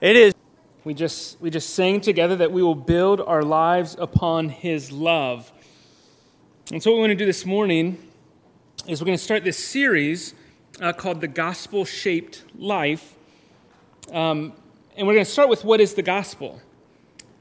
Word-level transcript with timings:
It 0.00 0.14
is. 0.14 0.34
We 0.84 0.94
just, 0.94 1.40
we 1.40 1.50
just 1.50 1.70
sang 1.70 2.00
together 2.00 2.36
that 2.36 2.52
we 2.52 2.62
will 2.62 2.76
build 2.76 3.20
our 3.20 3.42
lives 3.42 3.96
upon 3.98 4.48
His 4.48 4.92
love. 4.92 5.52
And 6.70 6.80
so, 6.80 6.92
what 6.92 6.98
we 6.98 7.00
want 7.00 7.10
to 7.10 7.16
do 7.16 7.26
this 7.26 7.44
morning 7.44 7.98
is 8.86 9.00
we're 9.00 9.06
going 9.06 9.18
to 9.18 9.24
start 9.24 9.42
this 9.42 9.58
series 9.58 10.34
uh, 10.80 10.92
called 10.92 11.20
The 11.20 11.26
Gospel 11.26 11.84
Shaped 11.84 12.44
Life. 12.56 13.16
Um, 14.12 14.52
and 14.96 15.04
we're 15.04 15.14
going 15.14 15.24
to 15.24 15.30
start 15.30 15.48
with 15.48 15.64
what 15.64 15.80
is 15.80 15.94
the 15.94 16.02
gospel. 16.02 16.62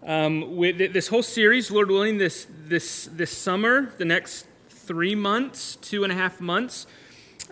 Um, 0.04 0.56
with 0.56 0.80
this 0.94 1.10
whole 1.10 1.24
series, 1.24 1.70
Lord 1.70 1.92
willing, 1.92 2.18
this, 2.18 2.48
this, 2.50 3.08
this 3.14 3.30
summer, 3.30 3.94
the 4.00 4.06
next 4.06 4.48
three 4.70 5.14
months, 5.14 5.76
two 5.76 6.04
and 6.04 6.12
a 6.12 6.16
half 6.16 6.42
months, 6.42 6.88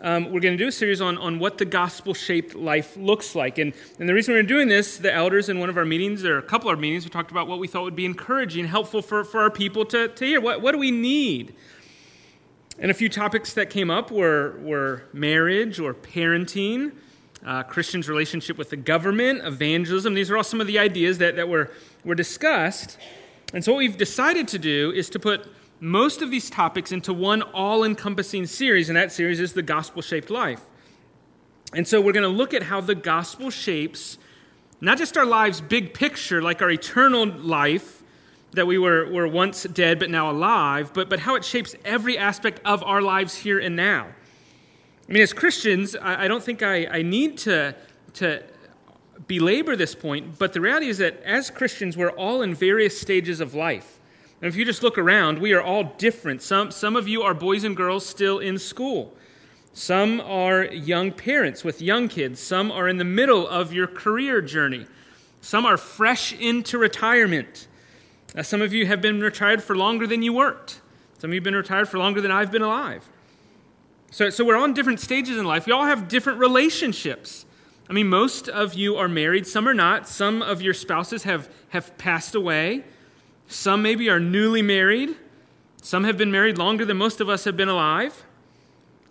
um, 0.01 0.25
we're 0.25 0.41
going 0.41 0.57
to 0.57 0.63
do 0.63 0.67
a 0.67 0.71
series 0.71 0.99
on, 0.99 1.17
on 1.17 1.39
what 1.39 1.57
the 1.57 1.65
gospel 1.65 2.13
shaped 2.13 2.53
life 2.53 2.97
looks 2.97 3.33
like. 3.33 3.57
And, 3.57 3.73
and 3.97 4.09
the 4.09 4.13
reason 4.13 4.33
we're 4.33 4.43
doing 4.43 4.67
this, 4.67 4.97
the 4.97 5.13
elders 5.13 5.47
in 5.47 5.59
one 5.59 5.69
of 5.69 5.77
our 5.77 5.85
meetings, 5.85 6.25
or 6.25 6.37
a 6.37 6.41
couple 6.41 6.69
of 6.69 6.75
our 6.75 6.81
meetings, 6.81 7.05
we 7.05 7.09
talked 7.09 7.31
about 7.31 7.47
what 7.47 7.59
we 7.59 7.67
thought 7.67 7.83
would 7.83 7.95
be 7.95 8.05
encouraging, 8.05 8.65
helpful 8.65 9.01
for, 9.01 9.23
for 9.23 9.41
our 9.41 9.49
people 9.49 9.85
to, 9.85 10.09
to 10.09 10.25
hear. 10.25 10.41
What, 10.41 10.61
what 10.61 10.73
do 10.73 10.77
we 10.77 10.91
need? 10.91 11.55
And 12.77 12.91
a 12.91 12.93
few 12.93 13.07
topics 13.07 13.53
that 13.53 13.69
came 13.69 13.89
up 13.89 14.11
were, 14.11 14.59
were 14.61 15.03
marriage 15.13 15.79
or 15.79 15.93
parenting, 15.93 16.91
uh, 17.45 17.63
Christians' 17.63 18.09
relationship 18.09 18.57
with 18.57 18.71
the 18.71 18.77
government, 18.77 19.45
evangelism. 19.45 20.13
These 20.13 20.29
are 20.29 20.35
all 20.35 20.43
some 20.43 20.59
of 20.59 20.67
the 20.67 20.77
ideas 20.77 21.19
that, 21.19 21.37
that 21.37 21.47
were, 21.47 21.71
were 22.03 22.15
discussed. 22.15 22.97
And 23.53 23.63
so, 23.63 23.71
what 23.71 23.77
we've 23.77 23.97
decided 23.97 24.49
to 24.49 24.59
do 24.59 24.91
is 24.91 25.09
to 25.11 25.19
put 25.19 25.47
most 25.79 26.21
of 26.21 26.31
these 26.31 26.49
topics 26.49 26.91
into 26.91 27.13
one 27.13 27.41
all 27.41 27.83
encompassing 27.83 28.45
series, 28.45 28.89
and 28.89 28.95
that 28.95 29.11
series 29.11 29.39
is 29.39 29.53
the 29.53 29.61
gospel 29.61 30.01
shaped 30.01 30.29
life. 30.29 30.61
And 31.73 31.87
so 31.87 31.99
we're 31.99 32.13
going 32.13 32.23
to 32.23 32.29
look 32.29 32.53
at 32.53 32.63
how 32.63 32.81
the 32.81 32.95
gospel 32.95 33.49
shapes 33.49 34.17
not 34.81 34.97
just 34.97 35.17
our 35.17 35.25
lives 35.25 35.61
big 35.61 35.93
picture, 35.93 36.41
like 36.41 36.61
our 36.61 36.69
eternal 36.69 37.25
life 37.25 38.03
that 38.51 38.67
we 38.67 38.77
were, 38.77 39.09
were 39.11 39.27
once 39.27 39.63
dead 39.63 39.99
but 39.99 40.09
now 40.09 40.29
alive, 40.29 40.91
but, 40.93 41.09
but 41.09 41.19
how 41.19 41.35
it 41.35 41.43
shapes 41.43 41.75
every 41.83 42.17
aspect 42.17 42.61
of 42.65 42.83
our 42.83 43.01
lives 43.01 43.35
here 43.35 43.59
and 43.59 43.75
now. 43.75 44.07
I 45.07 45.11
mean, 45.11 45.21
as 45.21 45.33
Christians, 45.33 45.95
I, 45.95 46.25
I 46.25 46.27
don't 46.27 46.43
think 46.43 46.63
I, 46.63 46.85
I 46.85 47.01
need 47.01 47.37
to, 47.39 47.75
to 48.15 48.43
belabor 49.27 49.75
this 49.75 49.95
point, 49.95 50.37
but 50.39 50.53
the 50.53 50.61
reality 50.61 50.87
is 50.87 50.97
that 50.99 51.21
as 51.23 51.49
Christians, 51.49 51.97
we're 51.97 52.11
all 52.11 52.41
in 52.41 52.53
various 52.53 52.99
stages 52.99 53.39
of 53.39 53.53
life. 53.53 53.94
And 54.45 54.53
if 54.53 54.59
you 54.59 54.63
just 54.63 54.83
look 54.83 54.99
around, 54.99 55.39
we 55.39 55.53
are 55.53 55.61
all 55.63 55.95
different. 55.97 56.43
Some, 56.43 56.69
some 56.69 56.95
of 56.95 57.07
you 57.07 57.23
are 57.23 57.33
boys 57.33 57.63
and 57.63 57.75
girls 57.75 58.05
still 58.05 58.37
in 58.37 58.59
school. 58.59 59.11
Some 59.73 60.21
are 60.21 60.65
young 60.65 61.11
parents 61.11 61.63
with 61.63 61.81
young 61.81 62.07
kids. 62.07 62.41
Some 62.41 62.71
are 62.71 62.87
in 62.87 62.97
the 62.97 63.05
middle 63.05 63.47
of 63.47 63.73
your 63.73 63.87
career 63.87 64.41
journey. 64.41 64.85
Some 65.41 65.65
are 65.65 65.77
fresh 65.77 66.31
into 66.31 66.77
retirement. 66.77 67.67
Uh, 68.37 68.43
some 68.43 68.61
of 68.61 68.71
you 68.71 68.85
have 68.85 69.01
been 69.01 69.19
retired 69.19 69.63
for 69.63 69.75
longer 69.75 70.05
than 70.05 70.21
you 70.21 70.31
worked. 70.31 70.79
Some 71.17 71.31
of 71.31 71.33
you 71.33 71.39
have 71.39 71.43
been 71.43 71.55
retired 71.55 71.89
for 71.89 71.97
longer 71.97 72.21
than 72.21 72.29
I've 72.29 72.51
been 72.51 72.61
alive. 72.61 73.03
So, 74.11 74.29
so 74.29 74.45
we're 74.45 74.57
on 74.57 74.75
different 74.75 74.99
stages 74.99 75.39
in 75.39 75.45
life. 75.45 75.65
We 75.65 75.71
all 75.71 75.85
have 75.85 76.07
different 76.07 76.37
relationships. 76.37 77.47
I 77.89 77.93
mean, 77.93 78.09
most 78.09 78.47
of 78.47 78.75
you 78.75 78.95
are 78.97 79.07
married, 79.07 79.47
some 79.47 79.67
are 79.67 79.73
not. 79.73 80.07
Some 80.07 80.43
of 80.43 80.61
your 80.61 80.75
spouses 80.75 81.23
have, 81.23 81.49
have 81.69 81.97
passed 81.97 82.35
away. 82.35 82.83
Some 83.47 83.81
maybe 83.81 84.09
are 84.09 84.19
newly 84.19 84.61
married. 84.61 85.15
Some 85.81 86.03
have 86.03 86.17
been 86.17 86.31
married 86.31 86.57
longer 86.57 86.85
than 86.85 86.97
most 86.97 87.21
of 87.21 87.29
us 87.29 87.43
have 87.43 87.55
been 87.55 87.69
alive. 87.69 88.23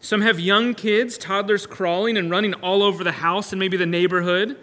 Some 0.01 0.21
have 0.21 0.39
young 0.39 0.75
kids, 0.75 1.17
toddlers 1.17 1.67
crawling 1.67 2.17
and 2.17 2.31
running 2.31 2.53
all 2.55 2.83
over 2.83 3.03
the 3.03 3.13
house 3.13 3.53
and 3.53 3.61
maybe 3.61 3.77
the 3.77 3.87
neighborhood. 3.87 4.59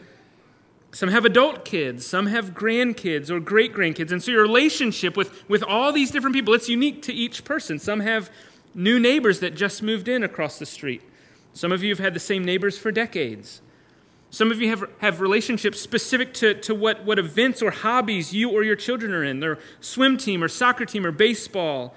Some 0.92 1.10
have 1.10 1.26
adult 1.26 1.64
kids. 1.64 2.06
Some 2.06 2.28
have 2.28 2.54
grandkids 2.54 3.30
or 3.30 3.40
great 3.40 3.74
grandkids. 3.74 4.12
And 4.12 4.22
so 4.22 4.32
your 4.32 4.42
relationship 4.42 5.16
with, 5.16 5.48
with 5.50 5.64
all 5.64 5.92
these 5.92 6.12
different 6.12 6.36
people, 6.36 6.54
it's 6.54 6.70
unique 6.70 7.02
to 7.04 7.14
each 7.14 7.44
person. 7.46 7.80
Some 7.80 8.02
have 8.02 8.30
new 8.76 9.00
neighbors 9.00 9.40
that 9.40 9.56
just 9.56 9.82
moved 9.82 10.08
in 10.08 10.24
across 10.24 10.60
the 10.60 10.66
street. 10.66 11.02
Some 11.54 11.72
of 11.72 11.82
you 11.84 11.90
have 11.90 12.00
had 12.00 12.14
the 12.14 12.20
same 12.20 12.44
neighbors 12.44 12.78
for 12.78 12.92
decades. 12.92 13.62
Some 14.32 14.50
of 14.50 14.62
you 14.62 14.70
have, 14.70 14.90
have 15.00 15.20
relationships 15.20 15.82
specific 15.82 16.34
to, 16.36 16.54
to 16.62 16.74
what, 16.74 17.04
what 17.04 17.20
events 17.20 17.62
or 17.62 17.70
hobbies 17.70 18.34
you 18.34 18.50
or 18.50 18.64
your 18.64 18.78
children 18.78 19.14
are 19.14 19.26
in. 19.26 19.42
Their 19.42 19.60
swim 19.82 20.18
team 20.18 20.42
or 20.42 20.48
soccer 20.48 20.86
team 20.86 21.06
or 21.06 21.12
baseball, 21.12 21.94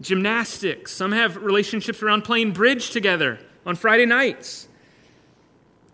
gymnastics. 0.00 0.92
Some 0.92 1.12
have 1.12 1.36
relationships 1.36 2.02
around 2.02 2.22
playing 2.22 2.50
bridge 2.50 2.90
together 2.90 3.38
on 3.64 3.76
Friday 3.76 4.06
nights. 4.06 4.66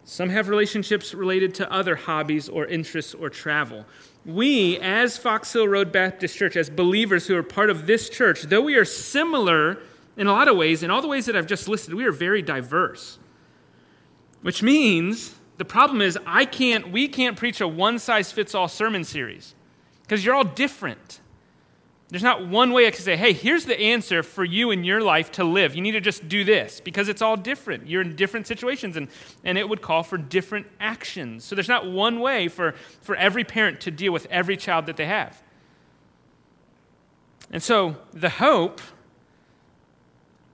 Some 0.05 0.31
have 0.31 0.49
relationships 0.49 1.13
related 1.13 1.55
to 1.57 1.71
other 1.71 1.97
hobbies 1.97 2.49
or 2.49 2.65
interests 2.65 3.13
or 3.13 3.29
travel. 3.29 3.85
We, 4.25 4.79
as 4.79 5.19
Fox 5.19 5.53
Hill 5.53 5.69
Road 5.69 5.93
Baptist 5.93 6.35
Church, 6.39 6.57
as 6.57 6.71
believers 6.71 7.27
who 7.27 7.37
are 7.37 7.43
part 7.43 7.69
of 7.69 7.87
this 7.87 8.09
church, 8.09 8.45
though 8.45 8.63
we 8.63 8.77
are 8.77 8.87
similar 8.87 9.83
in 10.17 10.27
a 10.27 10.33
lot 10.33 10.49
of 10.49 10.57
ways, 10.57 10.83
in 10.83 10.91
all 10.91 11.03
the 11.03 11.09
ways 11.09 11.27
that 11.27 11.37
I've 11.37 11.47
just 11.47 11.69
listed, 11.69 11.93
we 11.93 12.07
are 12.07 12.13
very 12.13 12.41
diverse. 12.41 13.19
Which 14.41 14.63
means 14.63 15.35
the 15.59 15.65
problem 15.65 16.01
is, 16.01 16.17
I 16.25 16.45
can't, 16.45 16.91
we 16.91 17.09
can't 17.09 17.37
preach 17.37 17.61
a 17.61 17.69
one 17.69 17.99
size 17.99 18.33
fits 18.33 18.55
all 18.55 18.69
sermon 18.69 19.05
series 19.05 19.55
because 20.03 20.25
you're 20.25 20.35
all 20.35 20.45
different. 20.45 21.21
There's 22.11 22.23
not 22.23 22.47
one 22.47 22.73
way 22.73 22.87
I 22.87 22.91
can 22.91 23.03
say, 23.03 23.17
hey, 23.17 23.35
here's 23.35 23.67
the 23.67 23.79
answer 23.79 24.23
for 24.23 24.45
you 24.45 24.71
in 24.71 24.83
your 24.83 25.03
life 25.03 25.33
to 25.33 25.45
live. 25.45 25.75
You 25.75 25.83
need 25.83 25.93
to 25.93 26.01
just 26.01 26.27
do 26.27 26.43
this 26.43 26.81
because 26.81 27.09
it's 27.09 27.21
all 27.21 27.37
different. 27.37 27.87
You're 27.87 28.01
in 28.01 28.17
different 28.17 28.47
situations 28.47 28.97
and, 28.97 29.09
and 29.45 29.59
it 29.59 29.69
would 29.69 29.83
call 29.83 30.05
for 30.05 30.17
different 30.17 30.67
actions. 30.81 31.45
So 31.45 31.55
there's 31.55 31.69
not 31.69 31.91
one 31.91 32.21
way 32.21 32.49
for, 32.49 32.75
for 33.03 33.15
every 33.17 33.45
parent 33.45 33.81
to 33.83 33.91
deal 33.91 34.13
with 34.13 34.27
every 34.31 34.57
child 34.57 34.87
that 34.87 34.97
they 34.97 35.05
have. 35.07 35.43
And 37.51 37.63
so 37.63 37.97
the 38.15 38.31
hope, 38.31 38.81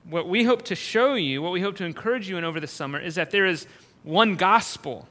what 0.09 0.28
we 0.28 0.44
hope 0.44 0.62
to 0.62 0.75
show 0.75 1.15
you, 1.15 1.41
what 1.42 1.53
we 1.53 1.60
hope 1.60 1.76
to 1.76 1.84
encourage 1.84 2.28
you 2.28 2.36
in 2.36 2.42
over 2.42 2.59
the 2.59 2.66
summer, 2.66 2.98
is 2.98 3.15
that 3.15 3.31
there 3.31 3.47
is 3.47 3.66
one 4.04 4.37
gospel 4.37 5.09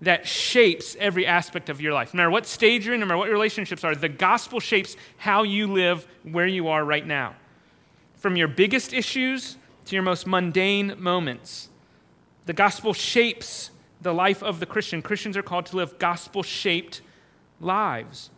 that 0.00 0.28
shapes 0.28 0.96
every 1.00 1.26
aspect 1.26 1.68
of 1.68 1.80
your 1.80 1.92
life. 1.92 2.14
No 2.14 2.18
matter 2.18 2.30
what 2.30 2.46
stage 2.46 2.84
you're 2.84 2.94
in, 2.94 3.00
no 3.00 3.06
matter 3.06 3.18
what 3.18 3.26
your 3.26 3.34
relationships 3.34 3.82
are, 3.82 3.94
the 3.94 4.08
gospel 4.08 4.60
shapes 4.60 4.96
how 5.16 5.42
you 5.42 5.66
live 5.66 6.06
where 6.22 6.46
you 6.46 6.68
are 6.68 6.84
right 6.84 7.06
now. 7.06 7.34
From 8.16 8.36
your 8.36 8.48
biggest 8.48 8.92
issues 8.92 9.56
to 9.86 9.96
your 9.96 10.02
most 10.02 10.26
mundane 10.26 10.94
moments. 10.98 11.68
The 12.46 12.52
gospel 12.52 12.92
shapes 12.92 13.70
the 14.00 14.12
life 14.12 14.42
of 14.42 14.60
the 14.60 14.66
Christian. 14.66 15.02
Christians 15.02 15.36
are 15.36 15.42
called 15.42 15.66
to 15.66 15.76
live 15.76 15.98
gospel 15.98 16.42
shaped 16.42 17.00
lives. 17.60 18.30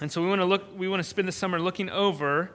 And 0.00 0.10
so 0.10 0.22
we 0.22 0.28
want 0.28 0.40
to 0.40 0.44
look 0.44 0.64
we 0.76 0.88
want 0.88 1.00
to 1.00 1.08
spend 1.08 1.28
the 1.28 1.32
summer 1.32 1.60
looking 1.60 1.90
over 1.90 2.52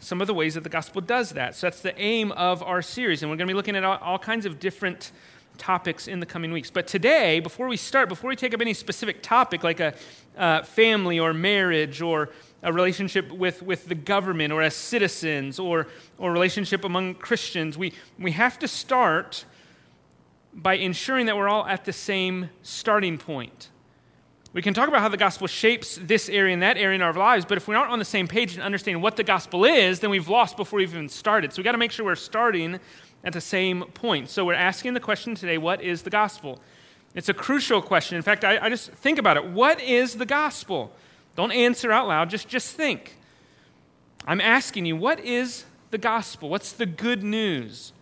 some 0.00 0.20
of 0.20 0.26
the 0.26 0.34
ways 0.34 0.54
that 0.54 0.62
the 0.62 0.68
gospel 0.68 1.00
does 1.00 1.30
that. 1.30 1.54
So 1.54 1.66
that's 1.66 1.80
the 1.80 1.98
aim 2.00 2.32
of 2.32 2.62
our 2.62 2.82
series. 2.82 3.22
And 3.22 3.30
we're 3.30 3.36
going 3.36 3.48
to 3.48 3.52
be 3.52 3.56
looking 3.56 3.76
at 3.76 3.84
all, 3.84 3.98
all 3.98 4.18
kinds 4.18 4.46
of 4.46 4.60
different 4.60 5.12
topics 5.58 6.08
in 6.08 6.20
the 6.20 6.26
coming 6.26 6.52
weeks. 6.52 6.70
But 6.70 6.86
today, 6.86 7.40
before 7.40 7.66
we 7.66 7.76
start, 7.76 8.08
before 8.08 8.28
we 8.28 8.36
take 8.36 8.54
up 8.54 8.60
any 8.60 8.74
specific 8.74 9.22
topic 9.22 9.64
like 9.64 9.80
a 9.80 9.94
uh, 10.36 10.62
family 10.62 11.18
or 11.18 11.34
marriage 11.34 12.00
or 12.00 12.30
a 12.62 12.72
relationship 12.72 13.30
with, 13.30 13.62
with 13.62 13.86
the 13.88 13.94
government 13.94 14.52
or 14.52 14.62
as 14.62 14.74
citizens 14.74 15.58
or, 15.58 15.88
or 16.16 16.32
relationship 16.32 16.84
among 16.84 17.14
Christians, 17.16 17.76
we, 17.76 17.92
we 18.18 18.32
have 18.32 18.58
to 18.60 18.68
start 18.68 19.44
by 20.54 20.74
ensuring 20.74 21.26
that 21.26 21.36
we're 21.36 21.48
all 21.48 21.66
at 21.66 21.84
the 21.84 21.92
same 21.92 22.50
starting 22.62 23.18
point. 23.18 23.68
We 24.54 24.62
can 24.62 24.72
talk 24.72 24.88
about 24.88 25.02
how 25.02 25.08
the 25.08 25.18
gospel 25.18 25.46
shapes 25.46 25.98
this 26.02 26.28
area 26.30 26.54
and 26.54 26.62
that 26.62 26.78
area 26.78 26.94
in 26.94 27.02
our 27.02 27.12
lives, 27.12 27.44
but 27.44 27.58
if 27.58 27.68
we 27.68 27.74
aren't 27.74 27.90
on 27.90 27.98
the 27.98 28.04
same 28.04 28.26
page 28.26 28.54
and 28.54 28.62
understanding 28.62 29.02
what 29.02 29.16
the 29.16 29.24
gospel 29.24 29.66
is, 29.66 30.00
then 30.00 30.08
we've 30.08 30.28
lost 30.28 30.56
before 30.56 30.78
we've 30.78 30.90
even 30.90 31.08
started. 31.08 31.52
So 31.52 31.58
we've 31.58 31.64
got 31.64 31.72
to 31.72 31.78
make 31.78 31.90
sure 31.90 32.06
we're 32.06 32.14
starting 32.14 32.80
at 33.24 33.34
the 33.34 33.42
same 33.42 33.82
point. 33.92 34.30
So 34.30 34.46
we're 34.46 34.54
asking 34.54 34.94
the 34.94 35.00
question 35.00 35.34
today 35.34 35.58
what 35.58 35.82
is 35.82 36.02
the 36.02 36.10
gospel? 36.10 36.60
It's 37.14 37.28
a 37.28 37.34
crucial 37.34 37.82
question. 37.82 38.16
In 38.16 38.22
fact, 38.22 38.42
I, 38.42 38.58
I 38.58 38.68
just 38.70 38.90
think 38.92 39.18
about 39.18 39.36
it. 39.36 39.44
What 39.44 39.82
is 39.82 40.14
the 40.14 40.26
gospel? 40.26 40.92
Don't 41.36 41.52
answer 41.52 41.92
out 41.92 42.08
loud, 42.08 42.30
just, 42.30 42.48
just 42.48 42.74
think. 42.74 43.16
I'm 44.26 44.40
asking 44.40 44.86
you, 44.86 44.96
what 44.96 45.20
is 45.20 45.66
the 45.90 45.98
gospel? 45.98 46.48
What's 46.48 46.72
the 46.72 46.86
good 46.86 47.22
news? 47.22 47.92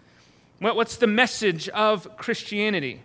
What, 0.61 0.77
what's 0.77 0.97
the 0.97 1.07
message 1.07 1.69
of 1.71 2.17
Christianity? 2.17 3.03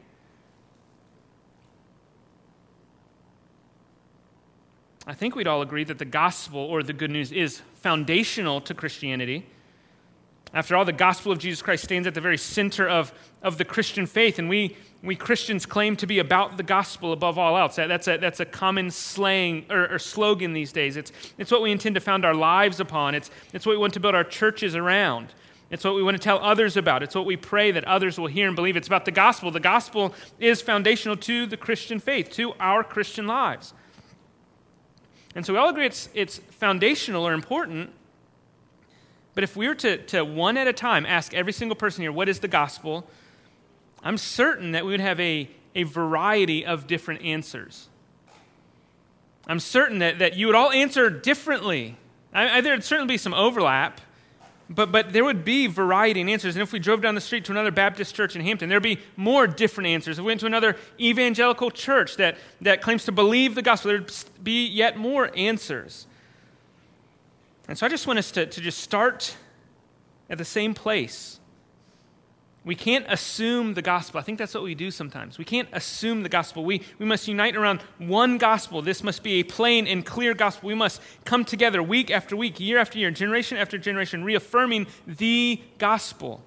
I 5.08 5.14
think 5.14 5.36
we'd 5.36 5.48
all 5.48 5.62
agree 5.62 5.84
that 5.86 5.98
the 5.98 6.06
gospel 6.06 6.60
or 6.60 6.84
the 6.84 6.94
good 6.94 7.10
news 7.10 7.32
is 7.32 7.62
foundational 7.76 8.62
to 8.62 8.74
Christianity. 8.74 9.46
After 10.54 10.76
all, 10.76 10.86
the 10.86 10.92
gospel 10.92 11.32
of 11.32 11.40
Jesus 11.40 11.62
Christ 11.62 11.84
stands 11.84 12.08
at 12.08 12.14
the 12.14 12.22
very 12.22 12.38
center 12.38 12.88
of, 12.88 13.12
of 13.42 13.58
the 13.58 13.66
Christian 13.66 14.06
faith, 14.06 14.38
and 14.38 14.50
we, 14.50 14.76
we 15.02 15.16
Christians 15.16 15.66
claim 15.66 15.96
to 15.96 16.06
be 16.06 16.20
about 16.20 16.58
the 16.58 16.64
gospel 16.64 17.14
above 17.14 17.38
all 17.38 17.58
else. 17.58 17.78
That, 17.78 17.88
that's, 17.88 18.08
a, 18.08 18.18
that's 18.18 18.42
a 18.42 18.46
common 18.46 18.92
slang 18.92 19.66
or, 19.70 19.94
or, 19.94 19.98
slogan 19.98 20.54
these 20.54 20.74
days. 20.74 20.98
It's, 20.98 21.12
it's 21.38 21.52
what 21.52 21.62
we 21.62 21.72
intend 21.72 21.96
to 21.96 22.02
found 22.02 22.26
our 22.26 22.36
lives 22.36 22.80
upon, 22.80 23.16
it's, 23.16 23.32
it's 23.54 23.66
what 23.66 23.72
we 23.72 23.78
want 23.78 23.94
to 23.94 24.00
build 24.02 24.14
our 24.14 24.26
churches 24.26 24.76
around. 24.76 25.30
It's 25.72 25.86
what 25.86 25.96
we 25.96 26.04
want 26.04 26.18
to 26.18 26.24
tell 26.24 26.40
others 26.40 26.76
about. 26.76 27.02
It's 27.02 27.16
what 27.16 27.26
we 27.26 27.38
pray 27.38 27.72
that 27.72 27.86
others 27.86 28.20
will 28.20 28.28
hear 28.28 28.48
and 28.48 28.58
believe. 28.58 28.76
It's 28.76 28.88
about 28.88 29.06
the 29.06 29.12
gospel. 29.12 29.52
The 29.52 29.62
gospel 29.62 30.14
is 30.38 30.62
foundational 30.62 31.16
to 31.16 31.46
the 31.46 31.56
Christian 31.56 31.98
faith, 31.98 32.30
to 32.32 32.54
our 32.60 32.84
Christian 32.84 33.26
lives. 33.26 33.74
And 35.36 35.46
so 35.46 35.54
we 35.54 35.60
all 35.60 35.70
agree 35.70 35.86
it's, 35.86 36.10
it's 36.14 36.38
foundational 36.38 37.26
or 37.26 37.34
important. 37.34 37.92
But 39.34 39.44
if 39.44 39.56
we 39.56 39.68
were 39.68 39.76
to, 39.76 39.98
to 40.08 40.26
one 40.26 40.58
at 40.58 40.68
a 40.68 40.74
time 40.74 41.06
ask 41.06 41.34
every 41.34 41.54
single 41.54 41.76
person 41.76 42.02
here, 42.02 42.12
what 42.12 42.28
is 42.28 42.40
the 42.40 42.48
gospel? 42.48 43.08
I'm 44.04 44.18
certain 44.18 44.72
that 44.72 44.86
we 44.86 44.92
would 44.92 45.00
have 45.00 45.20
a, 45.20 45.50
a 45.76 45.84
variety 45.84 46.66
of 46.66 46.88
different 46.88 47.22
answers. 47.22 47.88
I'm 49.48 49.60
certain 49.60 50.00
that, 50.00 50.20
that 50.20 50.36
you 50.36 50.48
would 50.48 50.56
all 50.56 50.72
answer 50.72 51.10
differently. 51.10 51.98
I, 52.34 52.58
I, 52.58 52.62
there'd 52.62 52.84
certainly 52.84 53.14
be 53.14 53.18
some 53.18 53.34
overlap, 53.34 54.02
but, 54.74 54.92
but 54.92 55.12
there 55.12 55.26
would 55.26 55.44
be 55.44 55.68
variety 55.68 56.22
in 56.22 56.30
answers. 56.30 56.56
And 56.56 56.64
if 56.64 56.72
we 56.72 56.80
drove 56.80 57.02
down 57.02 57.14
the 57.14 57.22
street 57.22 57.44
to 57.46 57.52
another 57.52 57.72
Baptist 57.72 58.16
church 58.16 58.36
in 58.36 58.42
Hampton, 58.42 58.70
there'd 58.70 58.82
be 58.82 59.00
more 59.18 59.46
different 59.46 59.88
answers. 59.88 60.18
If 60.18 60.24
we 60.24 60.28
went 60.28 60.40
to 60.40 60.46
another 60.46 60.78
evangelical 61.00 61.72
church 61.72 62.16
that, 62.16 62.38
that 62.62 62.82
claims 62.82 63.04
to 63.06 63.12
believe 63.12 63.54
the 63.56 63.62
gospel, 63.62 63.90
there'd 63.90 64.14
be 64.42 64.66
yet 64.68 64.98
more 64.98 65.30
answers. 65.36 66.08
And 67.68 67.78
so 67.78 67.86
I 67.86 67.90
just 67.90 68.08
want 68.08 68.20
us 68.20 68.32
to, 68.32 68.46
to 68.46 68.62
just 68.62 68.80
start 68.80 69.36
at 70.30 70.38
the 70.38 70.46
same 70.46 70.74
place 70.74 71.41
we 72.64 72.76
can't 72.76 73.06
assume 73.10 73.74
the 73.74 73.82
gospel. 73.82 74.20
I 74.20 74.24
think 74.24 74.38
that's 74.38 74.54
what 74.54 74.64
we 74.64 74.76
do 74.76 74.92
sometimes. 74.92 75.40
We 75.40 75.46
can't 75.46 75.68
assume 75.74 76.22
the 76.22 76.30
gospel. 76.30 76.64
We, 76.64 76.84
we 77.00 77.08
must 77.08 77.28
unite 77.28 77.56
around 77.56 77.82
one 77.98 78.38
gospel. 78.38 78.84
This 78.84 79.04
must 79.04 79.24
be 79.24 79.40
a 79.40 79.44
plain 79.44 79.88
and 79.88 80.06
clear 80.06 80.36
gospel. 80.36 80.68
We 80.68 80.76
must 80.76 81.02
come 81.26 81.44
together 81.44 81.82
week 81.82 82.12
after 82.12 82.36
week, 82.36 82.60
year 82.60 82.78
after 82.78 83.00
year, 83.00 83.10
generation 83.10 83.58
after 83.58 83.80
generation, 83.80 84.24
reaffirming 84.24 84.86
the 85.08 85.60
gospel. 85.80 86.44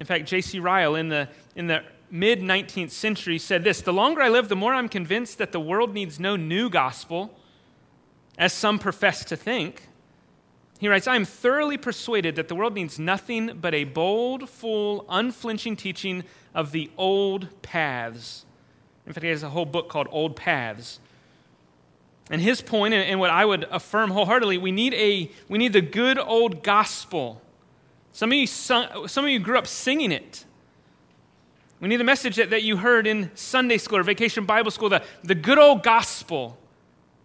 In 0.00 0.06
fact, 0.06 0.26
J.C. 0.26 0.58
Ryle 0.58 0.96
in 0.96 1.10
the, 1.10 1.28
in 1.54 1.68
the 1.68 1.84
mid 2.10 2.40
19th 2.40 2.90
century 2.90 3.38
said 3.38 3.62
this 3.62 3.82
The 3.82 3.92
longer 3.92 4.22
I 4.22 4.30
live, 4.30 4.48
the 4.48 4.56
more 4.56 4.74
I'm 4.74 4.88
convinced 4.88 5.38
that 5.38 5.52
the 5.52 5.60
world 5.60 5.94
needs 5.94 6.18
no 6.18 6.34
new 6.34 6.68
gospel, 6.68 7.38
as 8.36 8.52
some 8.52 8.80
profess 8.80 9.24
to 9.26 9.36
think. 9.36 9.86
He 10.80 10.88
writes, 10.88 11.06
I 11.06 11.14
am 11.14 11.26
thoroughly 11.26 11.76
persuaded 11.76 12.36
that 12.36 12.48
the 12.48 12.54
world 12.54 12.72
needs 12.72 12.98
nothing 12.98 13.58
but 13.60 13.74
a 13.74 13.84
bold, 13.84 14.48
full, 14.48 15.04
unflinching 15.10 15.76
teaching 15.76 16.24
of 16.54 16.72
the 16.72 16.90
old 16.96 17.48
paths. 17.60 18.46
In 19.06 19.12
fact, 19.12 19.22
he 19.22 19.28
has 19.28 19.42
a 19.42 19.50
whole 19.50 19.66
book 19.66 19.90
called 19.90 20.08
Old 20.10 20.36
Paths. 20.36 20.98
And 22.30 22.40
his 22.40 22.62
point, 22.62 22.94
and 22.94 23.20
what 23.20 23.28
I 23.28 23.44
would 23.44 23.64
affirm 23.64 24.10
wholeheartedly, 24.10 24.56
we 24.56 24.72
need, 24.72 24.94
a, 24.94 25.30
we 25.50 25.58
need 25.58 25.74
the 25.74 25.82
good 25.82 26.18
old 26.18 26.62
gospel. 26.62 27.42
Some 28.12 28.32
of, 28.32 28.38
you 28.38 28.46
sung, 28.46 29.06
some 29.06 29.26
of 29.26 29.30
you 29.30 29.38
grew 29.38 29.58
up 29.58 29.66
singing 29.66 30.12
it. 30.12 30.46
We 31.80 31.88
need 31.88 31.96
the 31.96 32.04
message 32.04 32.36
that, 32.36 32.50
that 32.50 32.62
you 32.62 32.78
heard 32.78 33.06
in 33.06 33.30
Sunday 33.34 33.76
school 33.76 33.98
or 33.98 34.02
vacation 34.02 34.46
Bible 34.46 34.70
school, 34.70 34.88
the, 34.88 35.02
the 35.24 35.34
good 35.34 35.58
old 35.58 35.82
gospel. 35.82 36.56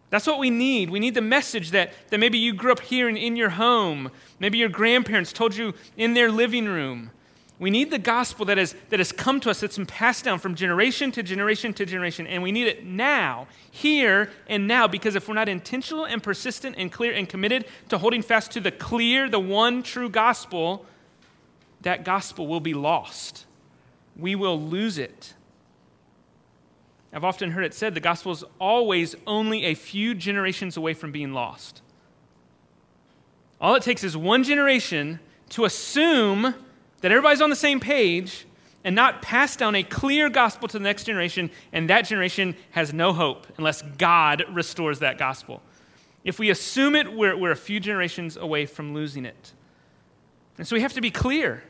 That's 0.10 0.28
what 0.28 0.40
we 0.40 0.50
need. 0.50 0.90
We 0.90 1.00
need 1.00 1.16
the 1.16 1.22
message 1.22 1.72
that, 1.72 1.94
that 2.10 2.19
maybe 2.19 2.38
you 2.38 2.54
grew 2.54 2.72
up 2.72 2.80
hearing 2.80 3.18
in 3.18 3.36
your 3.36 3.50
home. 3.50 4.12
Maybe 4.40 4.57
your 4.57 4.69
grandparents 4.69 5.34
told 5.34 5.56
you 5.56 5.74
in 5.98 6.13
their 6.13 6.31
living 6.31 6.66
room. 6.66 7.12
We 7.57 7.69
need 7.69 7.90
the 7.90 8.00
gospel 8.00 8.46
that, 8.48 8.57
is, 8.57 8.75
that 8.90 9.00
has 9.00 9.13
come 9.13 9.40
to 9.42 9.50
us, 9.50 9.62
that's 9.62 9.78
been 9.78 9.86
passed 9.86 10.25
down 10.25 10.40
from 10.40 10.56
generation 10.56 11.12
to 11.13 11.24
generation 11.24 11.74
to 11.75 11.86
generation. 11.86 12.28
And 12.28 12.44
we 12.44 12.52
need 12.52 12.68
it 12.68 12.86
now, 12.86 13.48
here 13.72 14.30
and 14.48 14.68
now, 14.68 14.88
because 14.88 15.16
if 15.16 15.30
we're 15.30 15.36
not 15.36 15.48
intentional 15.48 16.06
and 16.06 16.22
persistent 16.22 16.75
and 16.78 16.92
clear 16.92 17.13
and 17.13 17.30
committed 17.30 17.66
to 17.90 17.98
holding 17.98 18.22
fast 18.22 18.52
to 18.52 18.60
the 18.60 18.72
clear, 18.72 19.30
the 19.30 19.40
one 19.40 19.84
true 19.84 20.10
gospel, 20.10 20.86
that 21.81 22.04
gospel 22.04 22.46
will 22.46 22.60
be 22.60 22.74
lost. 22.74 23.46
We 24.18 24.36
will 24.36 24.60
lose 24.62 24.98
it. 24.98 25.34
I've 27.16 27.24
often 27.24 27.52
heard 27.52 27.64
it 27.64 27.74
said 27.74 27.94
the 27.94 28.02
gospel 28.02 28.34
is 28.34 28.44
always 28.60 29.16
only 29.26 29.64
a 29.64 29.74
few 29.74 30.14
generations 30.14 30.76
away 30.76 30.94
from 30.94 31.14
being 31.14 31.32
lost. 31.32 31.82
All 33.62 33.76
it 33.76 33.84
takes 33.84 34.04
is 34.04 34.18
one 34.18 34.44
generation 34.44 35.22
to 35.52 35.64
assume 35.64 36.54
that 37.00 37.12
everybody's 37.12 37.42
on 37.42 37.50
the 37.50 37.56
same 37.56 37.80
page 37.80 38.46
and 38.84 38.94
not 38.94 39.22
pass 39.22 39.56
down 39.56 39.76
a 39.76 39.84
clear 39.84 40.30
gospel 40.30 40.68
to 40.68 40.78
the 40.78 40.84
next 40.84 41.06
generation, 41.06 41.50
and 41.72 41.90
that 41.90 42.02
generation 42.02 42.54
has 42.72 42.94
no 42.94 43.14
hope 43.14 43.48
unless 43.58 43.82
God 43.82 44.44
restores 44.52 45.00
that 45.00 45.18
gospel. 45.18 45.62
If 46.26 46.38
we 46.38 46.50
assume 46.50 46.96
it, 46.96 47.14
we're, 47.14 47.38
we're 47.38 47.52
a 47.52 47.56
few 47.56 47.80
generations 47.80 48.36
away 48.36 48.66
from 48.66 48.94
losing 48.94 49.24
it. 49.24 49.54
And 50.58 50.68
so 50.68 50.76
we 50.76 50.82
have 50.82 50.94
to 50.94 51.02
be 51.02 51.12
clear. 51.12 51.64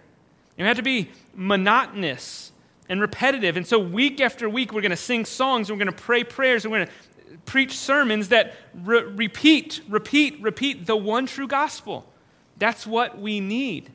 and 0.57 0.63
We 0.63 0.65
have 0.65 0.77
to 0.77 0.83
be 0.83 1.11
monotonous 1.35 2.51
and 2.89 3.01
repetitive. 3.01 3.57
And 3.57 3.65
so, 3.65 3.79
week 3.79 4.21
after 4.21 4.49
week, 4.49 4.71
we're 4.71 4.81
going 4.81 4.91
to 4.91 4.97
sing 4.97 5.25
songs, 5.25 5.69
and 5.69 5.77
we're 5.77 5.85
going 5.85 5.95
to 5.95 6.03
pray 6.03 6.23
prayers, 6.23 6.65
and 6.65 6.71
we're 6.71 6.85
going 6.85 6.87
to 6.87 7.37
preach 7.45 7.77
sermons 7.77 8.29
that 8.29 8.55
re- 8.83 9.03
repeat, 9.03 9.81
repeat, 9.87 10.41
repeat 10.41 10.85
the 10.85 10.95
one 10.95 11.25
true 11.25 11.47
gospel. 11.47 12.05
That's 12.57 12.87
what 12.87 13.19
we 13.19 13.39
need. 13.39 13.91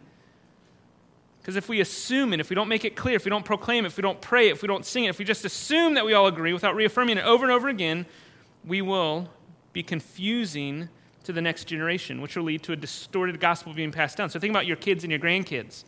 Because 1.41 1.57
if 1.57 1.69
we 1.69 1.81
assume 1.81 2.33
it, 2.33 2.41
if 2.41 2.51
we 2.51 2.55
don't 2.55 2.69
make 2.69 2.85
it 2.85 2.95
clear, 2.95 3.17
if 3.17 3.25
we 3.25 3.31
don't 3.31 3.45
proclaim 3.45 3.85
it, 3.85 3.89
if 3.89 3.97
we 3.97 4.03
don't 4.03 4.21
pray 4.21 4.49
it, 4.49 4.53
if 4.53 4.63
we 4.63 4.69
don't 4.69 4.85
sing 4.85 5.05
it, 5.05 5.09
if 5.09 5.19
we 5.19 5.25
just 5.25 5.45
assume 5.45 5.95
that 5.95 6.05
we 6.05 6.13
all 6.13 6.27
agree 6.27 6.53
without 6.53 6.77
reaffirming 6.77 7.17
it 7.17 7.25
over 7.25 7.45
and 7.45 7.53
over 7.53 7.69
again, 7.69 8.05
we 8.65 8.83
will 8.83 9.29
be 9.73 9.83
confusing 9.83 10.89
to 11.25 11.33
the 11.33 11.41
next 11.41 11.65
generation, 11.65 12.21
which 12.21 12.37
will 12.37 12.45
lead 12.45 12.63
to 12.65 12.73
a 12.73 12.77
distorted 12.77 13.41
gospel 13.41 13.73
being 13.73 13.93
passed 13.93 14.19
down. 14.19 14.29
So 14.29 14.39
think 14.39 14.51
about 14.51 14.67
your 14.67 14.77
kids 14.77 15.03
and 15.03 15.11
your 15.11 15.21
grandkids. 15.21 15.85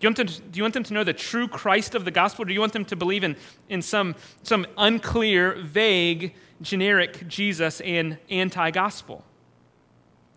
Do 0.00 0.06
you, 0.06 0.08
want 0.08 0.16
them 0.16 0.26
to, 0.28 0.40
do 0.40 0.56
you 0.56 0.62
want 0.62 0.72
them 0.72 0.84
to 0.84 0.94
know 0.94 1.04
the 1.04 1.12
true 1.12 1.46
Christ 1.46 1.94
of 1.94 2.06
the 2.06 2.10
gospel? 2.10 2.42
Or 2.42 2.46
do 2.46 2.54
you 2.54 2.60
want 2.60 2.72
them 2.72 2.86
to 2.86 2.96
believe 2.96 3.22
in, 3.22 3.36
in 3.68 3.82
some, 3.82 4.14
some 4.42 4.66
unclear, 4.78 5.56
vague, 5.60 6.34
generic 6.62 7.28
Jesus 7.28 7.82
and 7.82 8.16
anti 8.30 8.70
gospel? 8.70 9.26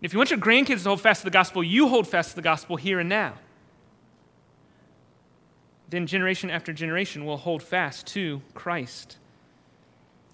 If 0.02 0.12
you 0.12 0.18
want 0.18 0.30
your 0.30 0.38
grandkids 0.38 0.82
to 0.82 0.90
hold 0.90 1.00
fast 1.00 1.22
to 1.22 1.24
the 1.24 1.30
gospel, 1.30 1.64
you 1.64 1.88
hold 1.88 2.06
fast 2.06 2.30
to 2.30 2.36
the 2.36 2.42
gospel 2.42 2.76
here 2.76 3.00
and 3.00 3.08
now. 3.08 3.34
Then 5.88 6.06
generation 6.06 6.50
after 6.50 6.74
generation 6.74 7.24
will 7.24 7.38
hold 7.38 7.62
fast 7.62 8.06
to 8.08 8.42
Christ. 8.52 9.16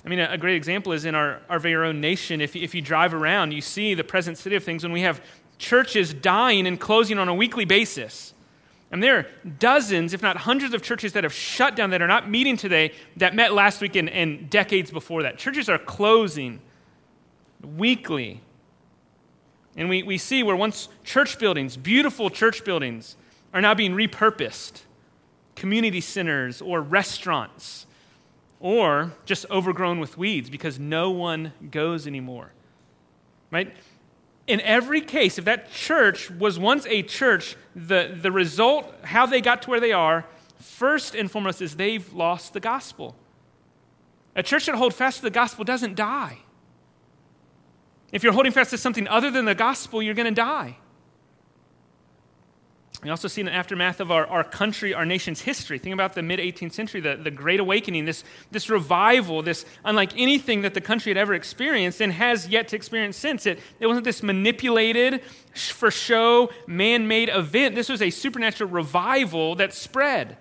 I 0.05 0.09
mean, 0.09 0.19
a, 0.19 0.39
great 0.39 0.57
example 0.57 0.93
is 0.93 1.05
in 1.05 1.15
our, 1.15 1.41
our 1.49 1.61
very 1.61 1.89
own 1.89 2.01
nation. 2.01 2.41
If, 2.41 2.57
if 2.57 2.75
you 2.75 2.83
drive 2.83 3.15
around, 3.15 3.53
you 3.53 3.61
see 3.61 3.95
the 3.95 4.03
present 4.03 4.39
state 4.39 4.55
of 4.55 4.65
things 4.65 4.83
when 4.83 4.93
we 4.93 5.03
have 5.03 5.23
churches 5.59 6.15
dying 6.15 6.67
and 6.67 6.81
closing 6.81 7.19
on 7.19 7.29
a 7.29 7.35
weekly 7.35 7.65
basis. 7.65 8.35
And 8.91 9.03
there 9.03 9.19
are 9.19 9.27
dozens, 9.59 10.13
if 10.13 10.23
not 10.23 10.37
hundreds, 10.37 10.75
of 10.75 10.83
churches 10.83 11.13
that 11.13 11.23
have 11.23 11.33
shut 11.33 11.77
down 11.77 11.91
that 11.91 12.03
are 12.03 12.09
not 12.09 12.29
meeting 12.29 12.57
today 12.57 12.93
that 13.17 13.35
met 13.35 13.53
last 13.53 13.81
week 13.81 13.95
and, 13.95 14.11
and 14.11 14.51
decades 14.51 14.91
before 14.91 15.23
that. 15.23 15.39
Churches 15.39 15.69
are 15.69 15.79
closing 15.79 16.61
weekly. 17.63 18.41
And 19.77 19.89
we, 19.89 20.03
we 20.03 20.19
see 20.19 20.43
where 20.43 20.57
once 20.57 20.89
church 21.05 21.39
buildings, 21.39 21.77
beautiful 21.77 22.31
church 22.31 22.65
buildings, 22.65 23.17
are 23.55 23.61
now 23.61 23.75
being 23.75 23.93
repurposed 23.93 24.83
community 25.55 26.01
centers 26.01 26.61
or 26.63 26.81
restaurants 26.81 27.87
or 28.61 29.13
just 29.25 29.47
overgrown 29.51 30.01
with 30.01 30.17
weeds 30.17 30.51
because 30.51 30.79
no 30.79 31.11
one 31.11 31.53
goes 31.71 32.07
anymore. 32.07 32.53
Right? 33.51 33.75
In 34.51 34.61
every 34.63 35.01
case, 35.01 35.39
if 35.39 35.45
that 35.45 35.71
church 35.71 36.29
was 36.31 36.59
once 36.59 36.85
a 36.87 37.03
church, 37.03 37.57
the, 37.77 38.19
the 38.21 38.33
result, 38.33 38.93
how 39.03 39.25
they 39.25 39.41
got 39.41 39.63
to 39.63 39.71
where 39.71 39.79
they 39.81 39.93
are, 39.93 40.27
first 40.59 41.15
and 41.15 41.31
foremost 41.31 41.63
is 41.63 41.77
they've 41.77 42.13
lost 42.13 42.53
the 42.53 42.61
gospel. 42.61 43.15
A 44.35 44.43
church 44.43 44.67
that 44.67 44.75
holds 44.75 44.97
fast 44.97 45.19
to 45.19 45.23
the 45.23 45.31
gospel 45.31 45.65
doesn't 45.65 45.95
die. 45.95 46.39
If 48.11 48.25
you're 48.25 48.33
holding 48.33 48.51
fast 48.51 48.71
to 48.71 48.79
something 48.79 49.07
other 49.07 49.31
than 49.31 49.45
the 49.45 49.55
gospel, 49.55 50.03
you're 50.03 50.15
going 50.15 50.35
to 50.35 50.35
die. 50.35 50.79
We 53.03 53.09
also 53.09 53.29
see 53.29 53.41
in 53.41 53.47
the 53.47 53.55
aftermath 53.55 54.01
of 54.01 54.11
our, 54.11 54.27
our 54.27 54.45
country, 54.45 54.93
our 54.93 55.07
nation's 55.07 55.41
history. 55.41 55.79
Think 55.79 55.95
about 55.95 56.15
the 56.15 56.23
mid 56.23 56.39
18th 56.39 56.73
century, 56.73 57.01
the, 57.01 57.17
the 57.17 57.31
Great 57.31 57.59
Awakening, 57.59 58.05
this, 58.05 58.25
this 58.51 58.69
revival, 58.69 59.43
this 59.43 59.65
unlike 59.85 60.13
anything 60.19 60.63
that 60.63 60.75
the 60.75 60.83
country 60.83 61.11
had 61.11 61.17
ever 61.17 61.33
experienced 61.33 62.03
and 62.03 62.13
has 62.13 62.49
yet 62.49 62.69
to 62.69 62.77
experience 62.77 63.17
since. 63.17 63.47
It, 63.47 63.59
it 63.79 63.87
wasn't 63.87 64.05
this 64.05 64.23
manipulated, 64.23 65.23
for 65.55 65.91
show, 65.91 66.51
man 66.67 67.09
made 67.09 67.31
event. 67.31 67.75
This 67.75 67.89
was 67.89 68.03
a 68.03 68.11
supernatural 68.11 68.69
revival 68.69 69.55
that 69.57 69.73
spread. 69.73 70.37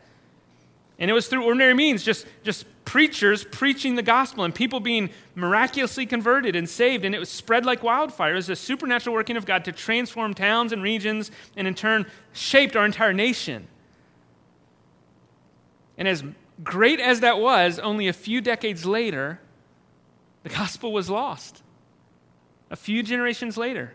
And 1.00 1.10
it 1.10 1.14
was 1.14 1.28
through 1.28 1.46
ordinary 1.46 1.74
means, 1.74 2.04
just, 2.04 2.26
just 2.44 2.66
preachers 2.90 3.44
preaching 3.44 3.94
the 3.94 4.02
gospel 4.02 4.44
and 4.44 4.56
people 4.56 4.80
being 4.80 5.12
miraculously 5.36 6.08
converted 6.08 6.56
and 6.56 6.68
saved. 6.68 7.06
And 7.06 7.14
it 7.14 7.20
was 7.20 7.30
spread 7.30 7.64
like 7.64 7.84
wildfire. 7.84 8.32
It 8.32 8.38
was 8.38 8.50
a 8.50 8.56
supernatural 8.56 9.14
working 9.14 9.38
of 9.38 9.46
God 9.46 9.64
to 9.66 9.72
transform 9.72 10.34
towns 10.34 10.74
and 10.74 10.82
regions 10.82 11.30
and 11.56 11.68
in 11.68 11.76
turn 11.76 12.08
shaped 12.34 12.76
our 12.76 12.88
entire 12.88 13.14
nation. 13.14 13.68
And 16.00 16.08
as 16.08 16.24
great 16.64 17.00
as 17.00 17.20
that 17.20 17.40
was, 17.40 17.78
only 17.78 18.08
a 18.08 18.14
few 18.14 18.42
decades 18.42 18.88
later, 18.88 19.40
the 20.42 20.50
gospel 20.50 20.92
was 20.92 21.12
lost. 21.12 21.62
A 22.72 22.76
few 22.76 23.04
generations 23.04 23.56
later. 23.56 23.94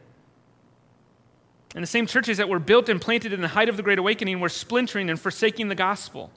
And 1.74 1.82
the 1.82 1.88
same 1.88 2.06
churches 2.06 2.36
that 2.36 2.48
were 2.48 2.60
built 2.60 2.88
and 2.88 3.00
planted 3.00 3.32
in 3.32 3.40
the 3.40 3.48
height 3.48 3.68
of 3.68 3.76
the 3.76 3.82
Great 3.82 3.98
Awakening 3.98 4.38
were 4.38 4.48
splintering 4.48 5.10
and 5.10 5.18
forsaking 5.18 5.66
the 5.66 5.74
gospel. 5.74 6.30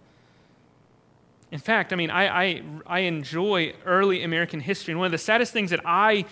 In 1.52 1.60
fact, 1.60 1.94
I 1.94 1.96
mean, 1.96 2.10
I, 2.10 2.28
I, 2.28 2.62
I 2.86 3.00
enjoy 3.00 3.74
early 3.86 4.24
American 4.24 4.60
history. 4.60 4.92
And 4.92 5.00
one 5.00 5.06
of 5.06 5.12
the 5.12 5.18
saddest 5.18 5.54
things 5.54 5.70
that 5.70 5.80
I 5.86 6.26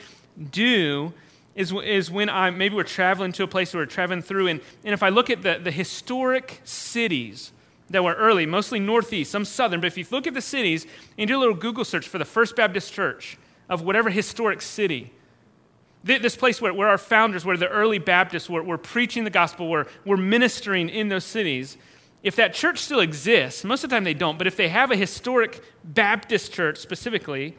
do 0.52 1.14
is, 1.56 1.72
is 1.72 2.12
when 2.12 2.30
I 2.30 2.50
maybe 2.50 2.76
we're 2.76 2.84
traveling 2.84 3.32
to 3.34 3.44
a 3.44 3.48
place 3.48 3.74
where 3.74 3.82
we're 3.82 3.88
traveling 3.88 4.22
through, 4.22 4.48
and, 4.48 4.60
and 4.84 4.94
if 4.94 5.02
I 5.02 5.10
look 5.10 5.30
at 5.30 5.42
the, 5.42 5.60
the 5.64 5.72
historic 5.72 6.60
cities 6.66 7.54
that 7.90 8.04
were 8.04 8.14
early, 8.14 8.46
mostly 8.46 8.80
northeast, 8.80 9.32
some 9.32 9.46
southern, 9.46 9.80
but 9.80 9.88
if 9.88 9.98
you 9.98 10.06
look 10.12 10.28
at 10.28 10.34
the 10.34 10.42
cities 10.42 10.86
and 11.18 11.28
do 11.28 11.38
a 11.38 11.40
little 11.40 11.56
Google 11.56 11.86
search 11.86 12.08
for 12.08 12.18
the 12.18 12.26
First 12.26 12.56
Baptist 12.58 12.92
Church 12.92 13.38
of 13.70 13.82
whatever 13.82 14.10
historic 14.10 14.62
city, 14.62 15.14
this 16.04 16.36
place 16.36 16.62
where, 16.62 16.74
where 16.74 16.88
our 16.88 17.00
founders, 17.00 17.46
where 17.46 17.58
the 17.58 17.68
early 17.68 17.98
Baptists 17.98 18.48
were, 18.48 18.62
were 18.62 18.78
preaching 18.78 19.24
the 19.24 19.32
gospel, 19.32 19.70
were, 19.70 19.88
were 20.06 20.18
ministering 20.18 20.88
in 20.90 21.10
those 21.10 21.24
cities, 21.24 21.78
if 22.26 22.36
that 22.38 22.56
church 22.56 22.80
still 22.80 23.02
exists, 23.02 23.64
most 23.64 23.84
of 23.84 23.90
the 23.92 23.96
time 23.96 24.04
they 24.04 24.16
don't, 24.16 24.40
but 24.40 24.48
if 24.48 24.58
they 24.58 24.68
have 24.68 24.90
a 24.90 24.96
historic 24.96 25.64
Baptist 25.84 26.52
church 26.52 26.80
specifically, 26.80 27.56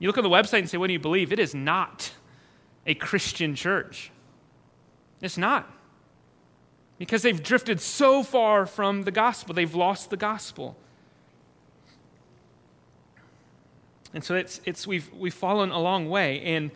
you 0.00 0.08
look 0.08 0.18
on 0.18 0.24
the 0.24 0.28
website 0.28 0.58
and 0.58 0.68
say, 0.68 0.78
What 0.78 0.88
do 0.88 0.92
you 0.92 0.98
believe? 0.98 1.32
It 1.32 1.38
is 1.38 1.54
not 1.54 2.10
a 2.84 2.94
Christian 2.94 3.54
church. 3.54 4.10
It's 5.20 5.38
not. 5.38 5.72
Because 6.98 7.22
they've 7.22 7.40
drifted 7.40 7.80
so 7.80 8.24
far 8.24 8.66
from 8.66 9.02
the 9.02 9.12
gospel, 9.12 9.54
they've 9.54 9.76
lost 9.76 10.10
the 10.10 10.16
gospel. 10.16 10.76
And 14.12 14.24
so 14.24 14.34
it's, 14.34 14.60
it's, 14.64 14.88
we've, 14.88 15.08
we've 15.14 15.32
fallen 15.32 15.70
a 15.70 15.78
long 15.78 16.10
way, 16.10 16.42
and 16.42 16.72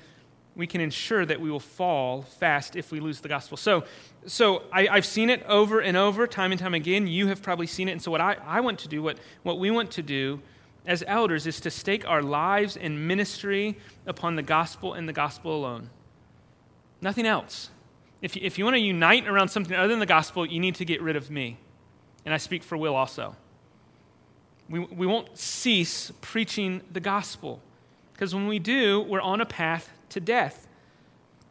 we 0.56 0.66
can 0.66 0.80
ensure 0.80 1.26
that 1.26 1.40
we 1.40 1.50
will 1.50 1.60
fall 1.60 2.22
fast 2.22 2.76
if 2.76 2.92
we 2.92 3.00
lose 3.00 3.20
the 3.20 3.28
gospel. 3.28 3.56
So, 3.56 3.84
so 4.26 4.62
I, 4.72 4.94
have 4.94 5.06
seen 5.06 5.30
it 5.30 5.42
over 5.48 5.80
and 5.80 5.96
over, 5.96 6.26
time 6.26 6.52
and 6.52 6.60
time 6.60 6.74
again. 6.74 7.06
You 7.06 7.26
have 7.26 7.42
probably 7.42 7.66
seen 7.66 7.88
it. 7.88 7.92
And 7.92 8.02
so, 8.02 8.10
what 8.10 8.20
I, 8.20 8.36
I 8.46 8.60
want 8.60 8.78
to 8.80 8.88
do, 8.88 9.02
what, 9.02 9.18
what 9.42 9.58
we 9.58 9.70
want 9.70 9.90
to 9.92 10.02
do 10.02 10.40
as 10.86 11.02
elders, 11.06 11.46
is 11.46 11.60
to 11.60 11.70
stake 11.70 12.08
our 12.08 12.22
lives 12.22 12.76
and 12.76 13.08
ministry 13.08 13.76
upon 14.06 14.36
the 14.36 14.42
gospel 14.42 14.94
and 14.94 15.08
the 15.08 15.12
gospel 15.12 15.56
alone. 15.56 15.90
Nothing 17.00 17.26
else. 17.26 17.70
If 18.22 18.36
you, 18.36 18.42
if 18.44 18.56
you 18.56 18.64
want 18.64 18.76
to 18.76 18.80
unite 18.80 19.26
around 19.26 19.48
something 19.48 19.76
other 19.76 19.88
than 19.88 19.98
the 19.98 20.06
gospel, 20.06 20.46
you 20.46 20.60
need 20.60 20.76
to 20.76 20.84
get 20.84 21.02
rid 21.02 21.16
of 21.16 21.30
me. 21.30 21.58
And 22.24 22.32
I 22.32 22.38
speak 22.38 22.62
for 22.62 22.78
Will 22.78 22.94
also. 22.94 23.36
We, 24.68 24.78
we 24.78 25.06
won't 25.06 25.36
cease 25.36 26.10
preaching 26.20 26.80
the 26.90 27.00
gospel. 27.00 27.60
Because 28.12 28.34
when 28.34 28.46
we 28.46 28.58
do, 28.58 29.02
we're 29.02 29.20
on 29.20 29.40
a 29.40 29.46
path 29.46 29.90
to 30.10 30.20
death. 30.20 30.66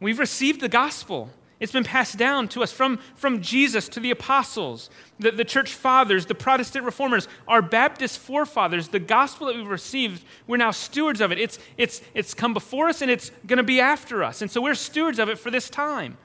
We've 0.00 0.18
received 0.18 0.60
the 0.60 0.68
gospel. 0.68 1.30
It's 1.60 1.72
been 1.72 1.84
passed 1.84 2.18
down 2.18 2.48
to 2.48 2.62
us 2.62 2.72
from, 2.72 2.98
from 3.14 3.40
Jesus 3.40 3.88
to 3.90 4.00
the 4.00 4.10
apostles, 4.10 4.90
the, 5.18 5.30
the 5.30 5.44
church 5.44 5.72
fathers, 5.72 6.26
the 6.26 6.34
Protestant 6.34 6.84
reformers, 6.84 7.28
our 7.46 7.62
Baptist 7.62 8.18
forefathers. 8.18 8.88
The 8.88 8.98
gospel 8.98 9.46
that 9.46 9.56
we've 9.56 9.66
received, 9.66 10.24
we're 10.46 10.56
now 10.56 10.72
stewards 10.72 11.20
of 11.20 11.32
it. 11.32 11.38
It's, 11.38 11.58
it's, 11.78 12.02
it's 12.12 12.34
come 12.34 12.52
before 12.52 12.88
us 12.88 13.02
and 13.02 13.10
it's 13.10 13.30
going 13.46 13.56
to 13.56 13.62
be 13.62 13.80
after 13.80 14.22
us. 14.24 14.42
And 14.42 14.50
so 14.50 14.60
we're 14.60 14.74
stewards 14.74 15.18
of 15.18 15.28
it 15.28 15.38
for 15.38 15.50
this 15.50 15.70
time. 15.70 16.18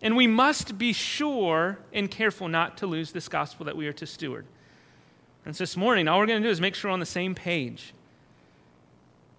And 0.00 0.16
we 0.16 0.26
must 0.26 0.78
be 0.78 0.92
sure 0.92 1.78
and 1.92 2.10
careful 2.10 2.48
not 2.48 2.78
to 2.78 2.86
lose 2.86 3.12
this 3.12 3.28
gospel 3.28 3.66
that 3.66 3.76
we 3.76 3.86
are 3.86 3.92
to 3.94 4.06
steward. 4.06 4.46
And 5.44 5.54
so 5.54 5.62
this 5.62 5.76
morning, 5.76 6.08
all 6.08 6.18
we're 6.18 6.26
going 6.26 6.42
to 6.42 6.48
do 6.48 6.50
is 6.50 6.60
make 6.60 6.74
sure 6.74 6.90
we're 6.90 6.94
on 6.94 7.00
the 7.00 7.06
same 7.06 7.34
page. 7.34 7.92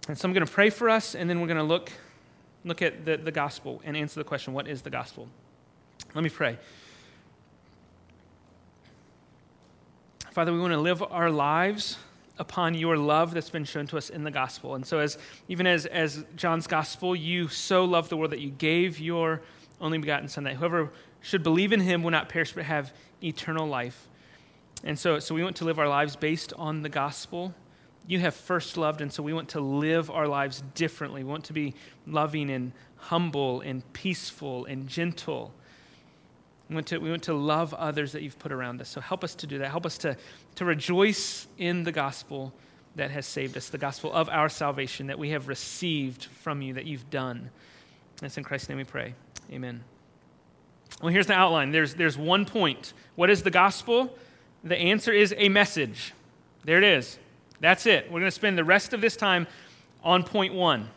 And 0.08 0.16
so 0.16 0.28
I'm 0.28 0.32
going 0.32 0.46
to 0.46 0.52
pray 0.52 0.70
for 0.70 0.88
us, 0.88 1.14
and 1.14 1.28
then 1.28 1.40
we're 1.40 1.48
going 1.48 1.56
to 1.56 1.64
look 1.64 1.90
look 2.66 2.82
at 2.82 3.04
the, 3.04 3.16
the 3.16 3.32
gospel 3.32 3.80
and 3.84 3.96
answer 3.96 4.20
the 4.20 4.24
question 4.24 4.52
what 4.52 4.68
is 4.68 4.82
the 4.82 4.90
gospel? 4.90 5.28
Let 6.14 6.22
me 6.24 6.30
pray. 6.30 6.58
Father, 10.32 10.52
we 10.52 10.60
want 10.60 10.72
to 10.72 10.80
live 10.80 11.02
our 11.02 11.30
lives 11.30 11.96
upon 12.38 12.74
your 12.74 12.98
love 12.98 13.32
that's 13.32 13.48
been 13.48 13.64
shown 13.64 13.86
to 13.86 13.96
us 13.96 14.10
in 14.10 14.24
the 14.24 14.30
gospel. 14.30 14.74
And 14.74 14.84
so, 14.84 14.98
as 14.98 15.16
even 15.48 15.66
as, 15.66 15.86
as 15.86 16.24
John's 16.36 16.66
gospel, 16.66 17.16
you 17.16 17.48
so 17.48 17.84
loved 17.84 18.10
the 18.10 18.16
world 18.16 18.32
that 18.32 18.40
you 18.40 18.50
gave 18.50 18.98
your 18.98 19.40
only 19.80 19.96
begotten 19.96 20.28
Son, 20.28 20.44
that 20.44 20.56
whoever 20.56 20.90
should 21.22 21.42
believe 21.42 21.72
in 21.72 21.80
him 21.80 22.02
will 22.02 22.10
not 22.10 22.28
perish 22.28 22.52
but 22.52 22.64
have 22.64 22.92
eternal 23.22 23.66
life. 23.66 24.08
And 24.84 24.98
so, 24.98 25.18
so 25.20 25.34
we 25.34 25.42
want 25.42 25.56
to 25.56 25.64
live 25.64 25.78
our 25.78 25.88
lives 25.88 26.16
based 26.16 26.52
on 26.54 26.82
the 26.82 26.88
gospel 26.90 27.54
you 28.06 28.20
have 28.20 28.34
first 28.34 28.76
loved, 28.76 29.00
and 29.00 29.12
so 29.12 29.22
we 29.22 29.32
want 29.32 29.48
to 29.50 29.60
live 29.60 30.10
our 30.10 30.28
lives 30.28 30.62
differently. 30.74 31.24
We 31.24 31.30
want 31.30 31.44
to 31.44 31.52
be 31.52 31.74
loving 32.06 32.50
and 32.50 32.72
humble 32.96 33.60
and 33.62 33.82
peaceful 33.92 34.64
and 34.66 34.88
gentle. 34.88 35.52
We 36.68 36.74
want 36.74 36.86
to, 36.88 36.98
we 36.98 37.10
want 37.10 37.24
to 37.24 37.34
love 37.34 37.74
others 37.74 38.12
that 38.12 38.22
you've 38.22 38.38
put 38.38 38.52
around 38.52 38.80
us. 38.80 38.88
So 38.88 39.00
help 39.00 39.24
us 39.24 39.34
to 39.36 39.46
do 39.46 39.58
that. 39.58 39.70
Help 39.70 39.86
us 39.86 39.98
to, 39.98 40.16
to 40.56 40.64
rejoice 40.64 41.46
in 41.58 41.84
the 41.84 41.92
gospel 41.92 42.52
that 42.96 43.10
has 43.10 43.26
saved 43.26 43.56
us, 43.56 43.68
the 43.68 43.78
gospel 43.78 44.12
of 44.12 44.28
our 44.28 44.48
salvation 44.48 45.08
that 45.08 45.18
we 45.18 45.30
have 45.30 45.48
received 45.48 46.24
from 46.24 46.62
you, 46.62 46.74
that 46.74 46.86
you've 46.86 47.08
done. 47.10 47.50
It's 48.22 48.38
in 48.38 48.44
Christ's 48.44 48.68
name 48.68 48.78
we 48.78 48.84
pray. 48.84 49.14
Amen. 49.52 49.84
Well, 51.02 51.12
here's 51.12 51.26
the 51.26 51.34
outline 51.34 51.72
there's, 51.72 51.94
there's 51.94 52.16
one 52.16 52.46
point. 52.46 52.94
What 53.14 53.30
is 53.30 53.42
the 53.42 53.50
gospel? 53.50 54.16
The 54.64 54.76
answer 54.76 55.12
is 55.12 55.34
a 55.36 55.48
message. 55.48 56.14
There 56.64 56.78
it 56.78 56.84
is. 56.84 57.18
That's 57.60 57.86
it. 57.86 58.06
We're 58.06 58.20
going 58.20 58.24
to 58.24 58.30
spend 58.30 58.58
the 58.58 58.64
rest 58.64 58.92
of 58.92 59.00
this 59.00 59.16
time 59.16 59.46
on 60.02 60.22
point 60.22 60.54
one. 60.54 60.88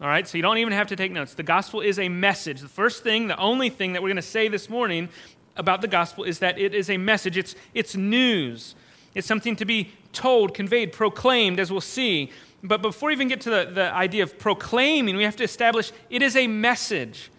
All 0.00 0.08
right, 0.08 0.26
so 0.26 0.38
you 0.38 0.42
don't 0.42 0.58
even 0.58 0.72
have 0.72 0.86
to 0.88 0.96
take 0.96 1.12
notes. 1.12 1.34
The 1.34 1.42
gospel 1.42 1.82
is 1.82 1.98
a 1.98 2.08
message. 2.08 2.60
The 2.62 2.68
first 2.68 3.02
thing, 3.02 3.28
the 3.28 3.36
only 3.36 3.68
thing 3.68 3.92
that 3.92 4.02
we're 4.02 4.08
going 4.08 4.16
to 4.16 4.22
say 4.22 4.48
this 4.48 4.70
morning 4.70 5.10
about 5.56 5.82
the 5.82 5.88
gospel 5.88 6.24
is 6.24 6.38
that 6.38 6.58
it 6.58 6.74
is 6.74 6.88
a 6.88 6.96
message. 6.96 7.36
It's, 7.36 7.54
it's 7.74 7.94
news, 7.94 8.74
it's 9.14 9.26
something 9.26 9.56
to 9.56 9.64
be 9.64 9.92
told, 10.12 10.54
conveyed, 10.54 10.92
proclaimed, 10.92 11.60
as 11.60 11.70
we'll 11.70 11.82
see. 11.82 12.30
But 12.62 12.80
before 12.80 13.08
we 13.08 13.12
even 13.12 13.28
get 13.28 13.42
to 13.42 13.50
the, 13.50 13.70
the 13.72 13.92
idea 13.92 14.22
of 14.22 14.38
proclaiming, 14.38 15.16
we 15.16 15.24
have 15.24 15.36
to 15.36 15.44
establish 15.44 15.92
it 16.08 16.22
is 16.22 16.34
a 16.34 16.46
message. 16.46 17.30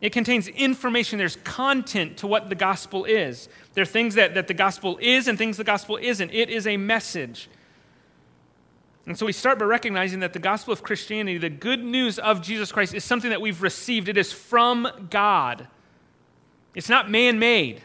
It 0.00 0.12
contains 0.12 0.46
information, 0.46 1.18
there's 1.18 1.36
content 1.36 2.18
to 2.18 2.28
what 2.28 2.48
the 2.48 2.54
gospel 2.54 3.04
is. 3.04 3.48
There 3.74 3.82
are 3.82 3.86
things 3.86 4.14
that, 4.14 4.34
that 4.34 4.46
the 4.46 4.54
gospel 4.54 4.98
is 5.00 5.26
and 5.26 5.36
things 5.36 5.56
the 5.56 5.64
gospel 5.64 5.96
isn't. 6.00 6.30
It 6.30 6.48
is 6.48 6.66
a 6.68 6.76
message. 6.76 7.48
And 9.08 9.16
so 9.16 9.24
we 9.24 9.32
start 9.32 9.58
by 9.58 9.64
recognizing 9.64 10.20
that 10.20 10.34
the 10.34 10.38
gospel 10.38 10.70
of 10.70 10.82
Christianity, 10.82 11.38
the 11.38 11.48
good 11.48 11.82
news 11.82 12.18
of 12.18 12.42
Jesus 12.42 12.70
Christ, 12.70 12.92
is 12.92 13.04
something 13.04 13.30
that 13.30 13.40
we've 13.40 13.62
received. 13.62 14.06
It 14.06 14.18
is 14.18 14.34
from 14.34 14.86
God, 15.08 15.66
it's 16.74 16.90
not 16.90 17.10
man 17.10 17.38
made. 17.38 17.82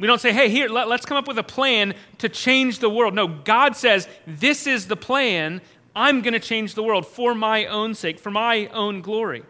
We 0.00 0.06
don't 0.06 0.20
say, 0.20 0.32
hey, 0.32 0.48
here, 0.48 0.68
let, 0.68 0.88
us 0.88 1.04
come 1.04 1.16
up 1.16 1.26
with 1.26 1.38
a 1.38 1.44
plan 1.44 1.94
to 2.18 2.28
change 2.28 2.78
the 2.78 2.90
world. 2.90 3.14
No, 3.14 3.26
God 3.26 3.74
says, 3.74 4.08
this 4.28 4.68
is 4.68 4.86
the 4.86 4.94
plan. 4.94 5.60
I'm 5.94 6.22
going 6.22 6.34
to 6.34 6.40
change 6.40 6.74
the 6.74 6.84
world 6.84 7.04
for 7.04 7.34
my 7.34 7.66
own 7.66 7.94
sake, 7.94 8.20
for 8.20 8.30
my 8.30 8.68
own 8.68 9.00
glory. 9.00 9.42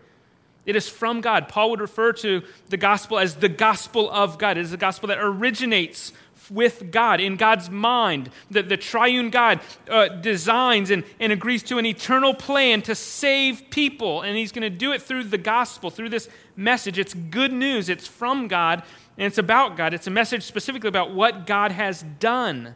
It 0.64 0.74
is 0.74 0.88
from 0.88 1.20
God. 1.20 1.48
Paul 1.48 1.70
would 1.70 1.80
refer 1.80 2.12
to 2.14 2.42
the 2.70 2.78
gospel 2.78 3.18
as 3.18 3.36
the 3.36 3.48
gospel 3.50 4.10
of 4.10 4.38
God. 4.38 4.56
It 4.56 4.62
is 4.62 4.70
the 4.70 4.78
gospel 4.78 5.08
that 5.08 5.18
originates 5.18 6.12
with 6.50 6.90
God, 6.90 7.20
in 7.20 7.36
God's 7.36 7.70
mind. 7.70 8.30
The, 8.50 8.62
the 8.62 8.76
triune 8.76 9.30
God 9.30 9.60
uh, 9.88 10.08
designs 10.08 10.90
and, 10.90 11.04
and 11.20 11.32
agrees 11.32 11.62
to 11.64 11.78
an 11.78 11.86
eternal 11.86 12.34
plan 12.34 12.82
to 12.82 12.94
save 12.94 13.70
people. 13.70 14.22
And 14.22 14.36
He's 14.36 14.52
going 14.52 14.62
to 14.62 14.76
do 14.76 14.92
it 14.92 15.02
through 15.02 15.24
the 15.24 15.38
gospel, 15.38 15.90
through 15.90 16.08
this 16.08 16.28
message. 16.56 16.98
It's 16.98 17.14
good 17.14 17.52
news, 17.52 17.88
it's 17.88 18.06
from 18.06 18.48
God, 18.48 18.82
and 19.16 19.26
it's 19.26 19.38
about 19.38 19.76
God. 19.76 19.94
It's 19.94 20.06
a 20.06 20.10
message 20.10 20.42
specifically 20.42 20.88
about 20.88 21.14
what 21.14 21.46
God 21.46 21.72
has 21.72 22.04
done. 22.18 22.74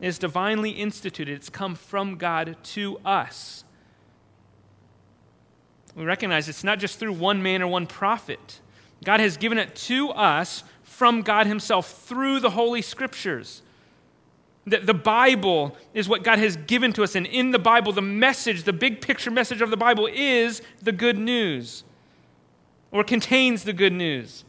It's 0.00 0.18
divinely 0.18 0.70
instituted, 0.70 1.34
it's 1.34 1.48
come 1.48 1.74
from 1.74 2.16
God 2.16 2.56
to 2.62 2.98
us. 3.04 3.64
We 5.96 6.04
recognize 6.04 6.48
it's 6.48 6.62
not 6.62 6.78
just 6.78 7.00
through 7.00 7.14
one 7.14 7.42
man 7.42 7.60
or 7.60 7.66
one 7.66 7.88
prophet. 7.88 8.60
God 9.02 9.18
has 9.18 9.36
given 9.36 9.58
it 9.58 9.74
to 9.74 10.10
us 10.10 10.62
from 10.98 11.22
God 11.22 11.46
Himself 11.46 11.92
through 11.92 12.40
the 12.40 12.50
Holy 12.50 12.82
Scriptures. 12.82 13.62
That 14.66 14.84
the 14.84 14.94
Bible 14.94 15.76
is 15.94 16.08
what 16.08 16.24
God 16.24 16.40
has 16.40 16.56
given 16.56 16.92
to 16.94 17.04
us, 17.04 17.14
and 17.14 17.24
in 17.24 17.52
the 17.52 17.58
Bible, 17.58 17.92
the 17.92 18.02
message, 18.02 18.64
the 18.64 18.72
big 18.72 19.00
picture 19.00 19.30
message 19.30 19.62
of 19.62 19.70
the 19.70 19.76
Bible 19.76 20.08
is 20.12 20.60
the 20.82 20.90
good 20.90 21.16
news, 21.16 21.84
or 22.90 23.04
contains 23.04 23.62
the 23.62 23.72
good 23.72 23.92
news. 23.92 24.44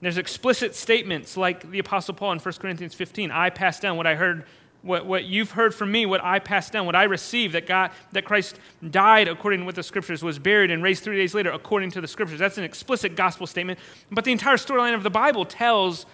There's 0.00 0.16
explicit 0.16 0.76
statements 0.76 1.36
like 1.36 1.68
the 1.72 1.80
Apostle 1.80 2.14
Paul 2.14 2.32
in 2.32 2.38
1 2.38 2.54
Corinthians 2.54 2.94
15 2.94 3.32
I 3.32 3.50
passed 3.50 3.82
down 3.82 3.96
what 3.96 4.06
I 4.06 4.14
heard 4.14 4.46
what, 4.82 5.04
what 5.06 5.24
you've 5.24 5.50
heard 5.52 5.74
from 5.74 5.92
me, 5.92 6.06
what 6.06 6.22
I 6.24 6.38
passed 6.38 6.72
down, 6.72 6.86
what 6.86 6.96
I 6.96 7.04
received, 7.04 7.54
that, 7.54 7.66
God, 7.66 7.90
that 8.12 8.24
Christ 8.24 8.58
died 8.90 9.28
according 9.28 9.60
to 9.60 9.66
what 9.66 9.74
the 9.74 9.82
scriptures, 9.82 10.22
was 10.22 10.38
buried 10.38 10.70
and 10.70 10.82
raised 10.82 11.04
three 11.04 11.16
days 11.16 11.34
later 11.34 11.50
according 11.50 11.90
to 11.92 12.00
the 12.00 12.08
scriptures. 12.08 12.38
That's 12.38 12.58
an 12.58 12.64
explicit 12.64 13.16
gospel 13.16 13.46
statement. 13.46 13.78
But 14.10 14.24
the 14.24 14.32
entire 14.32 14.56
storyline 14.56 14.94
of 14.94 15.02
the 15.02 15.10
Bible 15.10 15.44
tells 15.44 16.06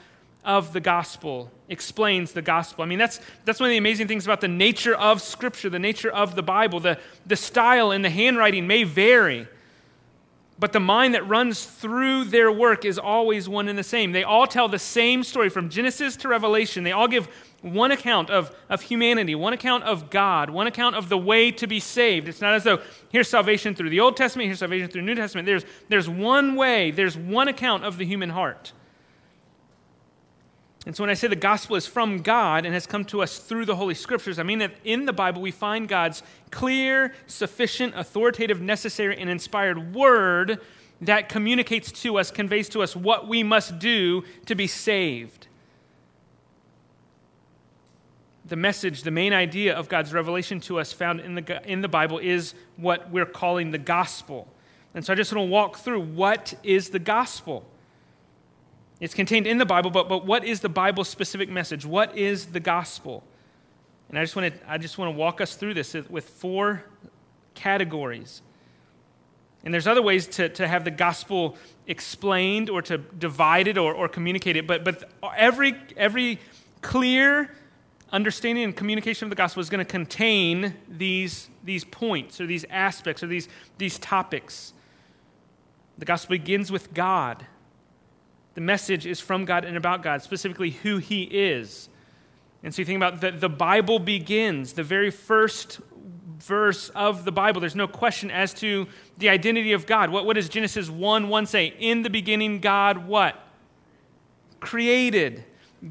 of 0.47 0.73
the 0.73 0.81
gospel, 0.81 1.51
explains 1.69 2.33
the 2.33 2.41
gospel. 2.41 2.85
I 2.85 2.87
mean, 2.87 3.01
that's, 3.01 3.21
that's 3.45 3.59
one 3.59 3.69
of 3.69 3.73
the 3.73 3.79
amazing 3.79 4.07
things 4.07 4.25
about 4.25 4.41
the 4.41 4.49
nature 4.49 4.95
of 4.95 5.21
scripture, 5.21 5.69
the 5.69 5.81
nature 5.81 6.11
of 6.11 6.37
the 6.37 6.43
Bible. 6.43 6.79
The, 6.79 7.01
the 7.27 7.35
style 7.35 7.91
and 7.91 8.05
the 8.05 8.11
handwriting 8.11 8.69
may 8.69 8.85
vary. 8.85 9.49
But 10.59 10.73
the 10.73 10.81
mind 10.81 11.15
that 11.15 11.27
runs 11.29 11.67
through 11.67 12.25
their 12.25 12.51
work 12.51 12.85
is 12.85 12.99
always 12.99 13.49
one 13.49 13.69
and 13.69 13.79
the 13.79 13.83
same. 13.83 14.13
They 14.13 14.23
all 14.23 14.47
tell 14.47 14.69
the 14.69 14.79
same 14.79 15.25
story 15.25 15.51
from 15.51 15.69
Genesis 15.69 16.17
to 16.19 16.29
Revelation. 16.29 16.85
They 16.85 16.93
all 16.93 17.09
give 17.09 17.29
one 17.67 17.91
account 17.91 18.31
of, 18.31 18.55
of 18.69 18.83
humanity, 18.83 19.35
one 19.35 19.53
account 19.53 19.85
of 19.85 20.11
God, 20.11 20.51
one 20.51 20.67
account 20.67 20.97
of 20.97 21.09
the 21.09 21.19
way 21.19 21.51
to 21.51 21.67
be 21.67 21.81
saved. 21.81 22.29
It's 22.29 22.41
not 22.41 22.55
as 22.55 22.65
though 22.65 22.81
here's 23.11 23.29
salvation 23.29 23.75
through 23.75 23.91
the 23.91 24.01
Old 24.01 24.17
Testament, 24.17 24.47
here's 24.47 24.61
salvation 24.61 24.89
through 24.89 25.03
the 25.03 25.07
New 25.07 25.15
Testament. 25.15 25.47
There's, 25.47 25.65
there's 25.89 26.09
one 26.09 26.55
way, 26.55 26.91
there's 26.91 27.17
one 27.17 27.49
account 27.49 27.85
of 27.85 27.99
the 27.99 28.05
human 28.05 28.31
heart. 28.31 28.73
And 30.87 30.97
so 30.97 31.03
when 31.03 31.11
I 31.11 31.15
say 31.15 31.27
the 31.27 31.35
gospel 31.35 31.75
is 31.75 31.85
from 31.85 32.23
God 32.23 32.65
and 32.65 32.73
has 32.73 32.87
come 32.87 33.05
to 33.07 33.21
us 33.21 33.39
through 33.39 33.65
the 33.65 33.75
Holy 33.75 33.95
Scriptures, 33.95 34.39
I 34.39 34.45
mean 34.45 34.61
that 34.61 34.73
in 34.85 35.05
the 35.05 35.13
Bible 35.13 35.43
we 35.43 35.51
find 35.51 35.89
God's 35.89 36.23
clear, 36.53 37.13
sufficient, 37.27 37.95
authoritative, 37.97 38.61
necessary, 38.61 39.19
and 39.19 39.29
inspired 39.29 39.93
word 39.93 40.61
that 41.01 41.29
communicates 41.29 41.91
to 41.91 42.19
us, 42.19 42.31
conveys 42.31 42.69
to 42.71 42.83
us 42.83 42.95
what 42.95 43.27
we 43.27 43.43
must 43.43 43.81
do 43.81 44.23
to 44.47 44.55
be 44.55 44.69
saved. 44.69 45.49
The 48.49 48.57
message, 48.57 49.03
the 49.03 49.11
main 49.11 49.33
idea 49.33 49.75
of 49.75 49.89
God's 49.89 50.13
revelation 50.13 50.61
to 50.61 50.79
us 50.79 50.93
found 50.93 51.21
in 51.21 51.35
the, 51.35 51.71
in 51.71 51.81
the 51.81 51.89
Bible 51.89 52.19
is 52.19 52.55
what 52.77 53.11
we're 53.11 53.27
calling 53.27 53.73
the 53.73 53.79
gospel. 53.79 54.49
And 54.95 55.05
so 55.05 55.13
I 55.13 55.17
just 55.17 55.33
want 55.33 55.47
to 55.47 55.51
walk 55.51 55.79
through 55.79 56.01
what 56.01 56.55
is 56.63 56.91
the 56.91 56.99
gospel. 56.99 57.65
It's 59.01 59.15
contained 59.15 59.47
in 59.47 59.59
the 59.59 59.67
Bible, 59.67 59.91
but, 59.91 60.09
but 60.09 60.25
what 60.25 60.45
is 60.45 60.61
the 60.61 60.69
Bible 60.69 61.05
specific 61.05 61.51
message? 61.51 61.85
What 61.85 62.17
is 62.17 62.47
the 62.47 62.61
gospel? 62.61 63.25
And 64.09 64.19
I 64.19 64.23
just, 64.23 64.37
want 64.37 64.55
to, 64.55 64.71
I 64.71 64.79
just 64.79 64.97
want 64.97 65.13
to 65.13 65.19
walk 65.19 65.41
us 65.41 65.57
through 65.57 65.75
this 65.75 65.95
with 66.09 66.29
four 66.29 66.85
categories. 67.55 68.43
And 69.65 69.75
there's 69.75 69.89
other 69.89 70.03
ways 70.03 70.29
to, 70.29 70.49
to 70.51 70.69
have 70.69 70.85
the 70.85 70.93
gospel 70.93 71.57
explained 71.89 72.71
or 72.71 72.81
to 72.83 72.99
divide 72.99 73.67
it 73.67 73.77
or, 73.77 73.93
or 73.93 74.09
communicate 74.09 74.57
it, 74.57 74.67
but, 74.67 74.85
but 74.85 75.11
every, 75.37 75.75
every 75.97 76.39
clear 76.81 77.51
understanding 78.13 78.65
and 78.65 78.77
communication 78.77 79.27
of 79.27 79.31
the 79.31 79.37
gospel 79.37 79.61
is 79.61 79.71
going 79.71 79.85
to 79.85 79.91
contain 79.91 80.75
these, 80.89 81.49
these 81.65 81.85
points 81.85 82.41
or 82.41 82.47
these 82.47 82.65
aspects 82.71 83.23
or 83.23 83.27
these, 83.27 83.49
these 83.79 83.99
topics. 83.99 84.73
The 85.99 86.05
gospel 86.05 86.35
begins 86.35 86.71
with 86.71 86.95
God. 86.95 87.47
The 88.55 88.61
message 88.61 89.07
is 89.07 89.21
from 89.21 89.45
God 89.45 89.65
and 89.65 89.77
about 89.77 90.03
God, 90.03 90.23
specifically 90.23 90.71
who 90.71 90.99
He 90.99 91.25
is. 91.25 91.89
And 92.63 92.75
so 92.75 92.83
you 92.83 92.87
think 92.87 92.97
about 92.97 93.21
the, 93.21 93.31
the 93.31 93.49
Bible 93.49 93.99
begins, 93.99 94.73
the 94.73 94.83
very 94.83 95.11
first 95.11 95.81
verse 96.39 96.89
of 96.91 97.25
the 97.25 97.33
Bible. 97.33 97.61
There's 97.61 97.75
no 97.75 97.89
question 97.89 98.31
as 98.31 98.55
to 98.55 98.87
the 99.19 99.29
identity 99.29 99.73
of 99.73 99.87
God. 99.87 100.11
What, 100.11 100.27
what 100.27 100.35
does 100.35 100.49
Genesis 100.49 100.89
1 100.89 101.29
1 101.29 101.47
say? 101.47 101.75
In 101.79 102.03
the 102.03 102.11
beginning, 102.11 102.61
God 102.61 103.07
what? 103.07 103.37
Created. 104.61 105.45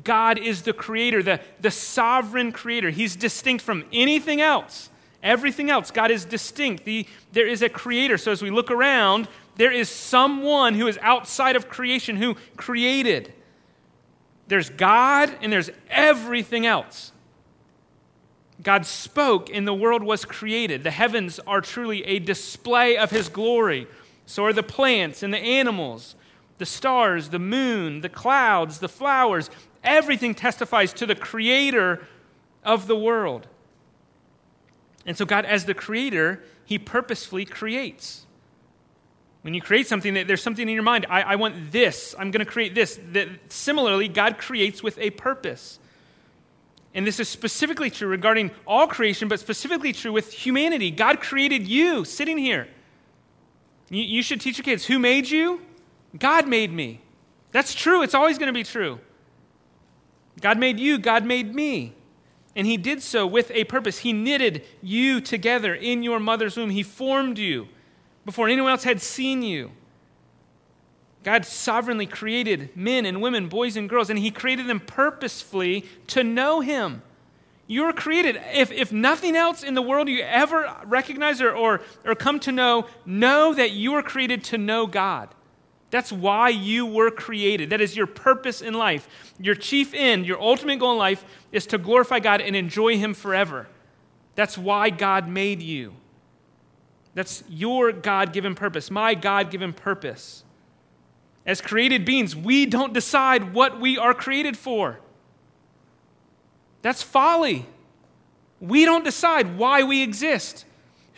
God 0.04 0.38
is 0.38 0.64
the 0.64 0.74
creator, 0.74 1.24
the, 1.24 1.40
the 1.62 1.72
sovereign 1.72 2.52
creator. 2.52 2.90
He's 2.90 3.16
distinct 3.16 3.64
from 3.64 3.86
anything 3.94 4.42
else. 4.42 4.90
Everything 5.24 5.70
else, 5.70 5.90
God 5.90 6.12
is 6.12 6.26
distinct. 6.26 6.86
The, 6.86 7.08
there 7.32 7.48
is 7.48 7.62
a 7.62 7.70
creator. 7.70 8.18
So 8.18 8.32
as 8.32 8.42
we 8.42 8.52
look 8.52 8.70
around, 8.70 9.28
there 9.56 9.72
is 9.72 9.90
someone 9.90 10.76
who 10.76 10.88
is 10.88 11.00
outside 11.02 11.56
of 11.56 11.70
creation 11.70 12.18
who 12.18 12.36
created. 12.58 13.34
There's 14.48 14.70
God 14.70 15.36
and 15.42 15.52
there's 15.52 15.72
everything 15.90 16.66
else. 16.66 17.12
God 18.62 18.86
spoke 18.86 19.50
and 19.52 19.68
the 19.68 19.74
world 19.74 20.04
was 20.04 20.26
created. 20.26 20.84
The 20.84 20.92
heavens 20.92 21.40
are 21.48 21.62
truly 21.62 22.04
a 22.06 22.20
display 22.20 22.98
of 22.98 23.12
his 23.12 23.28
glory. 23.28 23.88
So 24.26 24.46
are 24.46 24.54
the 24.54 24.64
plants 24.64 25.24
and 25.24 25.34
the 25.34 25.40
animals, 25.40 26.16
the 26.58 26.66
stars, 26.66 27.30
the 27.30 27.40
moon, 27.40 28.02
the 28.02 28.10
clouds, 28.10 28.80
the 28.80 28.90
flowers. 28.90 29.50
Everything 29.86 30.36
testifies 30.36 30.92
to 30.94 31.06
the 31.06 31.16
creator 31.16 32.06
of 32.64 32.88
the 32.88 32.96
world. 32.96 33.48
And 35.06 35.16
so, 35.16 35.26
God, 35.26 35.46
as 35.46 35.66
the 35.66 35.74
creator, 35.74 36.44
he 36.66 36.80
purposefully 36.80 37.46
creates. 37.46 38.26
When 39.44 39.54
you 39.54 39.62
create 39.62 39.86
something, 39.86 40.16
there's 40.16 40.42
something 40.42 40.68
in 40.68 40.74
your 40.74 40.84
mind. 40.84 41.06
I, 41.08 41.22
I 41.22 41.36
want 41.36 41.72
this. 41.72 42.16
I'm 42.18 42.32
going 42.32 42.44
to 42.44 42.52
create 42.52 42.74
this. 42.74 43.00
That 43.12 43.30
similarly, 43.50 44.08
God 44.08 44.40
creates 44.40 44.82
with 44.82 44.98
a 44.98 45.12
purpose. 45.12 45.78
And 46.96 47.06
this 47.06 47.20
is 47.20 47.30
specifically 47.30 47.92
true 47.92 48.08
regarding 48.08 48.50
all 48.66 48.88
creation, 48.88 49.28
but 49.28 49.40
specifically 49.40 49.94
true 49.94 50.12
with 50.12 50.34
humanity. 50.34 50.90
God 50.90 51.22
created 51.22 51.68
you 51.68 52.06
sitting 52.06 52.40
here. 52.40 52.68
You, 53.90 54.02
you 54.02 54.24
should 54.24 54.42
teach 54.42 54.58
your 54.58 54.66
kids 54.66 54.86
who 54.86 54.98
made 54.98 55.30
you? 55.30 55.62
God 56.18 56.48
made 56.48 56.72
me. 56.72 57.02
That's 57.52 57.76
true. 57.76 58.02
It's 58.02 58.16
always 58.16 58.40
going 58.40 58.48
to 58.48 58.54
be 58.54 58.64
true. 58.64 59.00
God 60.42 60.58
made 60.58 60.80
you, 60.80 60.98
God 60.98 61.26
made 61.26 61.54
me. 61.54 61.94
And 62.56 62.66
He 62.68 62.78
did 62.78 63.02
so 63.02 63.26
with 63.28 63.52
a 63.52 63.64
purpose. 63.66 64.00
He 64.00 64.14
knitted 64.14 64.64
you 64.82 65.22
together 65.22 65.74
in 65.74 66.04
your 66.04 66.20
mother's 66.20 66.58
womb, 66.58 66.70
He 66.70 66.84
formed 66.84 67.38
you 67.38 67.68
before 68.26 68.48
anyone 68.48 68.72
else 68.72 68.84
had 68.84 69.02
seen 69.02 69.42
you. 69.42 69.72
God 71.24 71.46
sovereignly 71.46 72.06
created 72.06 72.76
men 72.76 73.06
and 73.06 73.20
women, 73.22 73.50
boys 73.50 73.76
and 73.76 73.90
girls, 73.90 74.10
and 74.10 74.20
He 74.20 74.32
created 74.32 74.68
them 74.68 74.80
purposefully 74.80 75.86
to 76.08 76.24
know 76.24 76.62
Him. 76.62 77.02
You 77.68 77.86
were 77.86 77.94
created. 77.94 78.40
If, 78.54 78.72
if 78.72 78.92
nothing 78.92 79.36
else 79.36 79.64
in 79.64 79.74
the 79.74 79.82
world 79.82 80.08
you 80.08 80.22
ever 80.22 80.72
recognize 80.86 81.42
or, 81.42 81.52
or, 81.52 81.82
or 82.06 82.14
come 82.14 82.40
to 82.42 82.52
know, 82.52 82.88
know 83.06 83.54
that 83.56 83.72
you 83.72 83.94
were 83.94 84.04
created 84.04 84.44
to 84.46 84.58
know 84.58 84.86
God. 84.86 85.30
That's 85.96 86.12
why 86.12 86.50
you 86.50 86.86
were 86.86 87.10
created. 87.10 87.70
That 87.70 87.80
is 87.80 87.96
your 87.96 88.06
purpose 88.06 88.62
in 88.62 88.74
life. 88.74 89.08
Your 89.40 89.56
chief 89.56 89.94
end, 89.94 90.26
your 90.26 90.38
ultimate 90.42 90.78
goal 90.78 90.92
in 90.92 90.98
life 90.98 91.24
is 91.54 91.66
to 91.68 91.78
glorify 91.78 92.20
God 92.20 92.42
and 92.42 92.54
enjoy 92.54 92.98
Him 92.98 93.14
forever. 93.14 93.70
That's 94.36 94.58
why 94.58 94.90
God 94.90 95.30
made 95.30 95.62
you. 95.62 95.94
That's 97.14 97.46
your 97.48 97.94
God 97.94 98.34
given 98.34 98.56
purpose, 98.56 98.92
my 98.92 99.14
God 99.14 99.50
given 99.50 99.72
purpose. 99.72 100.44
As 101.46 101.62
created 101.62 102.04
beings, 102.04 102.36
we 102.36 102.66
don't 102.66 102.92
decide 102.92 103.54
what 103.54 103.80
we 103.80 103.98
are 103.98 104.14
created 104.14 104.58
for. 104.58 105.00
That's 106.82 107.04
folly. 107.04 107.68
We 108.60 108.84
don't 108.84 109.06
decide 109.06 109.58
why 109.58 109.84
we 109.84 110.04
exist, 110.04 110.66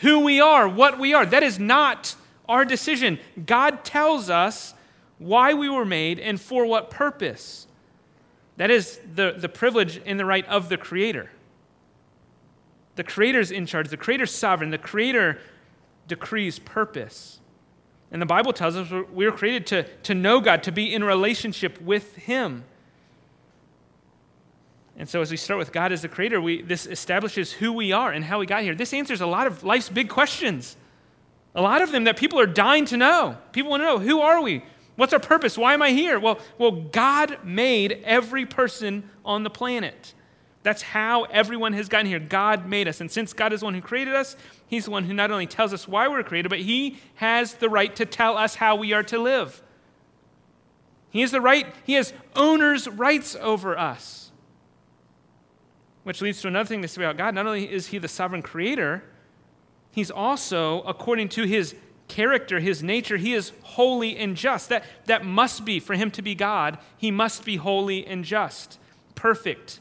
who 0.02 0.20
we 0.20 0.40
are, 0.40 0.70
what 0.70 1.00
we 1.00 1.16
are. 1.16 1.26
That 1.26 1.42
is 1.42 1.58
not 1.58 2.16
our 2.48 2.66
decision. 2.66 3.20
God 3.46 3.84
tells 3.84 4.30
us 4.30 4.74
why 5.18 5.54
we 5.54 5.70
were 5.70 5.86
made 5.86 6.20
and 6.20 6.40
for 6.40 6.66
what 6.66 6.90
purpose. 6.90 7.68
That 8.58 8.72
is 8.72 9.00
the, 9.16 9.36
the 9.38 9.50
privilege 9.50 10.02
and 10.06 10.20
the 10.20 10.26
right 10.26 10.46
of 10.48 10.70
the 10.70 10.78
Creator. 10.78 11.32
The 12.96 13.04
Creator's 13.04 13.52
in 13.52 13.66
charge, 13.66 13.90
the 13.90 13.98
Creator's 13.98 14.34
sovereign, 14.34 14.72
the 14.72 14.78
Creator 14.78 15.40
decrees 16.08 16.60
purpose. 16.60 17.40
And 18.12 18.22
the 18.22 18.26
Bible 18.26 18.54
tells 18.54 18.76
us 18.76 18.90
we 19.12 19.26
were 19.26 19.32
created 19.32 19.68
to, 19.68 19.84
to 20.04 20.16
know 20.16 20.40
God, 20.40 20.64
to 20.64 20.72
be 20.72 20.94
in 20.94 21.04
relationship 21.04 21.80
with 21.82 22.16
Him. 22.16 22.64
And 24.98 25.08
so, 25.08 25.22
as 25.22 25.30
we 25.30 25.38
start 25.38 25.60
with 25.60 25.72
God 25.72 25.92
as 25.92 26.02
the 26.02 26.08
creator, 26.08 26.42
we, 26.42 26.64
this 26.64 26.88
establishes 26.88 27.52
who 27.52 27.72
we 27.72 27.92
are 27.92 28.12
and 28.12 28.26
how 28.26 28.40
we 28.40 28.48
got 28.48 28.64
here. 28.64 28.74
This 28.74 28.94
answers 28.94 29.22
a 29.22 29.28
lot 29.28 29.46
of 29.46 29.64
life's 29.64 29.90
big 29.90 30.10
questions. 30.10 30.76
A 31.58 31.62
lot 31.62 31.82
of 31.82 31.92
them 31.92 32.04
that 32.04 32.18
people 32.18 32.40
are 32.40 32.46
dying 32.46 32.86
to 32.86 32.98
know. 32.98 33.36
People 33.52 33.72
want 33.72 33.82
to 33.82 33.86
know 33.86 34.00
who 34.00 34.22
are 34.22 34.42
we? 34.42 34.64
What's 34.96 35.12
our 35.12 35.20
purpose? 35.20 35.58
Why 35.58 35.74
am 35.74 35.82
I 35.82 35.92
here? 35.92 36.20
Well, 36.20 36.40
well, 36.60 36.72
God 36.72 37.40
made 37.44 38.04
every 38.04 38.46
person 38.46 39.10
on 39.26 39.44
the 39.44 39.50
planet. 39.50 40.14
That's 40.62 40.84
how 40.84 41.24
everyone 41.24 41.74
has 41.74 41.90
gotten 41.90 42.06
here. 42.06 42.20
God 42.20 42.68
made 42.68 42.88
us. 42.88 43.02
And 43.02 43.10
since 43.10 43.34
God 43.34 43.54
is 43.54 43.62
the 43.62 43.66
one 43.66 43.74
who 43.74 43.82
created 43.82 44.14
us, 44.14 44.38
He's 44.68 44.86
the 44.86 44.92
one 44.92 45.06
who 45.06 45.14
not 45.14 45.32
only 45.32 45.48
tells 45.48 45.74
us 45.74 45.88
why 45.88 46.08
we're 46.08 46.24
created, 46.24 46.50
but 46.50 46.60
He 46.60 47.00
has 47.16 47.56
the 47.56 47.70
right 47.70 47.96
to 47.96 48.06
tell 48.06 48.38
us 48.38 48.56
how 48.56 48.76
we 48.76 48.94
are 48.94 49.04
to 49.04 49.18
live. 49.18 49.62
He 51.10 51.22
has 51.22 51.32
the 51.32 51.42
right, 51.42 51.74
He 51.86 51.94
has 51.94 52.14
owner's 52.36 52.88
rights 52.88 53.36
over 53.40 53.78
us. 53.78 54.32
Which 56.04 56.22
leads 56.22 56.42
to 56.42 56.50
another 56.50 56.68
thing 56.68 56.84
to 56.84 56.88
say 56.88 57.02
about 57.02 57.18
God. 57.18 57.34
Not 57.34 57.48
only 57.48 57.72
is 57.72 57.88
He 57.88 57.98
the 57.98 58.08
sovereign 58.08 58.44
creator, 58.44 59.04
He's 59.98 60.12
also, 60.12 60.82
according 60.84 61.30
to 61.30 61.44
His 61.44 61.76
character, 62.08 62.60
His 62.60 62.84
nature, 62.84 63.18
He 63.18 63.34
is 63.34 63.52
holy 63.64 64.16
and 64.16 64.38
just. 64.38 64.70
That, 64.70 64.86
that 65.06 65.26
must 65.26 65.66
be, 65.66 65.80
for 65.80 65.96
Him 65.96 66.12
to 66.12 66.22
be 66.22 66.36
God, 66.36 66.78
He 66.98 67.12
must 67.12 67.44
be 67.44 67.58
holy 67.58 68.06
and 68.06 68.24
just, 68.24 68.80
perfect 69.16 69.80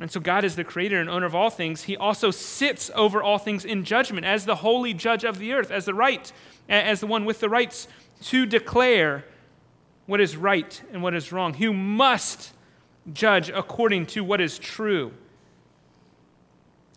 and 0.00 0.10
so, 0.10 0.18
God 0.18 0.44
is 0.44 0.56
the 0.56 0.64
creator 0.64 0.98
and 0.98 1.10
owner 1.10 1.26
of 1.26 1.34
all 1.34 1.50
things. 1.50 1.82
He 1.82 1.94
also 1.94 2.30
sits 2.30 2.90
over 2.94 3.22
all 3.22 3.36
things 3.36 3.66
in 3.66 3.84
judgment 3.84 4.24
as 4.24 4.46
the 4.46 4.56
holy 4.56 4.94
judge 4.94 5.24
of 5.24 5.38
the 5.38 5.52
earth, 5.52 5.70
as 5.70 5.84
the 5.84 5.92
right, 5.92 6.32
as 6.70 7.00
the 7.00 7.06
one 7.06 7.26
with 7.26 7.40
the 7.40 7.50
rights 7.50 7.86
to 8.22 8.46
declare 8.46 9.26
what 10.06 10.18
is 10.18 10.38
right 10.38 10.80
and 10.90 11.02
what 11.02 11.14
is 11.14 11.32
wrong, 11.32 11.52
who 11.52 11.74
must 11.74 12.54
judge 13.12 13.50
according 13.50 14.06
to 14.06 14.24
what 14.24 14.40
is 14.40 14.58
true. 14.58 15.12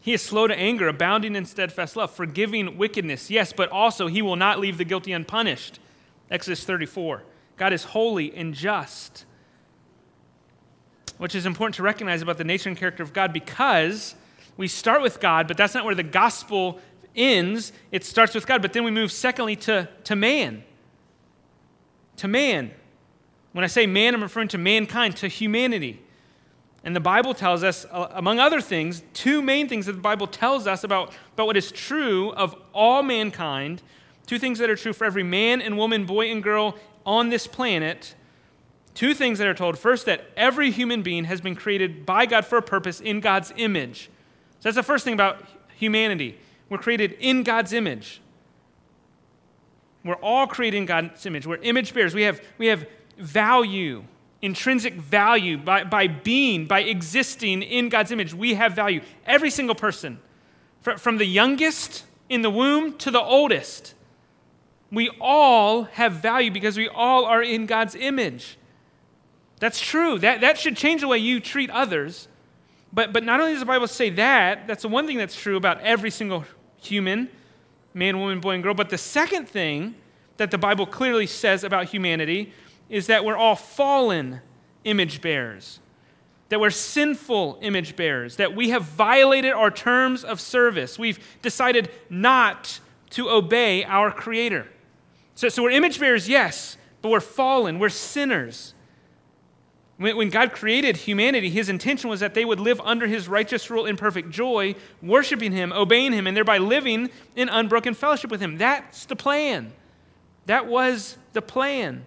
He 0.03 0.11
is 0.11 0.21
slow 0.21 0.47
to 0.47 0.59
anger, 0.59 0.89
abounding 0.89 1.33
in 1.33 1.45
steadfast 1.45 1.95
love, 1.95 2.11
forgiving 2.11 2.77
wickedness, 2.77 3.31
yes, 3.31 3.53
but 3.53 3.69
also 3.69 4.07
he 4.07 4.21
will 4.21 4.35
not 4.35 4.59
leave 4.59 4.77
the 4.77 4.83
guilty 4.83 5.13
unpunished. 5.13 5.79
Exodus 6.29 6.65
34. 6.65 7.23
God 7.55 7.71
is 7.71 7.85
holy 7.85 8.35
and 8.35 8.53
just, 8.53 9.23
which 11.19 11.33
is 11.35 11.45
important 11.45 11.75
to 11.75 11.83
recognize 11.83 12.21
about 12.21 12.37
the 12.37 12.43
nature 12.43 12.67
and 12.67 12.77
character 12.77 13.01
of 13.01 13.13
God 13.13 13.31
because 13.31 14.15
we 14.57 14.67
start 14.67 15.01
with 15.01 15.21
God, 15.21 15.47
but 15.47 15.55
that's 15.55 15.73
not 15.73 15.85
where 15.85 15.95
the 15.95 16.03
gospel 16.03 16.81
ends. 17.15 17.71
It 17.89 18.03
starts 18.03 18.35
with 18.35 18.45
God, 18.45 18.61
but 18.61 18.73
then 18.73 18.83
we 18.83 18.91
move, 18.91 19.09
secondly, 19.09 19.55
to, 19.55 19.87
to 20.03 20.17
man. 20.17 20.65
To 22.17 22.27
man. 22.27 22.71
When 23.53 23.63
I 23.63 23.67
say 23.67 23.87
man, 23.87 24.15
I'm 24.15 24.21
referring 24.21 24.49
to 24.49 24.57
mankind, 24.57 25.15
to 25.17 25.29
humanity. 25.29 26.01
And 26.83 26.95
the 26.95 26.99
Bible 26.99 27.33
tells 27.33 27.63
us, 27.63 27.85
uh, 27.91 28.09
among 28.11 28.39
other 28.39 28.59
things, 28.59 29.03
two 29.13 29.41
main 29.41 29.69
things 29.69 29.85
that 29.85 29.93
the 29.93 30.01
Bible 30.01 30.27
tells 30.27 30.67
us 30.67 30.83
about, 30.83 31.13
about 31.33 31.47
what 31.47 31.55
is 31.55 31.71
true 31.71 32.31
of 32.31 32.55
all 32.73 33.03
mankind, 33.03 33.81
two 34.27 34.37
things 34.37 34.59
that 34.59 34.69
are 34.69 34.75
true 34.75 34.91
for 34.93 35.05
every 35.05 35.23
man 35.23 35.61
and 35.61 35.77
woman, 35.77 36.05
boy 36.05 36.29
and 36.29 36.43
girl 36.43 36.75
on 37.05 37.29
this 37.29 37.47
planet. 37.47 38.15
Two 38.95 39.13
things 39.13 39.39
that 39.39 39.47
are 39.47 39.53
told. 39.53 39.79
First, 39.79 40.05
that 40.05 40.25
every 40.35 40.71
human 40.71 41.01
being 41.01 41.23
has 41.23 41.41
been 41.41 41.55
created 41.55 42.05
by 42.05 42.25
God 42.25 42.45
for 42.45 42.57
a 42.57 42.61
purpose 42.61 42.99
in 42.99 43.21
God's 43.21 43.53
image. 43.55 44.09
So 44.59 44.69
that's 44.69 44.75
the 44.75 44.83
first 44.83 45.03
thing 45.03 45.13
about 45.13 45.43
humanity. 45.75 46.37
We're 46.69 46.77
created 46.77 47.13
in 47.19 47.43
God's 47.43 47.73
image. 47.73 48.21
We're 50.03 50.15
all 50.15 50.47
created 50.47 50.77
in 50.77 50.85
God's 50.85 51.25
image. 51.25 51.47
We're 51.47 51.57
image 51.57 51.93
bearers. 51.93 52.13
We 52.13 52.23
have, 52.23 52.41
we 52.57 52.67
have 52.67 52.85
value 53.17 54.03
intrinsic 54.43 54.95
value 54.95 55.57
by, 55.57 55.85
by 55.85 56.05
being, 56.05 56.65
by 56.65 56.81
existing 56.81 57.63
in 57.63 57.87
God's 57.87 58.11
image. 58.11 58.33
We 58.33 58.55
have 58.55 58.73
value. 58.73 59.01
Every 59.25 59.49
single 59.49 59.73
person, 59.73 60.19
from 60.81 61.17
the 61.17 61.25
youngest 61.25 62.03
in 62.27 62.41
the 62.41 62.49
womb 62.49 62.97
to 62.97 63.09
the 63.09 63.21
oldest, 63.21 63.95
we 64.91 65.09
all 65.21 65.83
have 65.83 66.13
value 66.13 66.51
because 66.51 66.77
we 66.77 66.89
all 66.89 67.25
are 67.25 67.41
in 67.41 67.65
God's 67.65 67.95
image. 67.95 68.57
That's 69.59 69.79
true. 69.79 70.19
That, 70.19 70.41
that 70.41 70.59
should 70.59 70.75
change 70.75 71.01
the 71.01 71.07
way 71.07 71.19
you 71.19 71.39
treat 71.39 71.69
others. 71.69 72.27
But, 72.91 73.13
but 73.13 73.23
not 73.23 73.39
only 73.39 73.53
does 73.53 73.61
the 73.61 73.65
Bible 73.65 73.87
say 73.87 74.09
that, 74.11 74.67
that's 74.67 74.81
the 74.81 74.89
one 74.89 75.07
thing 75.07 75.17
that's 75.17 75.35
true 75.35 75.55
about 75.55 75.79
every 75.81 76.11
single 76.11 76.43
human, 76.81 77.29
man, 77.93 78.19
woman, 78.19 78.41
boy, 78.41 78.55
and 78.55 78.61
girl. 78.61 78.73
But 78.73 78.89
the 78.89 78.97
second 78.97 79.47
thing 79.47 79.95
that 80.35 80.51
the 80.51 80.57
Bible 80.57 80.85
clearly 80.85 81.27
says 81.27 81.63
about 81.63 81.85
humanity 81.85 82.51
is 82.93 83.07
that 83.07 83.25
we're 83.25 83.35
all 83.35 83.55
fallen 83.55 84.39
image 84.83 85.19
bearers, 85.19 85.79
that 86.49 86.59
we're 86.59 86.69
sinful 86.69 87.57
image 87.59 87.95
bearers, 87.95 88.35
that 88.35 88.55
we 88.55 88.69
have 88.69 88.83
violated 88.83 89.51
our 89.51 89.71
terms 89.71 90.23
of 90.23 90.39
service. 90.39 90.99
We've 90.99 91.17
decided 91.41 91.89
not 92.07 92.79
to 93.09 93.31
obey 93.31 93.83
our 93.83 94.11
Creator. 94.11 94.67
So, 95.33 95.49
so 95.49 95.63
we're 95.63 95.71
image 95.71 95.99
bearers, 95.99 96.29
yes, 96.29 96.77
but 97.01 97.09
we're 97.09 97.19
fallen, 97.19 97.79
we're 97.79 97.89
sinners. 97.89 98.75
When, 99.97 100.15
when 100.15 100.29
God 100.29 100.51
created 100.51 100.95
humanity, 100.95 101.49
his 101.49 101.69
intention 101.69 102.11
was 102.11 102.19
that 102.19 102.35
they 102.35 102.45
would 102.45 102.59
live 102.59 102.79
under 102.81 103.07
his 103.07 103.27
righteous 103.27 103.71
rule 103.71 103.87
in 103.87 103.97
perfect 103.97 104.29
joy, 104.29 104.75
worshiping 105.01 105.51
him, 105.51 105.73
obeying 105.73 106.13
him, 106.13 106.27
and 106.27 106.37
thereby 106.37 106.59
living 106.59 107.09
in 107.35 107.49
unbroken 107.49 107.95
fellowship 107.95 108.29
with 108.29 108.39
him. 108.39 108.59
That's 108.59 109.05
the 109.05 109.15
plan. 109.15 109.73
That 110.45 110.67
was 110.67 111.17
the 111.31 111.41
plan. 111.41 112.05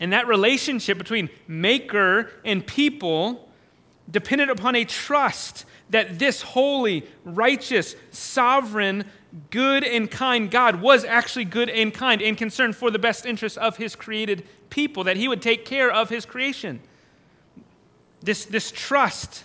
And 0.00 0.12
that 0.12 0.26
relationship 0.26 0.98
between 0.98 1.30
maker 1.48 2.30
and 2.44 2.66
people 2.66 3.48
depended 4.10 4.50
upon 4.50 4.76
a 4.76 4.84
trust 4.84 5.64
that 5.90 6.18
this 6.18 6.42
holy, 6.42 7.06
righteous, 7.24 7.96
sovereign, 8.10 9.04
good, 9.50 9.84
and 9.84 10.10
kind 10.10 10.50
God 10.50 10.80
was 10.80 11.04
actually 11.04 11.44
good 11.44 11.68
and 11.68 11.92
kind 11.92 12.20
and 12.22 12.36
concerned 12.36 12.76
for 12.76 12.90
the 12.90 12.98
best 12.98 13.26
interests 13.26 13.58
of 13.58 13.76
his 13.76 13.94
created 13.94 14.46
people, 14.70 15.04
that 15.04 15.16
he 15.16 15.28
would 15.28 15.42
take 15.42 15.64
care 15.64 15.90
of 15.90 16.08
his 16.08 16.26
creation. 16.26 16.80
This, 18.20 18.44
this 18.44 18.72
trust 18.72 19.44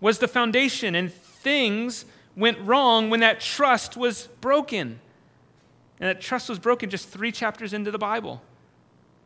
was 0.00 0.18
the 0.18 0.28
foundation, 0.28 0.94
and 0.94 1.12
things 1.12 2.04
went 2.36 2.58
wrong 2.60 3.10
when 3.10 3.20
that 3.20 3.40
trust 3.40 3.96
was 3.96 4.28
broken. 4.40 5.00
And 6.00 6.08
that 6.08 6.20
trust 6.20 6.48
was 6.48 6.58
broken 6.58 6.90
just 6.90 7.08
three 7.08 7.30
chapters 7.30 7.72
into 7.72 7.90
the 7.90 7.98
Bible. 7.98 8.42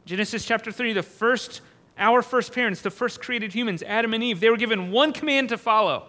Genesis 0.07 0.45
chapter 0.45 0.71
3, 0.71 0.92
the 0.92 1.03
first, 1.03 1.61
our 1.99 2.23
first 2.23 2.53
parents, 2.53 2.81
the 2.81 2.90
first 2.90 3.21
created 3.21 3.53
humans, 3.53 3.83
Adam 3.83 4.14
and 4.14 4.23
Eve, 4.23 4.40
they 4.40 4.49
were 4.49 4.57
given 4.57 4.92
one 4.92 5.12
command 5.12 5.51
to 5.51 5.59
follow. 5.59 6.05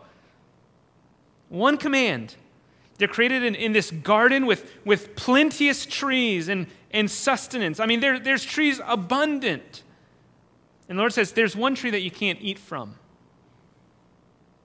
One 1.49 1.77
command. 1.77 2.35
They're 2.99 3.07
created 3.07 3.43
in, 3.43 3.55
in 3.55 3.73
this 3.73 3.89
garden 3.89 4.45
with, 4.45 4.71
with 4.85 5.15
plenteous 5.15 5.85
trees 5.85 6.47
and, 6.47 6.67
and 6.91 7.09
sustenance. 7.09 7.79
I 7.79 7.87
mean, 7.87 7.99
there, 7.99 8.19
there's 8.19 8.45
trees 8.45 8.79
abundant. 8.85 9.83
And 10.87 10.97
the 10.97 11.01
Lord 11.01 11.13
says, 11.13 11.31
There's 11.31 11.55
one 11.55 11.75
tree 11.75 11.91
that 11.91 12.01
you 12.01 12.11
can't 12.11 12.39
eat 12.41 12.59
from. 12.59 12.95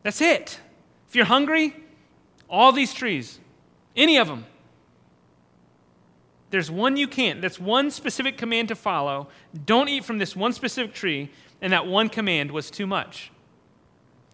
That's 0.02 0.20
it. 0.20 0.60
If 1.08 1.16
you're 1.16 1.24
hungry, 1.24 1.76
all 2.48 2.72
these 2.72 2.92
trees, 2.92 3.38
any 3.96 4.18
of 4.18 4.28
them, 4.28 4.46
there's 6.52 6.70
one 6.70 6.98
you 6.98 7.08
can't. 7.08 7.40
That's 7.40 7.58
one 7.58 7.90
specific 7.90 8.36
command 8.36 8.68
to 8.68 8.74
follow. 8.74 9.28
Don't 9.64 9.88
eat 9.88 10.04
from 10.04 10.18
this 10.18 10.36
one 10.36 10.52
specific 10.52 10.92
tree. 10.92 11.30
And 11.62 11.72
that 11.72 11.86
one 11.86 12.10
command 12.10 12.50
was 12.50 12.70
too 12.70 12.86
much. 12.86 13.30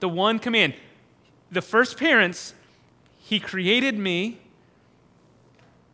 The 0.01 0.09
one 0.09 0.41
command. 0.41 0.75
The 1.53 1.63
first 1.63 1.97
parents, 1.97 2.55
He 3.19 3.39
created 3.39 3.97
me, 3.97 4.41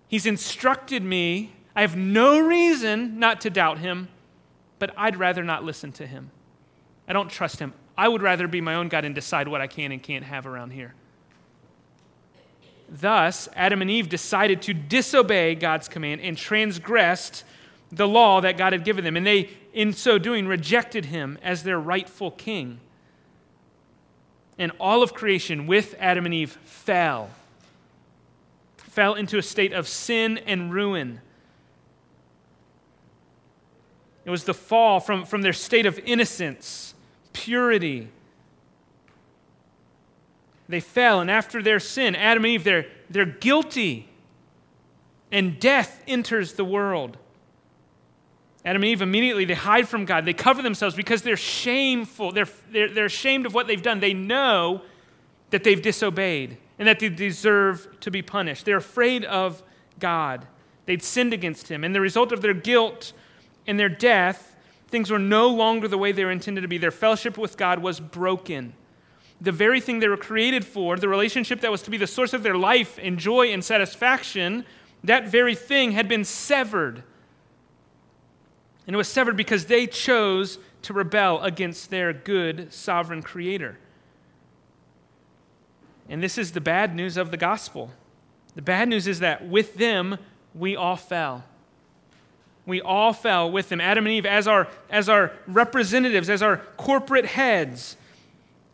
He's 0.08 0.24
instructed 0.24 1.02
me. 1.02 1.52
I 1.76 1.82
have 1.82 1.96
no 1.96 2.38
reason 2.40 3.18
not 3.18 3.42
to 3.42 3.50
doubt 3.50 3.78
Him, 3.78 4.08
but 4.78 4.94
I'd 4.96 5.16
rather 5.16 5.44
not 5.44 5.62
listen 5.62 5.92
to 5.92 6.06
Him. 6.06 6.30
I 7.06 7.12
don't 7.12 7.28
trust 7.28 7.58
Him. 7.58 7.74
I 7.98 8.08
would 8.08 8.22
rather 8.22 8.48
be 8.48 8.62
my 8.62 8.76
own 8.76 8.88
God 8.88 9.04
and 9.04 9.14
decide 9.14 9.46
what 9.46 9.60
I 9.60 9.66
can 9.66 9.92
and 9.92 10.02
can't 10.02 10.24
have 10.24 10.46
around 10.46 10.70
here. 10.70 10.94
Thus, 12.88 13.48
Adam 13.54 13.82
and 13.82 13.90
Eve 13.90 14.08
decided 14.08 14.62
to 14.62 14.74
disobey 14.74 15.54
God's 15.54 15.88
command 15.88 16.20
and 16.20 16.36
transgressed 16.36 17.44
the 17.90 18.08
law 18.08 18.40
that 18.40 18.56
God 18.56 18.72
had 18.72 18.84
given 18.84 19.04
them. 19.04 19.16
And 19.16 19.26
they, 19.26 19.50
in 19.72 19.92
so 19.92 20.18
doing, 20.18 20.46
rejected 20.46 21.06
him 21.06 21.38
as 21.42 21.62
their 21.62 21.78
rightful 21.78 22.30
king. 22.30 22.80
And 24.58 24.72
all 24.78 25.02
of 25.02 25.14
creation, 25.14 25.66
with 25.66 25.94
Adam 25.98 26.24
and 26.24 26.34
Eve, 26.34 26.58
fell. 26.64 27.30
Fell 28.76 29.14
into 29.14 29.38
a 29.38 29.42
state 29.42 29.72
of 29.72 29.88
sin 29.88 30.38
and 30.38 30.72
ruin. 30.72 31.20
It 34.24 34.30
was 34.30 34.44
the 34.44 34.54
fall 34.54 35.00
from, 35.00 35.24
from 35.24 35.42
their 35.42 35.52
state 35.52 35.86
of 35.86 35.98
innocence, 35.98 36.94
purity, 37.32 38.08
they 40.68 40.80
fell, 40.80 41.20
and 41.20 41.30
after 41.30 41.62
their 41.62 41.78
sin, 41.80 42.16
Adam 42.16 42.44
and 42.44 42.54
Eve, 42.54 42.64
they're, 42.64 42.86
they're 43.10 43.26
guilty, 43.26 44.08
and 45.30 45.60
death 45.60 46.02
enters 46.06 46.54
the 46.54 46.64
world. 46.64 47.18
Adam 48.64 48.82
and 48.82 48.88
Eve 48.90 49.02
immediately 49.02 49.44
they 49.44 49.54
hide 49.54 49.86
from 49.86 50.06
God. 50.06 50.24
They 50.24 50.32
cover 50.32 50.62
themselves 50.62 50.96
because 50.96 51.22
they're 51.22 51.36
shameful. 51.36 52.32
They're, 52.32 52.48
they're, 52.70 52.88
they're 52.88 53.04
ashamed 53.06 53.44
of 53.44 53.52
what 53.52 53.66
they've 53.66 53.82
done. 53.82 54.00
They 54.00 54.14
know 54.14 54.80
that 55.50 55.64
they've 55.64 55.80
disobeyed 55.80 56.56
and 56.78 56.88
that 56.88 56.98
they 56.98 57.10
deserve 57.10 58.00
to 58.00 58.10
be 58.10 58.22
punished. 58.22 58.64
They're 58.64 58.78
afraid 58.78 59.24
of 59.26 59.62
God. 59.98 60.46
They'd 60.86 61.02
sinned 61.02 61.34
against 61.34 61.68
Him. 61.68 61.84
And 61.84 61.94
the 61.94 62.00
result 62.00 62.32
of 62.32 62.40
their 62.40 62.54
guilt 62.54 63.12
and 63.66 63.78
their 63.78 63.90
death, 63.90 64.56
things 64.88 65.10
were 65.10 65.18
no 65.18 65.48
longer 65.48 65.86
the 65.86 65.98
way 65.98 66.12
they 66.12 66.24
were 66.24 66.30
intended 66.30 66.62
to 66.62 66.68
be. 66.68 66.78
Their 66.78 66.90
fellowship 66.90 67.36
with 67.36 67.58
God 67.58 67.80
was 67.80 68.00
broken 68.00 68.72
the 69.44 69.52
very 69.52 69.80
thing 69.80 70.00
they 70.00 70.08
were 70.08 70.16
created 70.16 70.64
for, 70.64 70.96
the 70.96 71.08
relationship 71.08 71.60
that 71.60 71.70
was 71.70 71.82
to 71.82 71.90
be 71.90 71.98
the 71.98 72.06
source 72.06 72.32
of 72.32 72.42
their 72.42 72.56
life 72.56 72.98
and 73.00 73.18
joy 73.18 73.52
and 73.52 73.64
satisfaction, 73.64 74.64
that 75.04 75.28
very 75.28 75.54
thing 75.54 75.92
had 75.92 76.08
been 76.08 76.24
severed. 76.24 77.02
And 78.86 78.94
it 78.94 78.96
was 78.96 79.08
severed 79.08 79.36
because 79.36 79.66
they 79.66 79.86
chose 79.86 80.58
to 80.82 80.92
rebel 80.92 81.42
against 81.42 81.90
their 81.90 82.12
good 82.12 82.72
sovereign 82.72 83.22
creator. 83.22 83.78
And 86.08 86.22
this 86.22 86.36
is 86.36 86.52
the 86.52 86.60
bad 86.60 86.94
news 86.94 87.16
of 87.16 87.30
the 87.30 87.36
gospel. 87.36 87.90
The 88.54 88.62
bad 88.62 88.88
news 88.88 89.06
is 89.06 89.20
that 89.20 89.46
with 89.46 89.74
them, 89.74 90.18
we 90.54 90.76
all 90.76 90.96
fell. 90.96 91.44
We 92.66 92.80
all 92.80 93.12
fell 93.12 93.50
with 93.50 93.68
them. 93.68 93.80
Adam 93.80 94.06
and 94.06 94.14
Eve, 94.14 94.26
as 94.26 94.46
our, 94.46 94.68
as 94.88 95.08
our 95.08 95.32
representatives, 95.46 96.30
as 96.30 96.42
our 96.42 96.58
corporate 96.76 97.26
heads, 97.26 97.96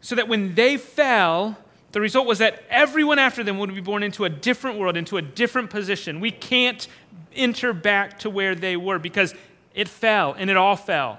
so 0.01 0.15
that 0.15 0.29
when 0.29 0.55
they 0.55 0.77
fell, 0.77 1.59
the 1.93 2.01
result 2.01 2.27
was 2.27 2.39
that 2.39 2.63
everyone 2.71 3.19
after 3.19 3.43
them 3.43 3.59
would 3.59 3.75
be 3.75 3.81
born 3.81 4.03
into 4.03 4.25
a 4.25 4.29
different 4.29 4.79
world, 4.79 4.97
into 4.97 5.17
a 5.17 5.23
different 5.23 5.71
position. 5.71 6.21
We 6.21 6.31
can't 6.31 6.87
enter 7.35 7.73
back 7.73 8.21
to 8.21 8.31
where 8.31 8.55
they 8.55 8.77
were 8.77 8.99
because 8.99 9.35
it 9.75 9.89
fell 9.89 10.33
and 10.33 10.51
it 10.51 10.57
all 10.57 10.77
fell. 10.77 11.19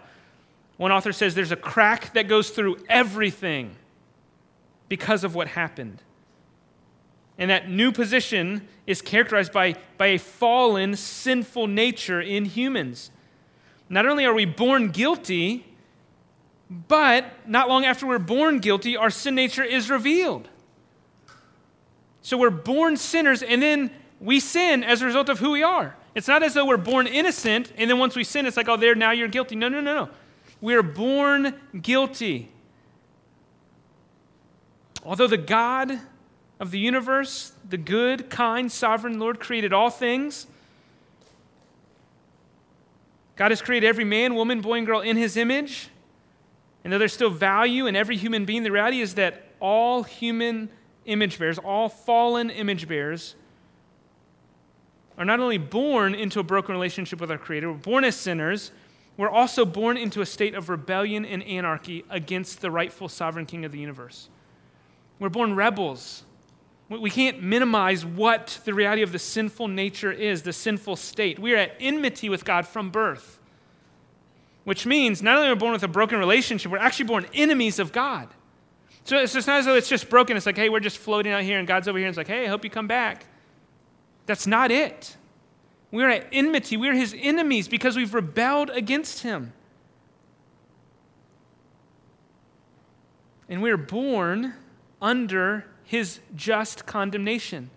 One 0.77 0.91
author 0.91 1.11
says 1.11 1.35
there's 1.35 1.51
a 1.51 1.57
crack 1.57 2.13
that 2.13 2.27
goes 2.27 2.49
through 2.49 2.77
everything 2.89 3.75
because 4.89 5.23
of 5.23 5.35
what 5.35 5.49
happened. 5.49 6.01
And 7.37 7.49
that 7.49 7.69
new 7.69 7.91
position 7.91 8.67
is 8.87 9.01
characterized 9.01 9.51
by, 9.51 9.75
by 9.97 10.07
a 10.07 10.17
fallen, 10.19 10.95
sinful 10.95 11.67
nature 11.67 12.21
in 12.21 12.45
humans. 12.45 13.11
Not 13.89 14.05
only 14.05 14.25
are 14.25 14.33
we 14.33 14.45
born 14.45 14.89
guilty, 14.89 15.65
but 16.71 17.25
not 17.45 17.67
long 17.67 17.83
after 17.83 18.07
we're 18.07 18.17
born 18.17 18.59
guilty, 18.59 18.95
our 18.95 19.09
sin 19.09 19.35
nature 19.35 19.63
is 19.63 19.89
revealed. 19.89 20.47
So 22.21 22.37
we're 22.37 22.49
born 22.49 22.95
sinners, 22.95 23.43
and 23.43 23.61
then 23.61 23.91
we 24.21 24.39
sin 24.39 24.81
as 24.81 25.01
a 25.01 25.05
result 25.05 25.27
of 25.27 25.39
who 25.39 25.51
we 25.51 25.63
are. 25.63 25.97
It's 26.15 26.29
not 26.29 26.43
as 26.43 26.53
though 26.53 26.65
we're 26.65 26.77
born 26.77 27.07
innocent, 27.07 27.73
and 27.77 27.89
then 27.89 27.99
once 27.99 28.15
we 28.15 28.23
sin, 28.23 28.45
it's 28.45 28.55
like, 28.55 28.69
oh, 28.69 28.77
there, 28.77 28.95
now 28.95 29.11
you're 29.11 29.27
guilty. 29.27 29.57
No, 29.57 29.67
no, 29.67 29.81
no, 29.81 29.93
no. 29.93 30.09
We're 30.61 30.83
born 30.83 31.55
guilty. 31.81 32.49
Although 35.03 35.27
the 35.27 35.37
God 35.37 35.99
of 36.59 36.71
the 36.71 36.79
universe, 36.79 37.51
the 37.67 37.77
good, 37.77 38.29
kind, 38.29 38.71
sovereign 38.71 39.19
Lord 39.19 39.41
created 39.41 39.73
all 39.73 39.89
things. 39.89 40.47
God 43.35 43.51
has 43.51 43.61
created 43.61 43.87
every 43.87 44.05
man, 44.05 44.35
woman, 44.35 44.61
boy, 44.61 44.77
and 44.77 44.85
girl 44.85 45.01
in 45.01 45.17
his 45.17 45.35
image. 45.35 45.89
And 46.83 46.91
though 46.91 46.97
there's 46.97 47.13
still 47.13 47.29
value 47.29 47.87
in 47.87 47.95
every 47.95 48.17
human 48.17 48.45
being, 48.45 48.63
the 48.63 48.71
reality 48.71 49.01
is 49.01 49.15
that 49.15 49.43
all 49.59 50.03
human 50.03 50.69
image 51.05 51.37
bearers, 51.37 51.57
all 51.57 51.89
fallen 51.89 52.49
image 52.49 52.87
bearers, 52.87 53.35
are 55.17 55.25
not 55.25 55.39
only 55.39 55.57
born 55.57 56.15
into 56.15 56.39
a 56.39 56.43
broken 56.43 56.73
relationship 56.73 57.19
with 57.21 57.29
our 57.29 57.37
Creator, 57.37 57.71
we're 57.71 57.77
born 57.77 58.03
as 58.03 58.15
sinners, 58.15 58.71
we're 59.17 59.29
also 59.29 59.65
born 59.65 59.97
into 59.97 60.21
a 60.21 60.25
state 60.25 60.55
of 60.55 60.69
rebellion 60.69 61.25
and 61.25 61.43
anarchy 61.43 62.03
against 62.09 62.61
the 62.61 62.71
rightful 62.71 63.07
sovereign 63.07 63.45
King 63.45 63.65
of 63.65 63.71
the 63.71 63.77
universe. 63.77 64.29
We're 65.19 65.29
born 65.29 65.55
rebels 65.55 66.23
we 66.99 67.09
can't 67.09 67.41
minimize 67.41 68.05
what 68.05 68.59
the 68.65 68.73
reality 68.73 69.01
of 69.01 69.11
the 69.13 69.19
sinful 69.19 69.69
nature 69.69 70.11
is, 70.11 70.43
the 70.43 70.51
sinful 70.51 70.97
state. 70.97 71.39
We 71.39 71.53
are 71.53 71.57
at 71.57 71.75
enmity 71.79 72.27
with 72.27 72.43
God 72.43 72.67
from 72.67 72.89
birth, 72.89 73.39
which 74.63 74.85
means 74.85 75.21
not 75.21 75.37
only 75.37 75.49
are 75.49 75.53
we 75.53 75.59
born 75.59 75.73
with 75.73 75.83
a 75.83 75.87
broken 75.87 76.19
relationship, 76.19 76.71
we're 76.71 76.77
actually 76.77 77.05
born 77.05 77.25
enemies 77.33 77.79
of 77.79 77.91
God. 77.91 78.29
So 79.03 79.17
it's 79.17 79.33
just 79.33 79.47
not 79.47 79.59
as 79.59 79.65
though 79.65 79.75
it's 79.75 79.89
just 79.89 80.09
broken. 80.09 80.37
It's 80.37 80.45
like, 80.45 80.57
hey, 80.57 80.69
we're 80.69 80.79
just 80.79 80.97
floating 80.97 81.31
out 81.31 81.41
here, 81.41 81.57
and 81.57 81.67
God's 81.67 81.87
over 81.87 81.97
here, 81.97 82.07
and 82.07 82.11
it's 82.11 82.17
like, 82.17 82.27
hey, 82.27 82.45
I 82.45 82.47
hope 82.47 82.63
you 82.63 82.69
come 82.69 82.87
back. 82.87 83.25
That's 84.25 84.45
not 84.45 84.71
it. 84.71 85.17
We're 85.91 86.09
at 86.09 86.27
enmity. 86.31 86.77
We're 86.77 86.93
his 86.93 87.15
enemies 87.19 87.67
because 87.67 87.97
we've 87.97 88.13
rebelled 88.13 88.69
against 88.69 89.23
him. 89.23 89.53
And 93.49 93.61
we're 93.61 93.77
born 93.77 94.53
under 95.01 95.65
his 95.83 96.19
just 96.35 96.85
condemnation. 96.85 97.69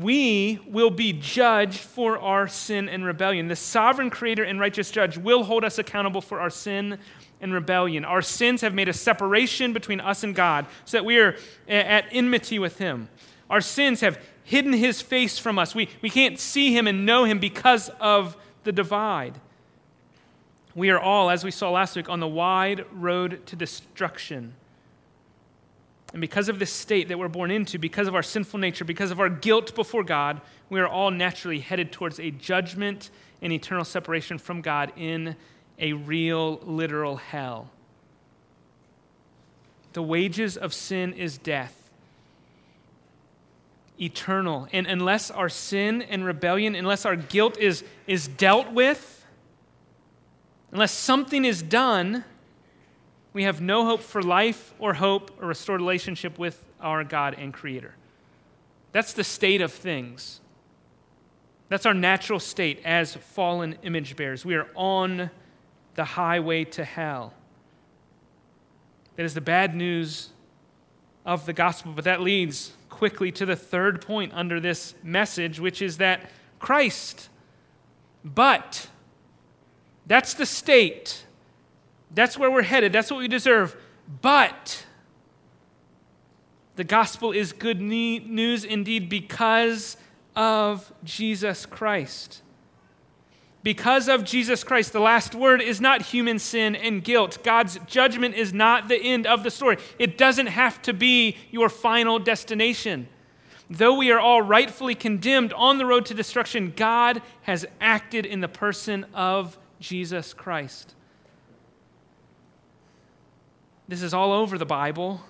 We 0.00 0.60
will 0.66 0.90
be 0.90 1.12
judged 1.12 1.78
for 1.78 2.18
our 2.18 2.48
sin 2.48 2.88
and 2.88 3.04
rebellion. 3.04 3.48
The 3.48 3.56
sovereign 3.56 4.10
creator 4.10 4.42
and 4.42 4.58
righteous 4.58 4.90
judge 4.90 5.18
will 5.18 5.44
hold 5.44 5.64
us 5.64 5.78
accountable 5.78 6.20
for 6.20 6.40
our 6.40 6.50
sin 6.50 6.98
and 7.40 7.52
rebellion. 7.52 8.04
Our 8.04 8.22
sins 8.22 8.60
have 8.62 8.74
made 8.74 8.88
a 8.88 8.92
separation 8.92 9.72
between 9.72 10.00
us 10.00 10.22
and 10.24 10.34
God 10.34 10.66
so 10.84 10.96
that 10.96 11.04
we 11.04 11.18
are 11.18 11.36
at 11.68 12.06
enmity 12.10 12.58
with 12.58 12.78
him. 12.78 13.08
Our 13.50 13.60
sins 13.60 14.00
have 14.00 14.18
hidden 14.44 14.72
his 14.72 15.02
face 15.02 15.38
from 15.38 15.58
us. 15.58 15.74
We, 15.74 15.88
we 16.02 16.10
can't 16.10 16.38
see 16.38 16.76
him 16.76 16.86
and 16.86 17.04
know 17.04 17.24
him 17.24 17.38
because 17.38 17.90
of 18.00 18.36
the 18.64 18.72
divide. 18.72 19.40
We 20.74 20.90
are 20.90 20.98
all, 20.98 21.30
as 21.30 21.44
we 21.44 21.50
saw 21.50 21.70
last 21.70 21.96
week, 21.96 22.08
on 22.08 22.20
the 22.20 22.26
wide 22.28 22.84
road 22.92 23.46
to 23.46 23.56
destruction. 23.56 24.54
And 26.14 26.20
because 26.20 26.48
of 26.48 26.60
this 26.60 26.70
state 26.70 27.08
that 27.08 27.18
we're 27.18 27.26
born 27.26 27.50
into, 27.50 27.76
because 27.76 28.06
of 28.06 28.14
our 28.14 28.22
sinful 28.22 28.60
nature, 28.60 28.84
because 28.84 29.10
of 29.10 29.18
our 29.18 29.28
guilt 29.28 29.74
before 29.74 30.04
God, 30.04 30.40
we 30.70 30.78
are 30.78 30.86
all 30.86 31.10
naturally 31.10 31.58
headed 31.58 31.90
towards 31.90 32.20
a 32.20 32.30
judgment 32.30 33.10
and 33.42 33.52
eternal 33.52 33.84
separation 33.84 34.38
from 34.38 34.60
God 34.60 34.92
in 34.96 35.34
a 35.76 35.92
real, 35.92 36.60
literal 36.62 37.16
hell. 37.16 37.68
The 39.92 40.04
wages 40.04 40.56
of 40.56 40.72
sin 40.72 41.14
is 41.14 41.36
death, 41.36 41.90
eternal. 44.00 44.68
And 44.72 44.86
unless 44.86 45.32
our 45.32 45.48
sin 45.48 46.00
and 46.00 46.24
rebellion, 46.24 46.76
unless 46.76 47.04
our 47.04 47.16
guilt 47.16 47.58
is, 47.58 47.82
is 48.06 48.28
dealt 48.28 48.70
with, 48.70 49.26
unless 50.70 50.92
something 50.92 51.44
is 51.44 51.60
done, 51.60 52.24
we 53.34 53.42
have 53.42 53.60
no 53.60 53.84
hope 53.84 54.00
for 54.00 54.22
life 54.22 54.72
or 54.78 54.94
hope 54.94 55.32
or 55.42 55.48
restored 55.48 55.80
relationship 55.80 56.38
with 56.38 56.64
our 56.80 57.04
God 57.04 57.34
and 57.36 57.52
Creator. 57.52 57.94
That's 58.92 59.12
the 59.12 59.24
state 59.24 59.60
of 59.60 59.72
things. 59.72 60.40
That's 61.68 61.84
our 61.84 61.94
natural 61.94 62.38
state 62.38 62.80
as 62.84 63.14
fallen 63.14 63.76
image 63.82 64.14
bearers. 64.14 64.44
We 64.44 64.54
are 64.54 64.68
on 64.76 65.30
the 65.96 66.04
highway 66.04 66.64
to 66.64 66.84
hell. 66.84 67.34
That 69.16 69.24
is 69.24 69.34
the 69.34 69.40
bad 69.40 69.74
news 69.74 70.30
of 71.26 71.44
the 71.44 71.52
gospel, 71.52 71.92
but 71.92 72.04
that 72.04 72.20
leads 72.20 72.74
quickly 72.88 73.32
to 73.32 73.44
the 73.44 73.56
third 73.56 74.00
point 74.00 74.32
under 74.32 74.60
this 74.60 74.94
message, 75.02 75.58
which 75.58 75.82
is 75.82 75.98
that 75.98 76.30
Christ, 76.60 77.28
but, 78.24 78.88
that's 80.06 80.34
the 80.34 80.46
state 80.46 81.24
that's 82.14 82.38
where 82.38 82.50
we're 82.50 82.62
headed. 82.62 82.92
That's 82.92 83.10
what 83.10 83.18
we 83.18 83.28
deserve. 83.28 83.76
But 84.22 84.84
the 86.76 86.84
gospel 86.84 87.32
is 87.32 87.52
good 87.52 87.80
news 87.80 88.64
indeed 88.64 89.08
because 89.08 89.96
of 90.36 90.92
Jesus 91.04 91.66
Christ. 91.66 92.42
Because 93.62 94.08
of 94.08 94.24
Jesus 94.24 94.62
Christ, 94.62 94.92
the 94.92 95.00
last 95.00 95.34
word 95.34 95.62
is 95.62 95.80
not 95.80 96.02
human 96.02 96.38
sin 96.38 96.76
and 96.76 97.02
guilt. 97.02 97.38
God's 97.42 97.78
judgment 97.86 98.34
is 98.34 98.52
not 98.52 98.88
the 98.88 98.96
end 98.96 99.26
of 99.26 99.42
the 99.42 99.50
story. 99.50 99.78
It 99.98 100.18
doesn't 100.18 100.48
have 100.48 100.82
to 100.82 100.92
be 100.92 101.38
your 101.50 101.70
final 101.70 102.18
destination. 102.18 103.08
Though 103.70 103.94
we 103.94 104.10
are 104.10 104.20
all 104.20 104.42
rightfully 104.42 104.94
condemned 104.94 105.54
on 105.54 105.78
the 105.78 105.86
road 105.86 106.04
to 106.06 106.14
destruction, 106.14 106.74
God 106.76 107.22
has 107.42 107.64
acted 107.80 108.26
in 108.26 108.42
the 108.42 108.48
person 108.48 109.06
of 109.14 109.58
Jesus 109.80 110.34
Christ. 110.34 110.94
This 113.86 114.02
is 114.02 114.14
all 114.14 114.32
over 114.32 114.56
the 114.56 114.66
Bible. 114.66 115.20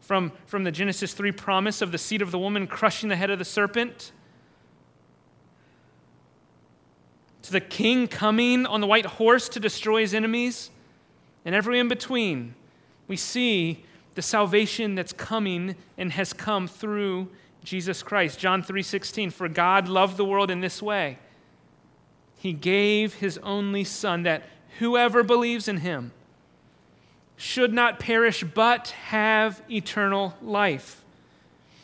From, 0.00 0.32
from 0.44 0.64
the 0.64 0.70
Genesis 0.70 1.14
3 1.14 1.32
promise 1.32 1.80
of 1.80 1.90
the 1.90 1.96
seed 1.96 2.20
of 2.20 2.30
the 2.30 2.38
woman 2.38 2.66
crushing 2.66 3.08
the 3.08 3.16
head 3.16 3.30
of 3.30 3.38
the 3.38 3.44
serpent, 3.44 4.12
to 7.40 7.52
the 7.52 7.60
king 7.60 8.06
coming 8.06 8.66
on 8.66 8.82
the 8.82 8.86
white 8.86 9.06
horse 9.06 9.48
to 9.50 9.60
destroy 9.60 10.02
his 10.02 10.12
enemies, 10.12 10.70
and 11.44 11.54
every 11.54 11.78
in 11.78 11.88
between, 11.88 12.54
we 13.08 13.16
see 13.16 13.84
the 14.14 14.22
salvation 14.22 14.94
that's 14.94 15.12
coming 15.12 15.74
and 15.96 16.12
has 16.12 16.32
come 16.32 16.68
through 16.68 17.30
Jesus 17.62 18.02
Christ. 18.02 18.38
John 18.38 18.62
3:16 18.62 19.30
For 19.30 19.48
God 19.48 19.88
loved 19.88 20.16
the 20.16 20.24
world 20.24 20.50
in 20.50 20.60
this 20.60 20.82
way. 20.82 21.18
He 22.38 22.52
gave 22.52 23.14
his 23.14 23.38
only 23.38 23.84
son 23.84 24.22
that 24.24 24.44
whoever 24.78 25.22
believes 25.22 25.66
in 25.66 25.78
him 25.78 26.12
should 27.36 27.72
not 27.72 27.98
perish 27.98 28.44
but 28.44 28.88
have 28.88 29.62
eternal 29.70 30.34
life. 30.42 31.04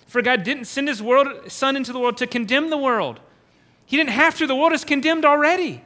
For 0.06 0.22
God 0.22 0.42
didn't 0.42 0.64
send 0.64 0.88
his 0.88 1.02
world, 1.02 1.50
Son 1.50 1.76
into 1.76 1.92
the 1.92 1.98
world 1.98 2.16
to 2.18 2.26
condemn 2.26 2.70
the 2.70 2.76
world. 2.76 3.20
He 3.86 3.96
didn't 3.96 4.10
have 4.10 4.36
to, 4.38 4.46
the 4.46 4.56
world 4.56 4.72
is 4.72 4.84
condemned 4.84 5.24
already. 5.24 5.82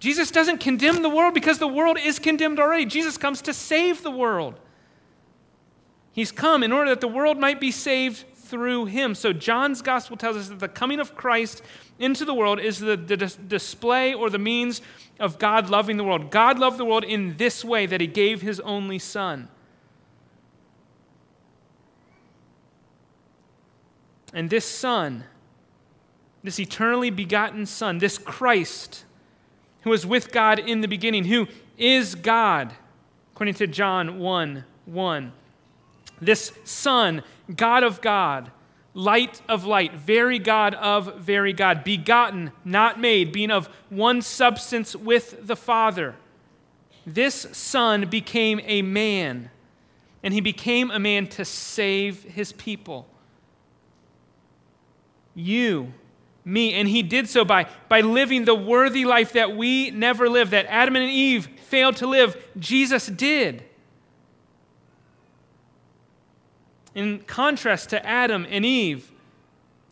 Jesus 0.00 0.30
doesn't 0.30 0.58
condemn 0.58 1.02
the 1.02 1.08
world 1.08 1.34
because 1.34 1.58
the 1.58 1.68
world 1.68 1.98
is 2.02 2.18
condemned 2.18 2.60
already. 2.60 2.86
Jesus 2.86 3.16
comes 3.16 3.42
to 3.42 3.52
save 3.52 4.02
the 4.02 4.10
world. 4.10 4.58
He's 6.12 6.32
come 6.32 6.62
in 6.62 6.72
order 6.72 6.90
that 6.90 7.00
the 7.00 7.08
world 7.08 7.38
might 7.38 7.60
be 7.60 7.70
saved 7.70 8.24
through 8.48 8.86
him. 8.86 9.14
So, 9.14 9.32
John's 9.32 9.82
gospel 9.82 10.16
tells 10.16 10.36
us 10.36 10.48
that 10.48 10.58
the 10.58 10.68
coming 10.68 11.00
of 11.00 11.14
Christ 11.14 11.62
into 11.98 12.24
the 12.24 12.34
world 12.34 12.60
is 12.60 12.78
the, 12.78 12.96
the 12.96 13.16
dis- 13.16 13.36
display 13.36 14.14
or 14.14 14.30
the 14.30 14.38
means 14.38 14.80
of 15.20 15.38
God 15.38 15.70
loving 15.70 15.96
the 15.96 16.04
world. 16.04 16.30
God 16.30 16.58
loved 16.58 16.78
the 16.78 16.84
world 16.84 17.04
in 17.04 17.36
this 17.36 17.64
way 17.64 17.86
that 17.86 18.00
he 18.00 18.06
gave 18.06 18.42
his 18.42 18.60
only 18.60 18.98
Son. 18.98 19.48
And 24.32 24.50
this 24.50 24.64
Son, 24.64 25.24
this 26.42 26.60
eternally 26.60 27.10
begotten 27.10 27.66
Son, 27.66 27.98
this 27.98 28.18
Christ, 28.18 29.04
who 29.82 29.90
was 29.90 30.04
with 30.04 30.32
God 30.32 30.58
in 30.58 30.80
the 30.80 30.88
beginning, 30.88 31.24
who 31.24 31.48
is 31.76 32.14
God, 32.14 32.74
according 33.32 33.54
to 33.54 33.66
John 33.66 34.18
1 34.18 34.64
1. 34.86 35.32
This 36.20 36.52
Son, 36.64 37.22
God 37.54 37.82
of 37.82 38.00
God, 38.00 38.50
light 38.94 39.40
of 39.48 39.64
light, 39.64 39.94
very 39.94 40.38
God 40.38 40.74
of 40.74 41.16
very 41.16 41.52
God, 41.52 41.84
begotten, 41.84 42.52
not 42.64 42.98
made, 42.98 43.32
being 43.32 43.50
of 43.50 43.68
one 43.88 44.22
substance 44.22 44.96
with 44.96 45.46
the 45.46 45.56
Father. 45.56 46.16
This 47.06 47.46
Son 47.52 48.08
became 48.08 48.60
a 48.64 48.82
man 48.82 49.50
and 50.22 50.34
he 50.34 50.40
became 50.40 50.90
a 50.90 50.98
man 50.98 51.26
to 51.28 51.44
save 51.44 52.24
his 52.24 52.52
people. 52.52 53.06
You, 55.34 55.92
me, 56.44 56.74
and 56.74 56.88
he 56.88 57.02
did 57.02 57.28
so 57.28 57.44
by, 57.44 57.66
by 57.88 58.00
living 58.00 58.44
the 58.44 58.54
worthy 58.54 59.04
life 59.04 59.34
that 59.34 59.56
we 59.56 59.90
never 59.90 60.28
lived, 60.28 60.50
that 60.50 60.66
Adam 60.66 60.96
and 60.96 61.08
Eve 61.08 61.48
failed 61.66 61.96
to 61.96 62.06
live. 62.06 62.36
Jesus 62.58 63.06
did. 63.06 63.64
In 66.94 67.20
contrast 67.20 67.90
to 67.90 68.04
Adam 68.06 68.46
and 68.48 68.64
Eve, 68.64 69.12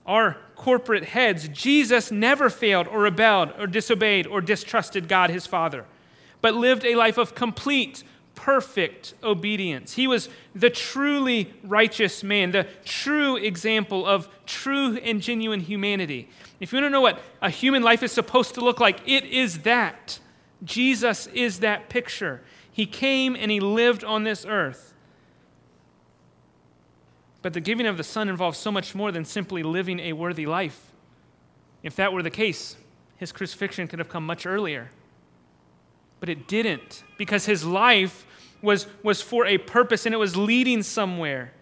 our 0.07 0.37
corporate 0.55 1.05
heads, 1.05 1.49
Jesus 1.49 2.11
never 2.11 2.49
failed 2.49 2.89
or 2.89 3.01
rebelled 3.01 3.53
or 3.59 3.67
disobeyed 3.67 4.27
or 4.27 4.41
distrusted 4.41 5.09
God, 5.09 5.31
his 5.31 5.47
Father, 5.47 5.85
but 6.41 6.55
lived 6.55 6.85
a 6.85 6.95
life 6.95 7.19
of 7.19 7.35
complete, 7.35 8.03
perfect 8.35 9.15
obedience. 9.23 9.95
He 9.95 10.07
was 10.07 10.29
the 10.55 10.71
truly 10.71 11.53
righteous 11.63 12.23
man, 12.23 12.53
the 12.53 12.67
true 12.85 13.37
example 13.37 14.07
of 14.07 14.29
true 14.47 14.97
and 14.99 15.21
genuine 15.21 15.61
humanity. 15.61 16.29
If 16.61 16.73
you 16.73 16.79
want 16.79 16.87
to 16.87 16.91
know 16.91 17.01
what 17.01 17.21
a 17.43 17.51
human 17.51 17.83
life 17.83 18.03
is 18.03 18.13
supposed 18.13 18.55
to 18.55 18.61
look 18.61 18.81
like, 18.81 19.01
it 19.07 19.25
is 19.25 19.61
that. 19.61 20.19
Jesus 20.65 21.27
is 21.29 21.61
that 21.61 21.89
picture. 21.89 22.43
He 22.71 22.87
came 22.87 23.37
and 23.37 23.51
he 23.51 23.61
lived 23.61 24.05
on 24.05 24.25
this 24.25 24.47
earth. 24.47 24.95
But 27.47 27.53
the 27.53 27.61
giving 27.61 27.87
of 27.87 27.97
the 27.97 28.03
Son 28.03 28.29
involves 28.29 28.59
so 28.59 28.73
much 28.73 28.93
more 28.93 29.13
than 29.13 29.25
simply 29.25 29.63
living 29.63 30.01
a 30.01 30.15
worthy 30.15 30.47
life. 30.47 30.91
If 31.81 31.95
that 31.95 32.13
were 32.13 32.25
the 32.25 32.29
case, 32.29 32.75
his 33.19 33.31
crucifixion 33.31 33.87
could 33.87 34.01
have 34.01 34.09
come 34.09 34.27
much 34.27 34.47
earlier. 34.47 34.91
But 36.19 36.29
it 36.29 36.49
didn't, 36.49 37.05
because 37.17 37.47
his 37.47 37.65
life 37.65 38.27
was, 38.63 38.89
was 39.05 39.23
for 39.23 39.47
a 39.47 39.59
purpose 39.59 40.07
and 40.07 40.13
it 40.13 40.19
was 40.19 40.37
leading 40.37 40.83
somewhere. 40.83 41.53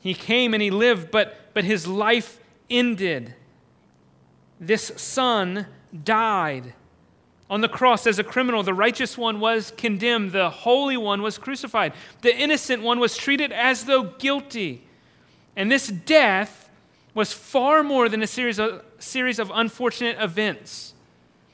He 0.00 0.14
came 0.14 0.52
and 0.52 0.60
he 0.60 0.72
lived, 0.72 1.12
but, 1.12 1.54
but 1.54 1.62
his 1.62 1.86
life 1.86 2.40
ended. 2.68 3.36
This 4.58 4.90
son 4.96 5.66
died 6.02 6.74
on 7.52 7.60
the 7.60 7.68
cross 7.68 8.06
as 8.06 8.18
a 8.18 8.24
criminal. 8.24 8.62
The 8.62 8.72
righteous 8.72 9.18
one 9.18 9.38
was 9.38 9.74
condemned, 9.76 10.32
the 10.32 10.48
holy 10.48 10.96
one 10.96 11.20
was 11.20 11.36
crucified, 11.36 11.92
the 12.22 12.34
innocent 12.34 12.82
one 12.82 12.98
was 12.98 13.14
treated 13.14 13.52
as 13.52 13.84
though 13.84 14.04
guilty. 14.04 14.82
And 15.54 15.70
this 15.70 15.88
death 15.88 16.70
was 17.12 17.34
far 17.34 17.82
more 17.82 18.08
than 18.08 18.22
a 18.22 18.26
series 18.26 18.58
of, 18.58 18.82
series 18.98 19.38
of 19.38 19.52
unfortunate 19.54 20.16
events. 20.18 20.94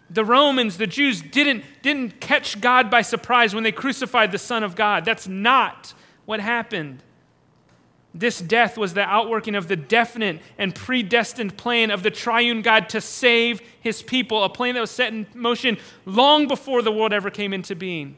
The 0.09 0.25
Romans, 0.25 0.79
the 0.79 0.87
Jews, 0.87 1.21
didn't, 1.21 1.65
didn't 1.83 2.21
catch 2.21 2.61
God 2.61 2.93
by 2.93 3.03
surprise 3.03 3.53
when 3.53 3.65
they 3.65 3.73
crucified 3.73 4.31
the 4.31 4.39
Son 4.39 4.63
of 4.63 4.77
God. 4.77 5.05
That's 5.05 5.27
not 5.27 5.95
what 6.27 6.39
happened. 6.39 7.03
This 8.15 8.41
death 8.41 8.79
was 8.79 8.95
the 8.95 9.03
outworking 9.03 9.55
of 9.55 9.69
the 9.69 9.77
definite 9.77 10.41
and 10.57 10.75
predestined 10.75 11.57
plan 11.57 11.91
of 11.91 12.03
the 12.03 12.11
triune 12.11 12.63
God 12.63 12.89
to 12.91 13.01
save 13.01 13.61
his 13.81 14.03
people, 14.03 14.43
a 14.45 14.49
plan 14.49 14.75
that 14.75 14.81
was 14.81 14.91
set 14.91 15.13
in 15.13 15.27
motion 15.35 15.77
long 16.07 16.49
before 16.49 16.83
the 16.83 16.91
world 16.91 17.13
ever 17.13 17.31
came 17.31 17.53
into 17.53 17.77
being. 17.77 18.17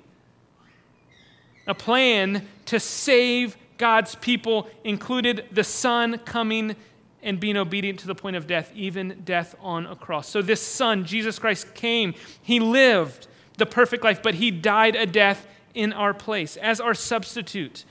A 1.66 1.74
plan 1.74 2.48
to 2.66 2.80
save 2.80 3.56
God's 3.78 4.14
people 4.14 4.68
included 4.84 5.46
the 5.50 5.64
Son 5.64 6.18
coming 6.18 6.76
and 7.22 7.38
being 7.38 7.56
obedient 7.56 7.98
to 8.00 8.06
the 8.06 8.14
point 8.14 8.36
of 8.36 8.46
death, 8.46 8.70
even 8.74 9.22
death 9.24 9.54
on 9.60 9.86
a 9.86 9.96
cross. 9.96 10.28
So, 10.28 10.40
this 10.40 10.62
Son, 10.62 11.04
Jesus 11.04 11.38
Christ, 11.38 11.74
came. 11.74 12.14
He 12.42 12.60
lived 12.60 13.26
the 13.58 13.66
perfect 13.66 14.04
life, 14.04 14.22
but 14.22 14.34
he 14.34 14.50
died 14.50 14.96
a 14.96 15.04
death 15.04 15.46
in 15.74 15.92
our 15.92 16.14
place 16.14 16.56
as 16.56 16.80
our 16.80 16.94
substitute. 16.94 17.84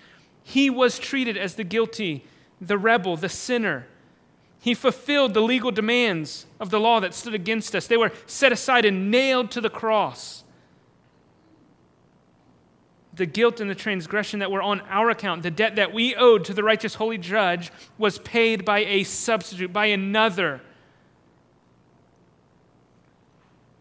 He 0.49 0.71
was 0.71 0.97
treated 0.97 1.37
as 1.37 1.53
the 1.53 1.63
guilty, 1.63 2.25
the 2.59 2.79
rebel, 2.79 3.15
the 3.15 3.29
sinner. 3.29 3.85
He 4.59 4.73
fulfilled 4.73 5.35
the 5.35 5.41
legal 5.41 5.69
demands 5.69 6.47
of 6.59 6.71
the 6.71 6.79
law 6.79 6.99
that 7.01 7.13
stood 7.13 7.35
against 7.35 7.75
us. 7.75 7.85
They 7.85 7.97
were 7.97 8.11
set 8.25 8.51
aside 8.51 8.83
and 8.83 9.11
nailed 9.11 9.51
to 9.51 9.61
the 9.61 9.69
cross. 9.69 10.43
The 13.13 13.27
guilt 13.27 13.59
and 13.59 13.69
the 13.69 13.75
transgression 13.75 14.39
that 14.39 14.49
were 14.49 14.63
on 14.63 14.81
our 14.89 15.11
account, 15.11 15.43
the 15.43 15.51
debt 15.51 15.75
that 15.75 15.93
we 15.93 16.15
owed 16.15 16.45
to 16.45 16.55
the 16.55 16.63
righteous 16.63 16.95
holy 16.95 17.19
judge, 17.19 17.71
was 17.99 18.17
paid 18.17 18.65
by 18.65 18.79
a 18.79 19.03
substitute, 19.03 19.71
by 19.71 19.85
another. 19.85 20.61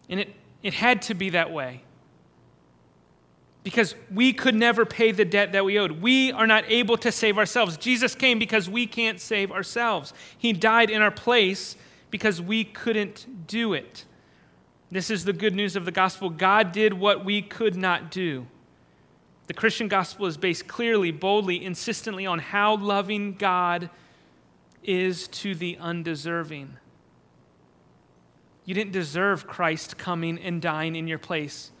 And 0.07 0.19
it, 0.19 0.35
it 0.61 0.75
had 0.75 1.01
to 1.03 1.15
be 1.15 1.31
that 1.31 1.51
way 1.51 1.81
because 3.63 3.95
we 4.13 4.31
could 4.33 4.55
never 4.55 4.85
pay 4.85 5.11
the 5.11 5.25
debt 5.25 5.51
that 5.51 5.65
we 5.65 5.77
owed. 5.77 5.91
We 6.01 6.31
are 6.31 6.47
not 6.47 6.63
able 6.67 6.97
to 6.97 7.11
save 7.11 7.37
ourselves. 7.37 7.77
Jesus 7.77 8.15
came 8.15 8.39
because 8.39 8.69
we 8.69 8.87
can't 8.87 9.19
save 9.19 9.51
ourselves. 9.51 10.13
He 10.37 10.53
died 10.53 10.89
in 10.89 11.01
our 11.01 11.11
place 11.11 11.75
because 12.09 12.41
we 12.41 12.63
couldn't 12.63 13.47
do 13.47 13.73
it. 13.73 14.05
This 14.91 15.11
is 15.11 15.25
the 15.25 15.33
good 15.33 15.53
news 15.53 15.75
of 15.75 15.85
the 15.85 15.91
gospel. 15.91 16.29
God 16.29 16.71
did 16.71 16.93
what 16.93 17.23
we 17.23 17.41
could 17.41 17.75
not 17.75 18.09
do. 18.09 18.47
The 19.47 19.53
Christian 19.53 19.87
gospel 19.87 20.25
is 20.25 20.37
based 20.37 20.67
clearly, 20.67 21.11
boldly, 21.11 21.63
insistently 21.63 22.25
on 22.25 22.39
how 22.39 22.77
loving 22.77 23.33
God 23.33 23.89
is 24.83 25.27
to 25.27 25.53
the 25.53 25.77
undeserving. 25.79 26.77
You 28.63 28.75
didn't 28.75 28.93
deserve 28.93 29.47
Christ 29.47 29.97
coming 29.97 30.37
and 30.39 30.61
dying 30.61 30.95
in 30.95 31.07
your 31.07 31.17
place. 31.17 31.71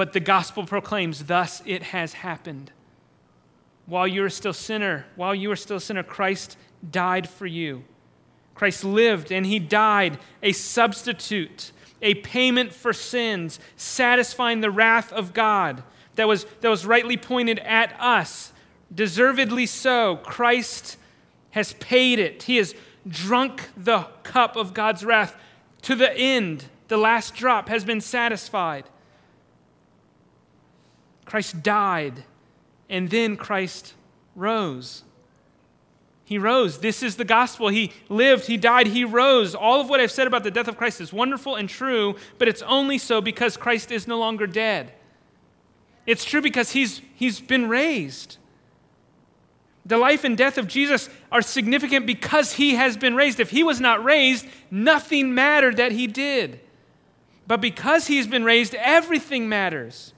But 0.00 0.14
the 0.14 0.20
gospel 0.20 0.64
proclaims, 0.64 1.24
thus 1.24 1.62
it 1.66 1.82
has 1.82 2.14
happened. 2.14 2.72
While 3.84 4.08
you 4.08 4.22
were 4.22 4.30
still 4.30 4.54
sinner, 4.54 5.04
while 5.14 5.34
you 5.34 5.50
were 5.50 5.56
still 5.56 5.76
a 5.76 5.80
sinner, 5.80 6.02
Christ 6.02 6.56
died 6.90 7.28
for 7.28 7.44
you. 7.44 7.84
Christ 8.54 8.82
lived 8.82 9.30
and 9.30 9.44
he 9.44 9.58
died, 9.58 10.18
a 10.42 10.52
substitute, 10.52 11.72
a 12.00 12.14
payment 12.14 12.72
for 12.72 12.94
sins, 12.94 13.60
satisfying 13.76 14.62
the 14.62 14.70
wrath 14.70 15.12
of 15.12 15.34
God 15.34 15.82
that 16.14 16.26
was, 16.26 16.46
that 16.62 16.70
was 16.70 16.86
rightly 16.86 17.18
pointed 17.18 17.58
at 17.58 17.94
us. 18.00 18.54
Deservedly 18.94 19.66
so. 19.66 20.16
Christ 20.22 20.96
has 21.50 21.74
paid 21.74 22.18
it. 22.18 22.44
He 22.44 22.56
has 22.56 22.74
drunk 23.06 23.68
the 23.76 24.08
cup 24.22 24.56
of 24.56 24.72
God's 24.72 25.04
wrath 25.04 25.36
to 25.82 25.94
the 25.94 26.10
end. 26.16 26.64
The 26.88 26.96
last 26.96 27.34
drop 27.34 27.68
has 27.68 27.84
been 27.84 28.00
satisfied. 28.00 28.86
Christ 31.30 31.62
died, 31.62 32.24
and 32.88 33.08
then 33.08 33.36
Christ 33.36 33.94
rose. 34.34 35.04
He 36.24 36.38
rose. 36.38 36.80
This 36.80 37.04
is 37.04 37.14
the 37.14 37.24
gospel. 37.24 37.68
He 37.68 37.92
lived, 38.08 38.46
he 38.46 38.56
died, 38.56 38.88
he 38.88 39.04
rose. 39.04 39.54
All 39.54 39.80
of 39.80 39.88
what 39.88 40.00
I've 40.00 40.10
said 40.10 40.26
about 40.26 40.42
the 40.42 40.50
death 40.50 40.66
of 40.66 40.76
Christ 40.76 41.00
is 41.00 41.12
wonderful 41.12 41.54
and 41.54 41.68
true, 41.68 42.16
but 42.38 42.48
it's 42.48 42.62
only 42.62 42.98
so 42.98 43.20
because 43.20 43.56
Christ 43.56 43.92
is 43.92 44.08
no 44.08 44.18
longer 44.18 44.48
dead. 44.48 44.92
It's 46.04 46.24
true 46.24 46.42
because 46.42 46.72
he's, 46.72 47.00
he's 47.14 47.38
been 47.38 47.68
raised. 47.68 48.38
The 49.86 49.98
life 49.98 50.24
and 50.24 50.36
death 50.36 50.58
of 50.58 50.66
Jesus 50.66 51.08
are 51.30 51.42
significant 51.42 52.06
because 52.06 52.54
he 52.54 52.74
has 52.74 52.96
been 52.96 53.14
raised. 53.14 53.38
If 53.38 53.50
he 53.50 53.62
was 53.62 53.80
not 53.80 54.02
raised, 54.02 54.48
nothing 54.68 55.32
mattered 55.32 55.76
that 55.76 55.92
he 55.92 56.08
did. 56.08 56.58
But 57.46 57.60
because 57.60 58.08
he's 58.08 58.26
been 58.26 58.42
raised, 58.42 58.74
everything 58.74 59.48
matters. 59.48 60.12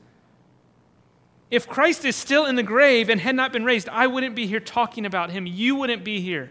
If 1.53 1.69
Christ 1.69 2.07
is 2.07 2.17
still 2.17 2.47
in 2.47 2.57
the 2.57 2.63
grave 2.63 3.11
and 3.11 3.21
had 3.21 3.37
not 3.37 3.53
been 3.53 3.63
raised, 3.63 3.87
I 3.91 4.07
wouldn't 4.07 4.35
be 4.35 4.47
here 4.47 4.59
talking 4.59 5.05
about 5.05 5.31
him. 5.31 5.45
You 5.45 5.77
wouldn't 5.77 6.03
be 6.03 6.19
here. 6.19 6.51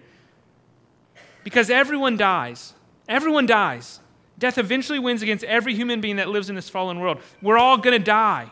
Because 1.44 1.72
everyone 1.72 2.18
dies. 2.18 2.76
Everyone 3.10 3.48
dies. 3.48 4.00
Death 4.38 4.60
eventually 4.60 5.00
wins 5.00 5.24
against 5.24 5.44
every 5.46 5.74
human 5.74 6.02
being 6.02 6.18
that 6.18 6.30
lives 6.30 6.52
in 6.52 6.56
this 6.56 6.70
fallen 6.70 7.00
world. 7.00 7.20
We're 7.42 7.58
all 7.58 7.80
going 7.80 7.98
to 7.98 8.06
die. 8.06 8.52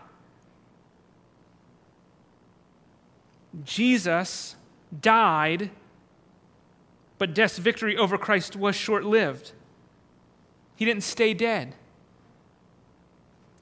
Jesus 3.63 4.55
died, 5.01 5.69
but 7.19 7.35
death's 7.35 7.59
victory 7.59 7.95
over 7.95 8.17
Christ 8.17 8.55
was 8.55 8.75
short 8.75 9.05
lived. 9.05 9.51
He 10.75 10.83
didn't 10.83 11.03
stay 11.03 11.35
dead 11.35 11.75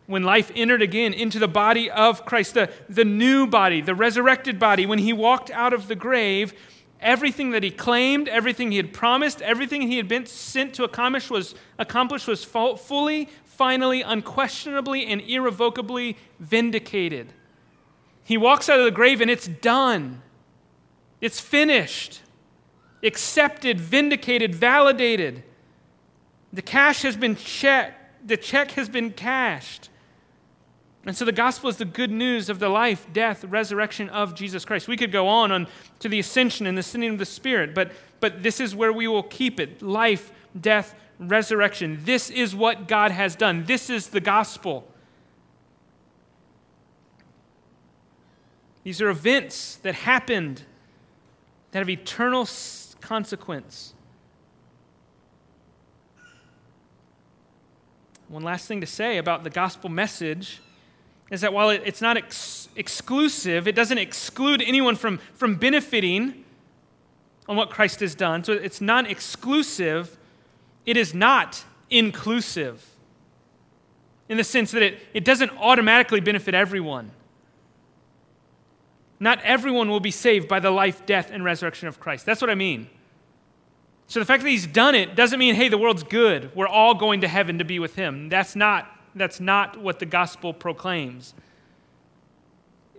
when 0.07 0.23
life 0.23 0.51
entered 0.55 0.81
again 0.81 1.13
into 1.13 1.37
the 1.37 1.47
body 1.47 1.91
of 1.91 2.25
Christ, 2.25 2.53
the, 2.53 2.71
the 2.89 3.05
new 3.05 3.45
body, 3.45 3.81
the 3.81 3.93
resurrected 3.93 4.57
body, 4.57 4.85
when 4.85 4.99
he 4.99 5.13
walked 5.13 5.51
out 5.51 5.73
of 5.73 5.87
the 5.87 5.95
grave, 5.95 6.53
everything 7.01 7.51
that 7.51 7.61
he 7.61 7.69
claimed, 7.69 8.27
everything 8.29 8.71
he 8.71 8.77
had 8.77 8.93
promised, 8.93 9.41
everything 9.41 9.83
he 9.83 9.97
had 9.97 10.07
been 10.07 10.25
sent 10.25 10.73
to 10.75 10.83
accomplish 10.83 11.29
was 11.29 11.55
accomplished 11.77 12.27
was 12.27 12.43
fully, 12.43 13.29
finally, 13.43 14.01
unquestionably, 14.01 15.05
and 15.05 15.21
irrevocably 15.21 16.17
vindicated. 16.39 17.33
He 18.23 18.37
walks 18.37 18.69
out 18.69 18.79
of 18.79 18.85
the 18.85 18.91
grave 18.91 19.21
and 19.21 19.29
it's 19.29 19.47
done. 19.47 20.21
It's 21.21 21.39
finished. 21.39 22.21
Accepted, 23.03 23.79
vindicated, 23.79 24.55
validated. 24.55 25.43
The 26.53 26.61
cash 26.61 27.01
has 27.01 27.17
been 27.17 27.35
checked. 27.35 28.27
The 28.27 28.37
check 28.37 28.71
has 28.71 28.89
been 28.89 29.11
cashed. 29.11 29.89
And 31.07 31.15
so 31.15 31.23
the 31.23 31.31
gospel 31.31 31.69
is 31.69 31.77
the 31.77 31.85
good 31.85 32.11
news 32.11 32.49
of 32.49 32.59
the 32.59 32.67
life, 32.67 33.07
death, 33.13 33.45
resurrection 33.45 34.09
of 34.09 34.35
Jesus 34.35 34.65
Christ. 34.65 34.89
We 34.89 34.97
could 34.97 35.11
go 35.11 35.29
on, 35.29 35.53
on 35.53 35.67
to 35.99 36.09
the 36.09 36.19
ascension 36.19 36.67
and 36.67 36.77
the 36.77 36.83
sending 36.83 37.11
of 37.11 37.17
the 37.17 37.25
Spirit, 37.25 37.73
but, 37.73 37.93
but 38.19 38.43
this 38.43 38.59
is 38.59 38.75
where 38.75 38.91
we 38.91 39.07
will 39.07 39.23
keep 39.23 39.57
it 39.57 39.81
life, 39.81 40.33
death, 40.59 40.95
resurrection. 41.17 42.01
This 42.03 42.29
is 42.29 42.53
what 42.53 42.89
God 42.89 43.11
has 43.11 43.37
done. 43.37 43.63
This 43.63 43.89
is 43.89 44.09
the 44.09 44.19
gospel. 44.19 44.85
These 48.83 49.01
are 49.01 49.07
events 49.07 49.77
that 49.77 49.95
happened 49.95 50.63
that 51.71 51.79
have 51.79 51.89
eternal 51.89 52.45
consequence. 52.99 53.93
One 58.27 58.43
last 58.43 58.67
thing 58.67 58.81
to 58.81 58.87
say 58.87 59.17
about 59.17 59.45
the 59.45 59.49
gospel 59.49 59.89
message 59.89 60.59
is 61.29 61.41
that 61.41 61.53
while 61.53 61.69
it's 61.69 62.01
not 62.01 62.17
ex- 62.17 62.69
exclusive, 62.75 63.67
it 63.67 63.75
doesn't 63.75 63.97
exclude 63.97 64.61
anyone 64.61 64.95
from, 64.95 65.19
from 65.33 65.55
benefiting 65.55 66.45
on 67.47 67.55
what 67.55 67.69
Christ 67.69 67.99
has 67.99 68.15
done. 68.15 68.43
So 68.43 68.53
it's 68.53 68.81
non 68.81 69.05
exclusive, 69.05 70.17
it 70.85 70.97
is 70.97 71.13
not 71.13 71.65
inclusive 71.89 72.85
in 74.29 74.37
the 74.37 74.43
sense 74.43 74.71
that 74.71 74.83
it, 74.83 74.99
it 75.13 75.23
doesn't 75.23 75.51
automatically 75.57 76.19
benefit 76.19 76.53
everyone. 76.53 77.11
Not 79.19 79.41
everyone 79.41 79.89
will 79.89 79.99
be 79.99 80.11
saved 80.11 80.47
by 80.47 80.59
the 80.59 80.69
life, 80.69 81.05
death, 81.05 81.31
and 81.31 81.43
resurrection 81.43 81.87
of 81.87 81.99
Christ. 81.99 82.25
That's 82.25 82.41
what 82.41 82.49
I 82.49 82.55
mean. 82.55 82.89
So 84.07 84.19
the 84.19 84.25
fact 84.25 84.43
that 84.43 84.49
he's 84.49 84.67
done 84.67 84.95
it 84.95 85.15
doesn't 85.15 85.39
mean, 85.39 85.55
hey, 85.55 85.69
the 85.69 85.77
world's 85.77 86.03
good. 86.03 86.55
We're 86.55 86.67
all 86.67 86.93
going 86.93 87.21
to 87.21 87.27
heaven 87.27 87.57
to 87.57 87.65
be 87.65 87.79
with 87.79 87.95
him. 87.95 88.29
That's 88.29 88.55
not 88.55 88.89
that's 89.17 89.39
not 89.39 89.81
what 89.81 89.99
the 89.99 90.05
gospel 90.05 90.53
proclaims. 90.53 91.33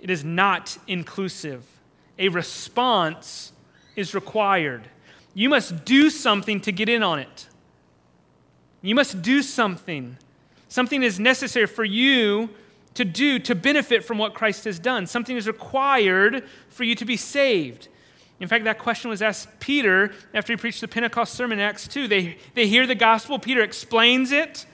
It 0.00 0.10
is 0.10 0.24
not 0.24 0.78
inclusive. 0.86 1.64
A 2.18 2.28
response 2.28 3.52
is 3.96 4.14
required. 4.14 4.88
You 5.34 5.48
must 5.48 5.84
do 5.84 6.10
something 6.10 6.60
to 6.62 6.72
get 6.72 6.88
in 6.88 7.02
on 7.02 7.18
it. 7.18 7.48
You 8.82 8.94
must 8.94 9.22
do 9.22 9.42
something. 9.42 10.16
Something 10.68 11.02
is 11.02 11.18
necessary 11.18 11.66
for 11.66 11.84
you 11.84 12.50
to 12.94 13.04
do 13.04 13.38
to 13.38 13.54
benefit 13.54 14.04
from 14.04 14.18
what 14.18 14.34
Christ 14.34 14.64
has 14.64 14.78
done. 14.78 15.06
Something 15.06 15.36
is 15.36 15.46
required 15.46 16.44
for 16.68 16.84
you 16.84 16.94
to 16.96 17.04
be 17.04 17.16
saved. 17.16 17.88
In 18.40 18.46
fact, 18.46 18.64
that 18.64 18.78
question 18.78 19.10
was 19.10 19.20
asked 19.20 19.58
Peter 19.58 20.12
after 20.32 20.52
he 20.52 20.56
preached 20.56 20.80
the 20.80 20.88
Pentecost 20.88 21.34
sermon 21.34 21.58
in 21.58 21.64
Acts 21.64 21.88
2. 21.88 22.06
They, 22.06 22.38
they 22.54 22.68
hear 22.68 22.86
the 22.86 22.94
gospel, 22.94 23.38
Peter 23.38 23.62
explains 23.62 24.30
it, 24.30 24.64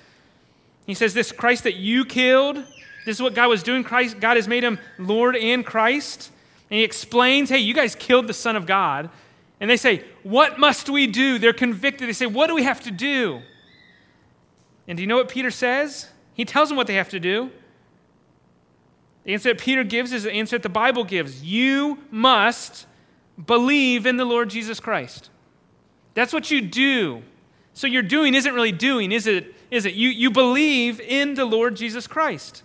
he 0.86 0.94
says, 0.94 1.14
This 1.14 1.32
Christ 1.32 1.64
that 1.64 1.76
you 1.76 2.04
killed, 2.04 2.56
this 2.56 3.16
is 3.16 3.22
what 3.22 3.34
God 3.34 3.48
was 3.48 3.62
doing. 3.62 3.84
Christ, 3.84 4.20
God 4.20 4.36
has 4.36 4.48
made 4.48 4.64
him 4.64 4.78
Lord 4.98 5.36
and 5.36 5.64
Christ. 5.64 6.30
And 6.70 6.78
he 6.78 6.84
explains, 6.84 7.50
Hey, 7.50 7.58
you 7.58 7.74
guys 7.74 7.94
killed 7.94 8.26
the 8.26 8.34
Son 8.34 8.56
of 8.56 8.66
God. 8.66 9.10
And 9.60 9.70
they 9.70 9.76
say, 9.76 10.04
What 10.22 10.58
must 10.58 10.88
we 10.88 11.06
do? 11.06 11.38
They're 11.38 11.52
convicted. 11.52 12.08
They 12.08 12.12
say, 12.12 12.26
What 12.26 12.48
do 12.48 12.54
we 12.54 12.62
have 12.64 12.80
to 12.82 12.90
do? 12.90 13.42
And 14.86 14.96
do 14.96 15.02
you 15.02 15.06
know 15.06 15.16
what 15.16 15.28
Peter 15.28 15.50
says? 15.50 16.08
He 16.34 16.44
tells 16.44 16.68
them 16.68 16.76
what 16.76 16.86
they 16.86 16.94
have 16.94 17.08
to 17.10 17.20
do. 17.20 17.50
The 19.24 19.32
answer 19.32 19.54
that 19.54 19.60
Peter 19.60 19.84
gives 19.84 20.12
is 20.12 20.24
the 20.24 20.32
answer 20.32 20.56
that 20.56 20.62
the 20.62 20.68
Bible 20.68 21.04
gives. 21.04 21.42
You 21.42 21.98
must 22.10 22.86
believe 23.46 24.04
in 24.04 24.18
the 24.18 24.24
Lord 24.24 24.50
Jesus 24.50 24.80
Christ. 24.80 25.30
That's 26.12 26.32
what 26.32 26.50
you 26.50 26.60
do. 26.60 27.22
So 27.72 27.86
your 27.86 28.02
doing 28.02 28.34
isn't 28.34 28.52
really 28.54 28.72
doing, 28.72 29.10
is 29.12 29.26
it? 29.26 29.53
Is 29.70 29.86
it? 29.86 29.94
You, 29.94 30.08
you 30.08 30.30
believe 30.30 31.00
in 31.00 31.34
the 31.34 31.44
Lord 31.44 31.76
Jesus 31.76 32.06
Christ. 32.06 32.62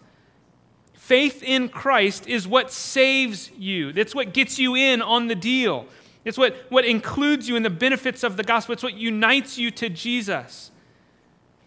Faith 0.94 1.42
in 1.42 1.70
Christ 1.70 2.28
is 2.28 2.48
what 2.48 2.72
saves 2.72 3.50
you. 3.58 3.92
That's 3.92 4.14
what 4.14 4.34
gets 4.34 4.60
you 4.60 4.76
in 4.76 5.02
on 5.02 5.28
the 5.28 5.36
deal. 5.36 5.88
It's 6.24 6.38
what, 6.38 6.56
what 6.70 6.86
includes 6.86 7.50
you 7.50 7.56
in 7.56 7.64
the 7.64 7.70
benefits 7.70 8.24
of 8.24 8.38
the 8.38 8.44
gospel. 8.44 8.74
It's 8.74 8.84
what 8.84 8.94
unites 8.94 9.58
you 9.58 9.72
to 9.72 9.90
Jesus. 9.90 10.72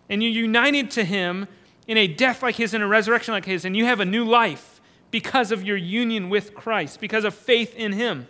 And 0.08 0.22
you're 0.22 0.30
united 0.30 0.90
to 0.92 1.04
him 1.04 1.48
in 1.88 1.96
a 1.96 2.06
death 2.06 2.42
like 2.42 2.56
his 2.56 2.74
and 2.74 2.84
a 2.84 2.86
resurrection 2.86 3.34
like 3.34 3.44
his, 3.44 3.64
and 3.64 3.76
you 3.76 3.84
have 3.86 4.00
a 4.00 4.04
new 4.04 4.24
life 4.24 4.80
because 5.10 5.50
of 5.50 5.64
your 5.64 5.76
union 5.76 6.30
with 6.30 6.54
Christ, 6.54 7.00
because 7.00 7.24
of 7.24 7.34
faith 7.34 7.74
in 7.74 7.92
him. 7.92 8.28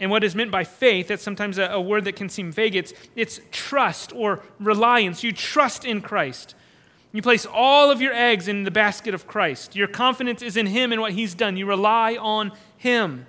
And 0.00 0.10
what 0.10 0.24
is 0.24 0.34
meant 0.34 0.50
by 0.50 0.64
faith, 0.64 1.08
that's 1.08 1.22
sometimes 1.22 1.58
a, 1.58 1.66
a, 1.66 1.80
word 1.80 2.04
that 2.04 2.16
can 2.16 2.28
seem 2.28 2.50
vague, 2.50 2.74
it's, 2.74 2.92
it's 3.14 3.40
trust 3.52 4.12
or 4.14 4.42
reliance. 4.58 5.22
You 5.22 5.32
trust 5.32 5.84
in 5.84 6.00
Christ. 6.00 6.54
You 7.12 7.22
place 7.22 7.46
all 7.46 7.90
of 7.92 8.00
your 8.00 8.12
eggs 8.12 8.48
in 8.48 8.64
the 8.64 8.72
basket 8.72 9.14
of 9.14 9.26
Christ. 9.28 9.76
Your 9.76 9.86
confidence 9.86 10.42
is 10.42 10.56
in 10.56 10.66
Him 10.66 10.90
and 10.90 11.00
what 11.00 11.12
He's 11.12 11.34
done. 11.34 11.56
You 11.56 11.66
rely 11.66 12.16
on 12.16 12.50
Him. 12.76 13.26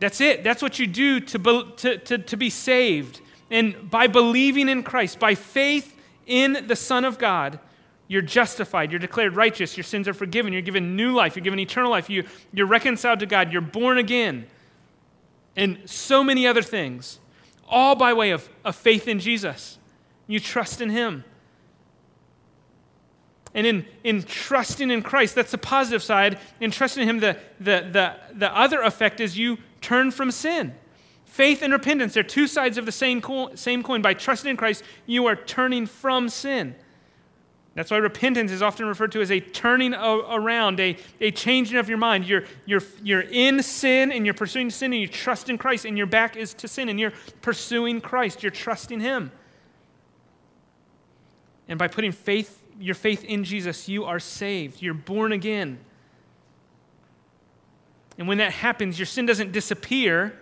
That's 0.00 0.20
it. 0.20 0.42
That's 0.42 0.62
what 0.62 0.80
you 0.80 0.86
do 0.86 1.20
to, 1.20 1.38
be, 1.38 1.64
to, 1.76 1.98
to, 1.98 2.18
to 2.18 2.36
be 2.36 2.50
saved. 2.50 3.20
And 3.50 3.88
by 3.88 4.08
believing 4.08 4.68
in 4.68 4.82
Christ, 4.82 5.20
by 5.20 5.36
faith 5.36 5.96
in 6.26 6.66
the 6.66 6.76
Son 6.76 7.04
of 7.04 7.18
God, 7.18 7.60
you're 8.08 8.22
justified. 8.22 8.90
You're 8.90 8.98
declared 8.98 9.36
righteous. 9.36 9.76
Your 9.76 9.84
sins 9.84 10.08
are 10.08 10.14
forgiven. 10.14 10.52
You're 10.52 10.62
given 10.62 10.96
new 10.96 11.12
life. 11.12 11.36
You're 11.36 11.44
given 11.44 11.60
eternal 11.60 11.90
life. 11.90 12.10
You, 12.10 12.24
you're 12.52 12.66
reconciled 12.66 13.20
to 13.20 13.26
God. 13.26 13.52
You're 13.52 13.60
born 13.60 13.98
again 13.98 14.46
and 15.58 15.78
so 15.90 16.22
many 16.22 16.46
other 16.46 16.62
things, 16.62 17.18
all 17.68 17.96
by 17.96 18.12
way 18.12 18.30
of, 18.30 18.48
of 18.64 18.76
faith 18.76 19.08
in 19.08 19.18
Jesus. 19.18 19.78
You 20.28 20.38
trust 20.38 20.80
in 20.80 20.90
Him. 20.90 21.24
And 23.54 23.66
in, 23.66 23.86
in 24.04 24.22
trusting 24.22 24.88
in 24.90 25.02
Christ, 25.02 25.34
that's 25.34 25.50
the 25.50 25.58
positive 25.58 26.02
side. 26.02 26.38
In 26.60 26.70
trusting 26.70 27.02
in 27.02 27.08
Him, 27.08 27.18
the, 27.18 27.36
the, 27.58 27.88
the, 27.90 28.16
the 28.34 28.56
other 28.56 28.82
effect 28.82 29.18
is 29.18 29.36
you 29.36 29.58
turn 29.80 30.12
from 30.12 30.30
sin. 30.30 30.74
Faith 31.24 31.60
and 31.62 31.72
repentance, 31.72 32.14
they're 32.14 32.22
two 32.22 32.46
sides 32.46 32.78
of 32.78 32.86
the 32.86 32.92
same 32.92 33.20
coin, 33.20 33.56
same 33.56 33.82
coin. 33.82 34.00
By 34.00 34.14
trusting 34.14 34.50
in 34.50 34.56
Christ, 34.56 34.84
you 35.06 35.26
are 35.26 35.34
turning 35.34 35.86
from 35.86 36.28
sin. 36.28 36.76
That's 37.78 37.92
why 37.92 37.98
repentance 37.98 38.50
is 38.50 38.60
often 38.60 38.86
referred 38.86 39.12
to 39.12 39.20
as 39.20 39.30
a 39.30 39.38
turning 39.38 39.94
around, 39.94 40.80
a, 40.80 40.96
a 41.20 41.30
changing 41.30 41.78
of 41.78 41.88
your 41.88 41.96
mind. 41.96 42.26
You're, 42.26 42.42
you're, 42.66 42.82
you're 43.04 43.20
in 43.20 43.62
sin 43.62 44.10
and 44.10 44.24
you're 44.24 44.34
pursuing 44.34 44.68
sin 44.70 44.92
and 44.92 45.00
you 45.00 45.06
trust 45.06 45.48
in 45.48 45.58
Christ, 45.58 45.84
and 45.84 45.96
your 45.96 46.08
back 46.08 46.36
is 46.36 46.54
to 46.54 46.66
sin 46.66 46.88
and 46.88 46.98
you're 46.98 47.12
pursuing 47.40 48.00
Christ. 48.00 48.42
You're 48.42 48.50
trusting 48.50 48.98
Him. 48.98 49.30
And 51.68 51.78
by 51.78 51.86
putting 51.86 52.10
faith, 52.10 52.64
your 52.80 52.96
faith 52.96 53.22
in 53.22 53.44
Jesus, 53.44 53.88
you 53.88 54.04
are 54.06 54.18
saved. 54.18 54.82
You're 54.82 54.92
born 54.92 55.30
again. 55.30 55.78
And 58.18 58.26
when 58.26 58.38
that 58.38 58.50
happens, 58.50 58.98
your 58.98 59.06
sin 59.06 59.24
doesn't 59.24 59.52
disappear, 59.52 60.36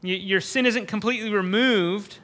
your 0.00 0.40
sin 0.40 0.64
isn't 0.64 0.86
completely 0.86 1.30
removed 1.30 2.16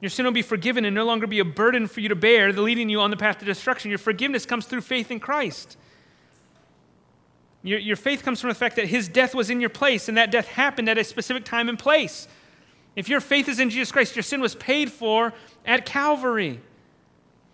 your 0.00 0.10
sin 0.10 0.24
will 0.24 0.32
be 0.32 0.42
forgiven 0.42 0.84
and 0.84 0.94
no 0.94 1.04
longer 1.04 1.26
be 1.26 1.40
a 1.40 1.44
burden 1.44 1.86
for 1.86 2.00
you 2.00 2.08
to 2.08 2.16
bear, 2.16 2.52
leading 2.52 2.88
you 2.88 3.00
on 3.00 3.10
the 3.10 3.16
path 3.16 3.38
to 3.38 3.44
destruction. 3.44 3.90
Your 3.90 3.98
forgiveness 3.98 4.46
comes 4.46 4.66
through 4.66 4.80
faith 4.80 5.10
in 5.10 5.20
Christ. 5.20 5.76
Your, 7.62 7.78
your 7.78 7.96
faith 7.96 8.22
comes 8.22 8.40
from 8.40 8.48
the 8.48 8.54
fact 8.54 8.76
that 8.76 8.86
his 8.86 9.08
death 9.08 9.34
was 9.34 9.50
in 9.50 9.60
your 9.60 9.68
place 9.68 10.08
and 10.08 10.16
that 10.16 10.30
death 10.30 10.48
happened 10.48 10.88
at 10.88 10.96
a 10.96 11.04
specific 11.04 11.44
time 11.44 11.68
and 11.68 11.78
place. 11.78 12.28
If 12.96 13.08
your 13.08 13.20
faith 13.20 13.48
is 13.48 13.60
in 13.60 13.68
Jesus 13.68 13.92
Christ, 13.92 14.16
your 14.16 14.22
sin 14.22 14.40
was 14.40 14.54
paid 14.54 14.90
for 14.90 15.34
at 15.66 15.84
Calvary. 15.84 16.60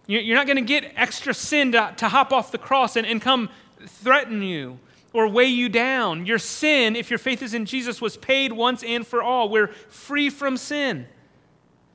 You're 0.07 0.37
not 0.37 0.47
going 0.47 0.57
to 0.57 0.63
get 0.63 0.93
extra 0.95 1.35
sin 1.35 1.73
to, 1.73 1.93
to 1.97 2.09
hop 2.09 2.33
off 2.33 2.53
the 2.53 2.59
cross 2.59 2.95
and, 2.95 3.05
and 3.05 3.21
come 3.21 3.51
threaten 3.85 4.41
you 4.41 4.79
or 5.13 5.27
weigh 5.27 5.47
you 5.47 5.69
down. 5.69 6.27
Your 6.27 6.39
sin, 6.39 6.95
if 6.95 7.11
your 7.11 7.19
faith 7.19 7.43
is 7.43 7.55
in 7.55 7.65
Jesus, 7.65 8.01
was 8.01 8.17
paid 8.17 8.53
once 8.53 8.85
and 8.85 9.05
for 9.05 9.21
all. 9.21 9.49
We're 9.49 9.69
free 9.89 10.31
from 10.31 10.57
sin. 10.57 11.09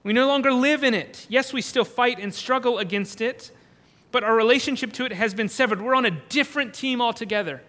We 0.04 0.14
no 0.14 0.28
longer 0.28 0.52
live 0.52 0.84
in 0.84 0.94
it. 0.94 1.26
Yes, 1.30 1.54
we 1.54 1.62
still 1.62 1.86
fight 1.86 2.20
and 2.20 2.34
struggle 2.34 2.80
against 2.80 3.22
it, 3.22 3.52
but 4.12 4.24
our 4.24 4.36
relationship 4.36 4.94
to 4.94 5.06
it 5.06 5.12
has 5.12 5.34
been 5.34 5.48
severed. 5.48 5.82
We're 5.82 5.96
on 5.96 6.06
a 6.06 6.12
different 6.12 6.74
team 6.74 7.02
altogether. 7.02 7.62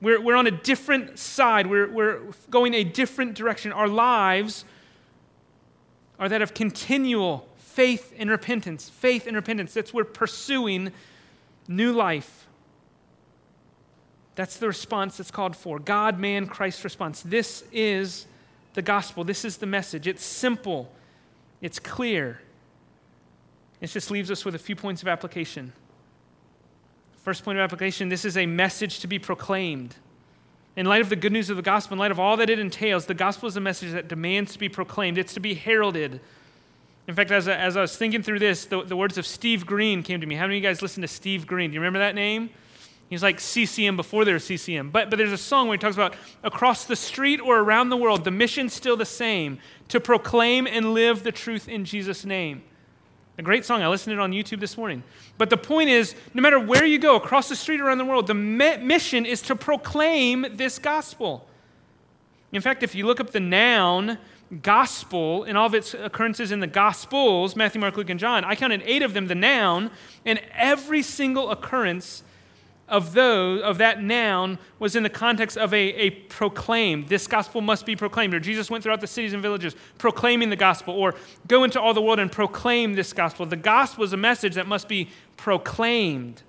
We're, 0.00 0.20
we're 0.20 0.34
on 0.34 0.48
a 0.48 0.50
different 0.50 1.18
side. 1.18 1.68
We're, 1.68 1.88
we're 1.88 2.20
going 2.50 2.74
a 2.74 2.82
different 2.82 3.34
direction. 3.34 3.72
Our 3.72 3.86
lives 3.86 4.64
are 6.18 6.28
that 6.28 6.42
of 6.42 6.54
continual 6.54 7.48
faith 7.56 8.12
and 8.18 8.28
repentance. 8.28 8.88
Faith 8.88 9.28
and 9.28 9.36
repentance. 9.36 9.74
That's 9.74 9.94
we're 9.94 10.04
pursuing 10.04 10.90
new 11.68 11.92
life. 11.92 12.48
That's 14.34 14.56
the 14.56 14.66
response 14.66 15.18
that's 15.18 15.30
called 15.30 15.56
for. 15.56 15.78
God, 15.78 16.18
man, 16.18 16.46
Christ 16.46 16.82
response. 16.84 17.22
This 17.22 17.64
is 17.70 18.26
the 18.74 18.82
gospel. 18.82 19.24
This 19.24 19.44
is 19.44 19.58
the 19.58 19.66
message. 19.66 20.08
It's 20.08 20.24
simple. 20.24 20.90
It's 21.62 21.78
clear. 21.78 22.42
It 23.80 23.86
just 23.86 24.10
leaves 24.10 24.30
us 24.30 24.44
with 24.44 24.54
a 24.54 24.58
few 24.58 24.76
points 24.76 25.00
of 25.00 25.08
application. 25.08 25.72
First 27.22 27.44
point 27.44 27.56
of 27.56 27.62
application 27.62 28.08
this 28.08 28.24
is 28.24 28.36
a 28.36 28.46
message 28.46 28.98
to 29.00 29.06
be 29.06 29.18
proclaimed. 29.18 29.94
In 30.74 30.86
light 30.86 31.00
of 31.00 31.08
the 31.08 31.16
good 31.16 31.32
news 31.32 31.50
of 31.50 31.56
the 31.56 31.62
gospel, 31.62 31.94
in 31.94 31.98
light 31.98 32.10
of 32.10 32.18
all 32.18 32.36
that 32.38 32.50
it 32.50 32.58
entails, 32.58 33.06
the 33.06 33.14
gospel 33.14 33.48
is 33.48 33.56
a 33.56 33.60
message 33.60 33.92
that 33.92 34.08
demands 34.08 34.52
to 34.52 34.58
be 34.58 34.68
proclaimed, 34.68 35.18
it's 35.18 35.34
to 35.34 35.40
be 35.40 35.54
heralded. 35.54 36.20
In 37.06 37.14
fact, 37.14 37.30
as 37.30 37.46
I, 37.46 37.54
as 37.54 37.76
I 37.76 37.80
was 37.80 37.96
thinking 37.96 38.22
through 38.22 38.38
this, 38.38 38.64
the, 38.64 38.82
the 38.82 38.96
words 38.96 39.18
of 39.18 39.26
Steve 39.26 39.66
Green 39.66 40.02
came 40.02 40.20
to 40.20 40.26
me. 40.26 40.34
How 40.34 40.44
many 40.44 40.56
of 40.56 40.62
you 40.62 40.68
guys 40.68 40.82
listen 40.82 41.02
to 41.02 41.08
Steve 41.08 41.46
Green? 41.46 41.70
Do 41.70 41.74
you 41.74 41.80
remember 41.80 41.98
that 41.98 42.14
name? 42.14 42.50
He's 43.12 43.22
like 43.22 43.40
CCM 43.40 43.94
before 43.94 44.24
there 44.24 44.32
was 44.32 44.44
CCM. 44.44 44.88
But, 44.88 45.10
but 45.10 45.18
there's 45.18 45.32
a 45.32 45.36
song 45.36 45.68
where 45.68 45.76
he 45.76 45.78
talks 45.78 45.96
about 45.96 46.14
across 46.42 46.86
the 46.86 46.96
street 46.96 47.42
or 47.42 47.58
around 47.58 47.90
the 47.90 47.96
world, 47.98 48.24
the 48.24 48.30
mission's 48.30 48.72
still 48.72 48.96
the 48.96 49.04
same 49.04 49.58
to 49.88 50.00
proclaim 50.00 50.66
and 50.66 50.94
live 50.94 51.22
the 51.22 51.30
truth 51.30 51.68
in 51.68 51.84
Jesus' 51.84 52.24
name. 52.24 52.62
A 53.36 53.42
great 53.42 53.66
song. 53.66 53.82
I 53.82 53.88
listened 53.88 54.16
to 54.16 54.18
it 54.18 54.24
on 54.24 54.32
YouTube 54.32 54.60
this 54.60 54.78
morning. 54.78 55.02
But 55.36 55.50
the 55.50 55.58
point 55.58 55.90
is, 55.90 56.14
no 56.32 56.40
matter 56.40 56.58
where 56.58 56.86
you 56.86 56.98
go, 56.98 57.16
across 57.16 57.50
the 57.50 57.54
street 57.54 57.82
or 57.82 57.84
around 57.84 57.98
the 57.98 58.06
world, 58.06 58.28
the 58.28 58.32
mission 58.32 59.26
is 59.26 59.42
to 59.42 59.56
proclaim 59.56 60.46
this 60.54 60.78
gospel. 60.78 61.46
In 62.50 62.62
fact, 62.62 62.82
if 62.82 62.94
you 62.94 63.04
look 63.04 63.20
up 63.20 63.32
the 63.32 63.40
noun 63.40 64.16
gospel 64.62 65.44
in 65.44 65.58
all 65.58 65.66
of 65.66 65.74
its 65.74 65.92
occurrences 65.92 66.50
in 66.50 66.60
the 66.60 66.66
gospels 66.66 67.56
Matthew, 67.56 67.78
Mark, 67.78 67.94
Luke, 67.94 68.08
and 68.08 68.20
John 68.20 68.42
I 68.42 68.54
counted 68.54 68.82
eight 68.86 69.02
of 69.02 69.12
them, 69.12 69.26
the 69.26 69.34
noun, 69.34 69.90
and 70.24 70.40
every 70.54 71.02
single 71.02 71.50
occurrence 71.50 72.22
of 72.92 73.14
those 73.14 73.62
of 73.62 73.78
that 73.78 74.02
noun 74.02 74.58
was 74.78 74.94
in 74.94 75.02
the 75.02 75.10
context 75.10 75.56
of 75.56 75.72
a, 75.72 75.76
a 75.76 76.10
proclaim. 76.10 77.06
This 77.06 77.26
gospel 77.26 77.62
must 77.62 77.86
be 77.86 77.96
proclaimed. 77.96 78.34
Or 78.34 78.38
jesus 78.38 78.70
went 78.70 78.84
throughout 78.84 79.00
the 79.00 79.06
cities 79.06 79.32
and 79.32 79.40
villages 79.40 79.74
proclaiming 79.96 80.50
the 80.50 80.56
gospel 80.56 80.94
or 80.94 81.14
go 81.48 81.64
into 81.64 81.80
all 81.80 81.94
the 81.94 82.02
world 82.02 82.18
and 82.18 82.30
proclaim 82.30 82.92
this 82.92 83.14
gospel. 83.14 83.46
The 83.46 83.56
gospel 83.56 84.04
is 84.04 84.12
a 84.12 84.18
message 84.18 84.54
that 84.56 84.66
must 84.66 84.88
be 84.88 85.08
proclaimed. 85.38 86.42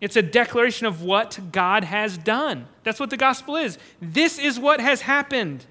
It's 0.00 0.16
a 0.16 0.22
declaration 0.22 0.86
of 0.86 1.02
what 1.02 1.38
god 1.52 1.84
has 1.84 2.16
done. 2.16 2.66
That's 2.82 2.98
what 2.98 3.10
the 3.10 3.18
gospel 3.18 3.56
is. 3.56 3.76
This 4.00 4.38
is 4.38 4.58
what 4.58 4.80
has 4.80 5.02
happened. 5.02 5.66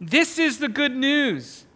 This 0.00 0.38
is 0.38 0.60
the 0.60 0.68
good 0.68 0.96
news. 0.96 1.66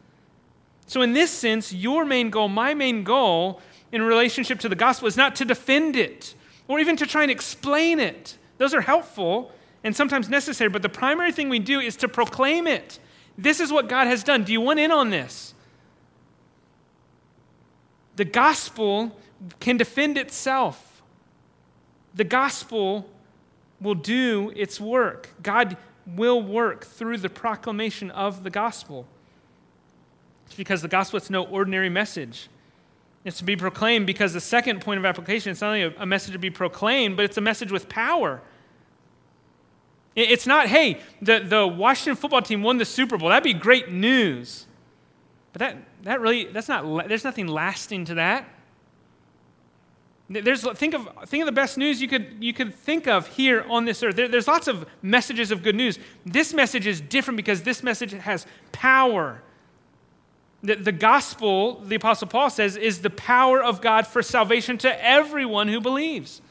So, 0.86 1.02
in 1.02 1.12
this 1.12 1.30
sense, 1.30 1.74
your 1.74 2.06
main 2.06 2.30
goal, 2.30 2.48
my 2.48 2.72
main 2.72 3.04
goal 3.04 3.60
in 3.92 4.00
relationship 4.00 4.60
to 4.60 4.68
the 4.68 4.74
gospel 4.74 5.08
is 5.08 5.16
not 5.16 5.36
to 5.36 5.44
defend 5.44 5.94
it 5.94 6.34
or 6.70 6.78
even 6.78 6.96
to 6.96 7.04
try 7.04 7.22
and 7.22 7.32
explain 7.32 7.98
it. 7.98 8.38
Those 8.58 8.74
are 8.74 8.80
helpful 8.80 9.50
and 9.82 9.94
sometimes 9.96 10.28
necessary, 10.28 10.70
but 10.70 10.82
the 10.82 10.88
primary 10.88 11.32
thing 11.32 11.48
we 11.48 11.58
do 11.58 11.80
is 11.80 11.96
to 11.96 12.06
proclaim 12.06 12.68
it. 12.68 13.00
This 13.36 13.58
is 13.58 13.72
what 13.72 13.88
God 13.88 14.06
has 14.06 14.22
done. 14.22 14.44
Do 14.44 14.52
you 14.52 14.60
want 14.60 14.78
in 14.78 14.92
on 14.92 15.10
this? 15.10 15.52
The 18.14 18.24
gospel 18.24 19.18
can 19.58 19.78
defend 19.78 20.16
itself. 20.16 21.02
The 22.14 22.22
gospel 22.22 23.10
will 23.80 23.96
do 23.96 24.52
its 24.54 24.80
work. 24.80 25.30
God 25.42 25.76
will 26.06 26.40
work 26.40 26.84
through 26.84 27.18
the 27.18 27.30
proclamation 27.30 28.12
of 28.12 28.44
the 28.44 28.50
gospel. 28.50 29.08
It's 30.46 30.54
because 30.54 30.82
the 30.82 30.88
gospel 30.88 31.16
is 31.18 31.30
no 31.30 31.42
ordinary 31.42 31.90
message. 31.90 32.48
It's 33.24 33.38
to 33.38 33.44
be 33.44 33.56
proclaimed 33.56 34.06
because 34.06 34.32
the 34.32 34.40
second 34.40 34.80
point 34.80 34.98
of 34.98 35.04
application 35.04 35.52
is 35.52 35.60
not 35.60 35.68
only 35.68 35.94
a, 35.98 36.06
message 36.06 36.32
to 36.32 36.38
be 36.38 36.50
proclaimed, 36.50 37.16
but 37.16 37.24
it's 37.24 37.36
a 37.36 37.42
message 37.42 37.70
with 37.70 37.88
power. 37.88 38.40
It's 40.16 40.46
not, 40.46 40.68
hey, 40.68 41.00
the, 41.20 41.40
the 41.40 41.66
Washington 41.66 42.16
football 42.16 42.42
team 42.42 42.62
won 42.62 42.78
the 42.78 42.84
Super 42.84 43.18
Bowl. 43.18 43.28
That'd 43.28 43.44
be 43.44 43.54
great 43.54 43.90
news. 43.90 44.66
But 45.52 45.60
that, 45.60 45.76
that 46.02 46.20
really, 46.20 46.44
that's 46.46 46.68
not, 46.68 47.08
there's 47.08 47.24
nothing 47.24 47.46
lasting 47.46 48.06
to 48.06 48.14
that. 48.14 48.48
There's, 50.30 50.62
think, 50.78 50.94
of, 50.94 51.08
think 51.26 51.42
of 51.42 51.46
the 51.46 51.52
best 51.52 51.76
news 51.76 52.00
you 52.00 52.06
could, 52.06 52.36
you 52.38 52.52
could 52.52 52.72
think 52.72 53.08
of 53.08 53.26
here 53.26 53.66
on 53.68 53.84
this 53.84 54.02
earth. 54.02 54.14
There, 54.14 54.28
there's 54.28 54.46
lots 54.46 54.68
of 54.68 54.86
messages 55.02 55.50
of 55.50 55.62
good 55.62 55.74
news. 55.74 55.98
This 56.24 56.54
message 56.54 56.86
is 56.86 57.00
different 57.00 57.36
because 57.36 57.62
this 57.62 57.82
message 57.82 58.12
has 58.12 58.46
power. 58.70 59.42
The, 60.62 60.74
the 60.74 60.92
gospel, 60.92 61.80
the 61.80 61.94
Apostle 61.94 62.28
Paul 62.28 62.50
says, 62.50 62.76
is 62.76 63.00
the 63.00 63.10
power 63.10 63.62
of 63.62 63.80
God 63.80 64.06
for 64.06 64.22
salvation 64.22 64.76
to 64.78 65.04
everyone 65.04 65.68
who 65.68 65.80
believes. 65.80 66.42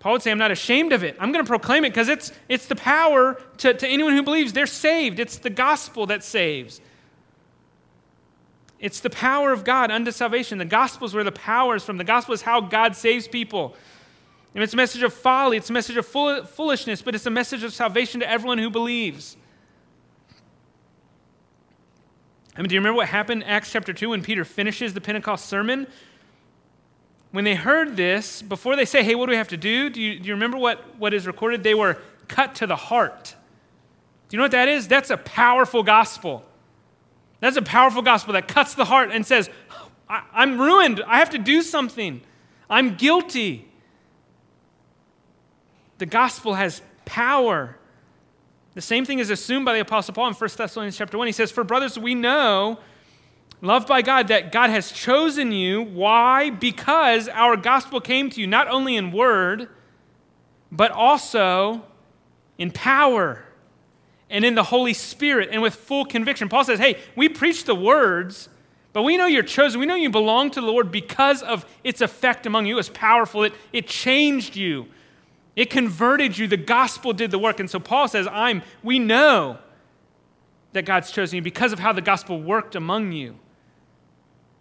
Paul 0.00 0.12
would 0.12 0.22
say, 0.22 0.30
I'm 0.30 0.38
not 0.38 0.50
ashamed 0.50 0.92
of 0.92 1.02
it. 1.02 1.16
I'm 1.18 1.32
going 1.32 1.44
to 1.44 1.48
proclaim 1.48 1.84
it 1.84 1.90
because 1.90 2.08
it's, 2.08 2.32
it's 2.48 2.66
the 2.66 2.76
power 2.76 3.34
to, 3.58 3.74
to 3.74 3.88
anyone 3.88 4.14
who 4.14 4.22
believes. 4.22 4.52
They're 4.52 4.66
saved. 4.66 5.18
It's 5.18 5.38
the 5.38 5.50
gospel 5.50 6.06
that 6.06 6.22
saves. 6.22 6.80
It's 8.78 9.00
the 9.00 9.10
power 9.10 9.52
of 9.52 9.64
God 9.64 9.90
unto 9.90 10.12
salvation. 10.12 10.58
The 10.58 10.64
gospel 10.64 11.06
is 11.06 11.14
where 11.14 11.24
the 11.24 11.32
power 11.32 11.76
is 11.76 11.84
from. 11.84 11.98
The 11.98 12.04
gospel 12.04 12.32
is 12.32 12.42
how 12.42 12.60
God 12.60 12.94
saves 12.94 13.26
people. 13.26 13.74
And 14.54 14.62
it's 14.62 14.72
a 14.72 14.76
message 14.76 15.02
of 15.02 15.12
folly, 15.12 15.56
it's 15.56 15.70
a 15.70 15.72
message 15.72 15.96
of 15.96 16.06
foolishness, 16.06 17.02
but 17.02 17.14
it's 17.14 17.26
a 17.26 17.30
message 17.30 17.64
of 17.64 17.72
salvation 17.72 18.20
to 18.20 18.30
everyone 18.30 18.58
who 18.58 18.70
believes. 18.70 19.36
I 22.58 22.60
mean, 22.60 22.70
do 22.70 22.74
you 22.74 22.80
remember 22.80 22.96
what 22.96 23.08
happened 23.08 23.44
Acts 23.44 23.70
chapter 23.70 23.92
2 23.92 24.10
when 24.10 24.22
Peter 24.22 24.44
finishes 24.44 24.92
the 24.92 25.00
Pentecost 25.00 25.46
sermon? 25.46 25.86
When 27.30 27.44
they 27.44 27.54
heard 27.54 27.96
this, 27.96 28.42
before 28.42 28.74
they 28.74 28.84
say, 28.84 29.04
hey, 29.04 29.14
what 29.14 29.26
do 29.26 29.30
we 29.30 29.36
have 29.36 29.48
to 29.48 29.56
do? 29.56 29.88
Do 29.88 30.02
you, 30.02 30.18
do 30.18 30.26
you 30.26 30.34
remember 30.34 30.58
what, 30.58 30.98
what 30.98 31.14
is 31.14 31.24
recorded? 31.28 31.62
They 31.62 31.74
were 31.74 31.98
cut 32.26 32.56
to 32.56 32.66
the 32.66 32.74
heart. 32.74 33.36
Do 34.28 34.36
you 34.36 34.38
know 34.38 34.44
what 34.44 34.50
that 34.50 34.68
is? 34.68 34.88
That's 34.88 35.10
a 35.10 35.16
powerful 35.16 35.84
gospel. 35.84 36.44
That's 37.38 37.56
a 37.56 37.62
powerful 37.62 38.02
gospel 38.02 38.32
that 38.32 38.48
cuts 38.48 38.74
the 38.74 38.86
heart 38.86 39.10
and 39.12 39.24
says, 39.24 39.48
I'm 40.08 40.60
ruined. 40.60 41.00
I 41.06 41.20
have 41.20 41.30
to 41.30 41.38
do 41.38 41.62
something. 41.62 42.22
I'm 42.68 42.96
guilty. 42.96 43.68
The 45.98 46.06
gospel 46.06 46.54
has 46.54 46.82
power. 47.04 47.76
The 48.74 48.80
same 48.80 49.04
thing 49.04 49.18
is 49.18 49.30
assumed 49.30 49.64
by 49.64 49.74
the 49.74 49.80
Apostle 49.80 50.14
Paul 50.14 50.28
in 50.28 50.34
1 50.34 50.50
Thessalonians 50.56 50.96
chapter 50.96 51.18
1. 51.18 51.26
He 51.26 51.32
says, 51.32 51.50
For 51.50 51.64
brothers, 51.64 51.98
we 51.98 52.14
know, 52.14 52.78
loved 53.60 53.88
by 53.88 54.02
God, 54.02 54.28
that 54.28 54.52
God 54.52 54.70
has 54.70 54.92
chosen 54.92 55.52
you. 55.52 55.82
Why? 55.82 56.50
Because 56.50 57.28
our 57.28 57.56
gospel 57.56 58.00
came 58.00 58.30
to 58.30 58.40
you 58.40 58.46
not 58.46 58.68
only 58.68 58.96
in 58.96 59.10
word, 59.10 59.68
but 60.70 60.90
also 60.90 61.82
in 62.58 62.70
power 62.70 63.44
and 64.30 64.44
in 64.44 64.54
the 64.54 64.64
Holy 64.64 64.92
Spirit 64.92 65.48
and 65.50 65.62
with 65.62 65.74
full 65.74 66.04
conviction. 66.04 66.48
Paul 66.48 66.64
says, 66.64 66.78
Hey, 66.78 66.98
we 67.16 67.28
preach 67.28 67.64
the 67.64 67.74
words, 67.74 68.48
but 68.92 69.02
we 69.02 69.16
know 69.16 69.26
you're 69.26 69.42
chosen. 69.42 69.80
We 69.80 69.86
know 69.86 69.94
you 69.94 70.10
belong 70.10 70.50
to 70.52 70.60
the 70.60 70.66
Lord 70.66 70.90
because 70.92 71.42
of 71.42 71.64
its 71.84 72.00
effect 72.00 72.46
among 72.46 72.66
you. 72.66 72.74
It 72.74 72.76
was 72.76 72.90
powerful, 72.90 73.44
it, 73.44 73.54
it 73.72 73.86
changed 73.86 74.56
you, 74.56 74.86
it 75.58 75.70
converted 75.70 76.38
you. 76.38 76.46
The 76.46 76.56
gospel 76.56 77.12
did 77.12 77.32
the 77.32 77.38
work. 77.38 77.58
And 77.58 77.68
so 77.68 77.80
Paul 77.80 78.06
says, 78.06 78.28
I'm, 78.30 78.62
we 78.84 79.00
know 79.00 79.58
that 80.72 80.84
God's 80.84 81.10
chosen 81.10 81.34
you 81.34 81.42
because 81.42 81.72
of 81.72 81.80
how 81.80 81.92
the 81.92 82.00
gospel 82.00 82.40
worked 82.40 82.76
among 82.76 83.10
you. 83.10 83.34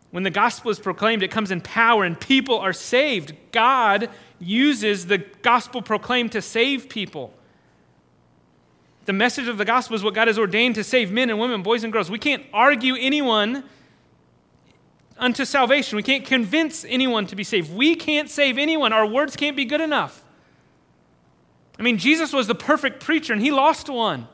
When 0.10 0.24
the 0.24 0.32
gospel 0.32 0.72
is 0.72 0.80
proclaimed, 0.80 1.22
it 1.22 1.30
comes 1.30 1.52
in 1.52 1.62
power 1.62 2.04
and 2.04 2.20
people 2.20 2.58
are 2.58 2.74
saved. 2.74 3.36
God 3.52 4.10
uses 4.40 5.06
the 5.06 5.20
gospel 5.20 5.84
proclaimed 5.84 6.32
to 6.32 6.42
save 6.42 6.90
people. 6.90 7.32
The 9.06 9.14
message 9.14 9.48
of 9.48 9.60
the 9.60 9.66
gospel 9.66 9.96
is 9.96 10.04
what 10.04 10.16
God 10.16 10.28
has 10.28 10.40
ordained 10.40 10.74
to 10.76 10.84
save 10.84 11.12
men 11.12 11.30
and 11.30 11.38
women, 11.38 11.62
boys 11.62 11.84
and 11.84 11.94
girls. 11.94 12.10
We 12.10 12.18
can't 12.18 12.44
argue 12.52 12.96
anyone 13.00 13.66
unto 15.20 15.46
salvation. 15.46 15.96
We 15.96 16.02
can't 16.02 16.26
convince 16.26 16.84
anyone 16.86 17.28
to 17.28 17.36
be 17.36 17.44
saved. 17.44 17.72
We 17.72 17.94
can't 17.94 18.32
save 18.32 18.58
anyone. 18.58 18.94
Our 18.94 19.06
words 19.06 19.36
can't 19.36 19.56
be 19.56 19.66
good 19.66 19.82
enough. 19.82 20.24
I 21.80 21.84
mean, 21.84 21.98
Jesus 21.98 22.34
was 22.34 22.48
the 22.48 22.56
perfect 22.56 23.04
preacher, 23.04 23.34
and 23.34 23.42
he 23.42 23.52
lost 23.52 23.90
one. 23.90 24.28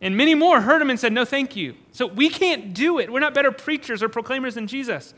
And 0.00 0.16
many 0.16 0.34
more 0.34 0.60
heard 0.60 0.80
him 0.80 0.90
and 0.90 0.98
said, 0.98 1.12
No, 1.12 1.24
thank 1.24 1.56
you. 1.56 1.74
So 1.92 2.06
we 2.06 2.28
can't 2.28 2.74
do 2.74 2.98
it. 2.98 3.10
We're 3.10 3.20
not 3.20 3.34
better 3.34 3.52
preachers 3.52 4.02
or 4.02 4.08
proclaimers 4.08 4.54
than 4.54 4.66
Jesus. 4.66 5.14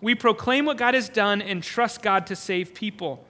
We 0.00 0.14
proclaim 0.14 0.64
what 0.64 0.78
God 0.78 0.94
has 0.94 1.08
done 1.08 1.40
and 1.40 1.62
trust 1.62 2.02
God 2.02 2.26
to 2.26 2.36
save 2.36 2.74
people 2.74 3.24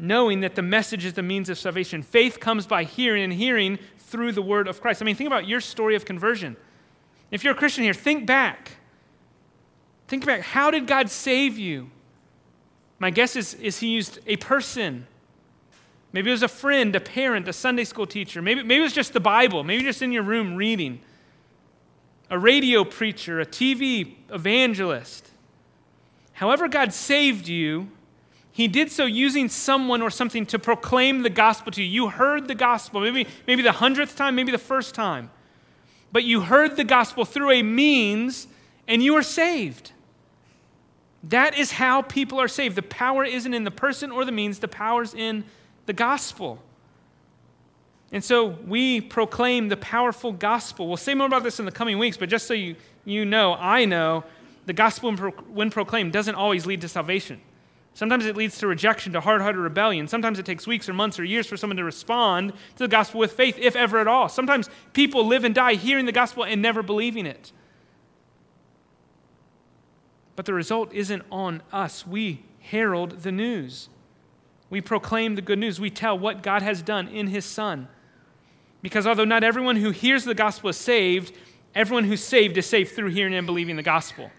knowing 0.00 0.40
that 0.40 0.54
the 0.54 0.62
message 0.62 1.04
is 1.04 1.12
the 1.12 1.22
means 1.22 1.48
of 1.50 1.58
salvation. 1.58 2.02
Faith 2.02 2.40
comes 2.40 2.66
by 2.66 2.84
hearing, 2.84 3.22
and 3.22 3.32
hearing 3.34 3.78
through 3.98 4.32
the 4.32 4.42
word 4.42 4.66
of 4.66 4.80
Christ. 4.80 5.02
I 5.02 5.04
mean, 5.04 5.14
think 5.14 5.26
about 5.26 5.46
your 5.46 5.60
story 5.60 5.94
of 5.94 6.04
conversion. 6.04 6.56
If 7.30 7.44
you're 7.44 7.52
a 7.52 7.56
Christian 7.56 7.84
here, 7.84 7.92
think 7.92 8.26
back. 8.26 8.78
Think 10.08 10.26
back. 10.26 10.40
How 10.40 10.70
did 10.70 10.86
God 10.86 11.10
save 11.10 11.58
you? 11.58 11.90
My 12.98 13.10
guess 13.10 13.36
is, 13.36 13.54
is 13.54 13.78
He 13.78 13.88
used 13.88 14.18
a 14.26 14.36
person. 14.36 15.06
Maybe 16.12 16.30
it 16.30 16.32
was 16.32 16.42
a 16.42 16.48
friend, 16.48 16.94
a 16.96 17.00
parent, 17.00 17.46
a 17.46 17.52
Sunday 17.52 17.84
school 17.84 18.06
teacher. 18.06 18.42
Maybe, 18.42 18.62
maybe 18.62 18.80
it 18.80 18.82
was 18.82 18.92
just 18.92 19.12
the 19.12 19.20
Bible. 19.20 19.62
Maybe 19.62 19.84
just 19.84 20.02
in 20.02 20.12
your 20.12 20.22
room 20.22 20.56
reading. 20.56 21.00
A 22.30 22.38
radio 22.38 22.84
preacher, 22.84 23.40
a 23.40 23.46
TV 23.46 24.14
evangelist. 24.32 25.30
However, 26.32 26.68
God 26.68 26.92
saved 26.92 27.48
you, 27.48 27.90
he 28.52 28.66
did 28.66 28.90
so 28.90 29.06
using 29.06 29.48
someone 29.48 30.02
or 30.02 30.10
something 30.10 30.46
to 30.46 30.58
proclaim 30.58 31.22
the 31.22 31.30
gospel 31.30 31.70
to 31.72 31.82
you. 31.82 31.88
You 31.88 32.08
heard 32.08 32.48
the 32.48 32.54
gospel, 32.54 33.00
maybe, 33.00 33.26
maybe 33.46 33.62
the 33.62 33.72
hundredth 33.72 34.16
time, 34.16 34.34
maybe 34.34 34.52
the 34.52 34.58
first 34.58 34.94
time. 34.94 35.30
But 36.12 36.24
you 36.24 36.40
heard 36.40 36.76
the 36.76 36.84
gospel 36.84 37.24
through 37.24 37.52
a 37.52 37.62
means 37.62 38.48
and 38.88 39.02
you 39.02 39.14
are 39.14 39.22
saved. 39.22 39.92
That 41.22 41.56
is 41.56 41.72
how 41.72 42.02
people 42.02 42.40
are 42.40 42.48
saved. 42.48 42.74
The 42.74 42.82
power 42.82 43.24
isn't 43.24 43.54
in 43.54 43.64
the 43.64 43.70
person 43.70 44.10
or 44.10 44.24
the 44.24 44.32
means, 44.32 44.58
the 44.58 44.68
power's 44.68 45.14
in 45.14 45.44
the 45.90 45.94
gospel. 45.94 46.62
And 48.12 48.22
so 48.22 48.46
we 48.46 49.00
proclaim 49.00 49.68
the 49.68 49.76
powerful 49.76 50.30
gospel. 50.30 50.86
We'll 50.86 50.96
say 50.96 51.14
more 51.14 51.26
about 51.26 51.42
this 51.42 51.58
in 51.58 51.64
the 51.64 51.72
coming 51.72 51.98
weeks, 51.98 52.16
but 52.16 52.28
just 52.28 52.46
so 52.46 52.54
you, 52.54 52.76
you 53.04 53.24
know, 53.24 53.54
I 53.54 53.86
know, 53.86 54.22
the 54.66 54.72
gospel, 54.72 55.10
when 55.12 55.68
proclaimed, 55.68 56.12
doesn't 56.12 56.36
always 56.36 56.64
lead 56.64 56.80
to 56.82 56.88
salvation. 56.88 57.40
Sometimes 57.92 58.24
it 58.24 58.36
leads 58.36 58.56
to 58.58 58.68
rejection, 58.68 59.14
to 59.14 59.20
hard 59.20 59.42
hearted 59.42 59.58
rebellion. 59.58 60.06
Sometimes 60.06 60.38
it 60.38 60.46
takes 60.46 60.64
weeks 60.64 60.88
or 60.88 60.92
months 60.92 61.18
or 61.18 61.24
years 61.24 61.48
for 61.48 61.56
someone 61.56 61.76
to 61.78 61.82
respond 61.82 62.52
to 62.52 62.84
the 62.84 62.88
gospel 62.88 63.18
with 63.18 63.32
faith, 63.32 63.58
if 63.58 63.74
ever 63.74 63.98
at 63.98 64.06
all. 64.06 64.28
Sometimes 64.28 64.70
people 64.92 65.26
live 65.26 65.42
and 65.42 65.56
die 65.56 65.74
hearing 65.74 66.06
the 66.06 66.12
gospel 66.12 66.44
and 66.44 66.62
never 66.62 66.84
believing 66.84 67.26
it. 67.26 67.50
But 70.36 70.44
the 70.44 70.54
result 70.54 70.92
isn't 70.92 71.24
on 71.32 71.62
us. 71.72 72.06
We 72.06 72.44
herald 72.60 73.22
the 73.22 73.32
news, 73.32 73.88
we 74.70 74.80
proclaim 74.80 75.34
the 75.34 75.42
good 75.42 75.58
news, 75.58 75.80
we 75.80 75.90
tell 75.90 76.18
what 76.18 76.42
God 76.42 76.62
has 76.62 76.80
done 76.80 77.08
in 77.08 77.26
His 77.26 77.44
Son. 77.44 77.88
Because 78.82 79.06
although 79.06 79.24
not 79.24 79.44
everyone 79.44 79.76
who 79.76 79.90
hears 79.90 80.24
the 80.24 80.34
gospel 80.34 80.70
is 80.70 80.76
saved, 80.76 81.32
everyone 81.74 82.04
who's 82.04 82.22
saved 82.22 82.56
is 82.56 82.66
saved 82.66 82.92
through 82.92 83.10
hearing 83.10 83.34
and 83.34 83.46
believing 83.46 83.76
the 83.76 83.82
gospel. 83.82 84.30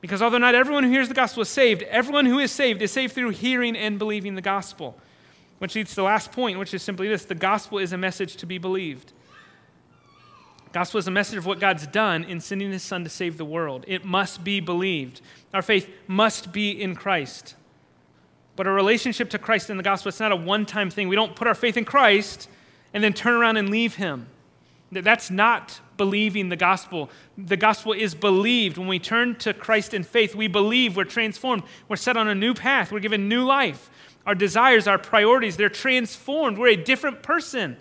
Because 0.00 0.22
although 0.22 0.38
not 0.38 0.54
everyone 0.54 0.84
who 0.84 0.90
hears 0.90 1.08
the 1.08 1.14
gospel 1.14 1.42
is 1.42 1.48
saved, 1.48 1.82
everyone 1.82 2.26
who 2.26 2.38
is 2.38 2.52
saved 2.52 2.80
is 2.80 2.90
saved 2.90 3.14
through 3.14 3.30
hearing 3.30 3.76
and 3.76 3.98
believing 3.98 4.34
the 4.34 4.42
gospel. 4.42 4.96
Which 5.58 5.74
leads 5.74 5.90
to 5.90 5.96
the 5.96 6.02
last 6.04 6.32
point, 6.32 6.58
which 6.58 6.72
is 6.72 6.82
simply 6.82 7.08
this 7.08 7.24
the 7.24 7.34
gospel 7.34 7.78
is 7.78 7.92
a 7.92 7.98
message 7.98 8.36
to 8.36 8.46
be 8.46 8.58
believed. 8.58 9.12
Gospel 10.72 10.98
is 10.98 11.08
a 11.08 11.10
message 11.10 11.36
of 11.36 11.46
what 11.46 11.58
God's 11.58 11.86
done 11.86 12.24
in 12.24 12.40
sending 12.40 12.70
his 12.70 12.82
son 12.82 13.02
to 13.04 13.10
save 13.10 13.36
the 13.36 13.44
world. 13.44 13.84
It 13.88 14.04
must 14.04 14.44
be 14.44 14.60
believed. 14.60 15.20
Our 15.52 15.62
faith 15.62 15.90
must 16.06 16.52
be 16.52 16.70
in 16.70 16.94
Christ. 16.94 17.56
But 18.60 18.66
a 18.66 18.72
relationship 18.72 19.30
to 19.30 19.38
Christ 19.38 19.70
in 19.70 19.78
the 19.78 19.82
gospel, 19.82 20.10
it's 20.10 20.20
not 20.20 20.32
a 20.32 20.36
one 20.36 20.66
time 20.66 20.90
thing. 20.90 21.08
We 21.08 21.16
don't 21.16 21.34
put 21.34 21.46
our 21.48 21.54
faith 21.54 21.78
in 21.78 21.86
Christ 21.86 22.46
and 22.92 23.02
then 23.02 23.14
turn 23.14 23.32
around 23.32 23.56
and 23.56 23.70
leave 23.70 23.94
him. 23.94 24.26
That's 24.92 25.30
not 25.30 25.80
believing 25.96 26.50
the 26.50 26.56
gospel. 26.56 27.08
The 27.38 27.56
gospel 27.56 27.94
is 27.94 28.14
believed. 28.14 28.76
When 28.76 28.86
we 28.86 28.98
turn 28.98 29.36
to 29.36 29.54
Christ 29.54 29.94
in 29.94 30.02
faith, 30.02 30.34
we 30.34 30.46
believe, 30.46 30.94
we're 30.94 31.04
transformed, 31.04 31.62
we're 31.88 31.96
set 31.96 32.18
on 32.18 32.28
a 32.28 32.34
new 32.34 32.52
path, 32.52 32.92
we're 32.92 33.00
given 33.00 33.30
new 33.30 33.44
life. 33.44 33.88
Our 34.26 34.34
desires, 34.34 34.86
our 34.86 34.98
priorities, 34.98 35.56
they're 35.56 35.70
transformed. 35.70 36.58
We're 36.58 36.68
a 36.68 36.76
different 36.76 37.22
person. 37.22 37.78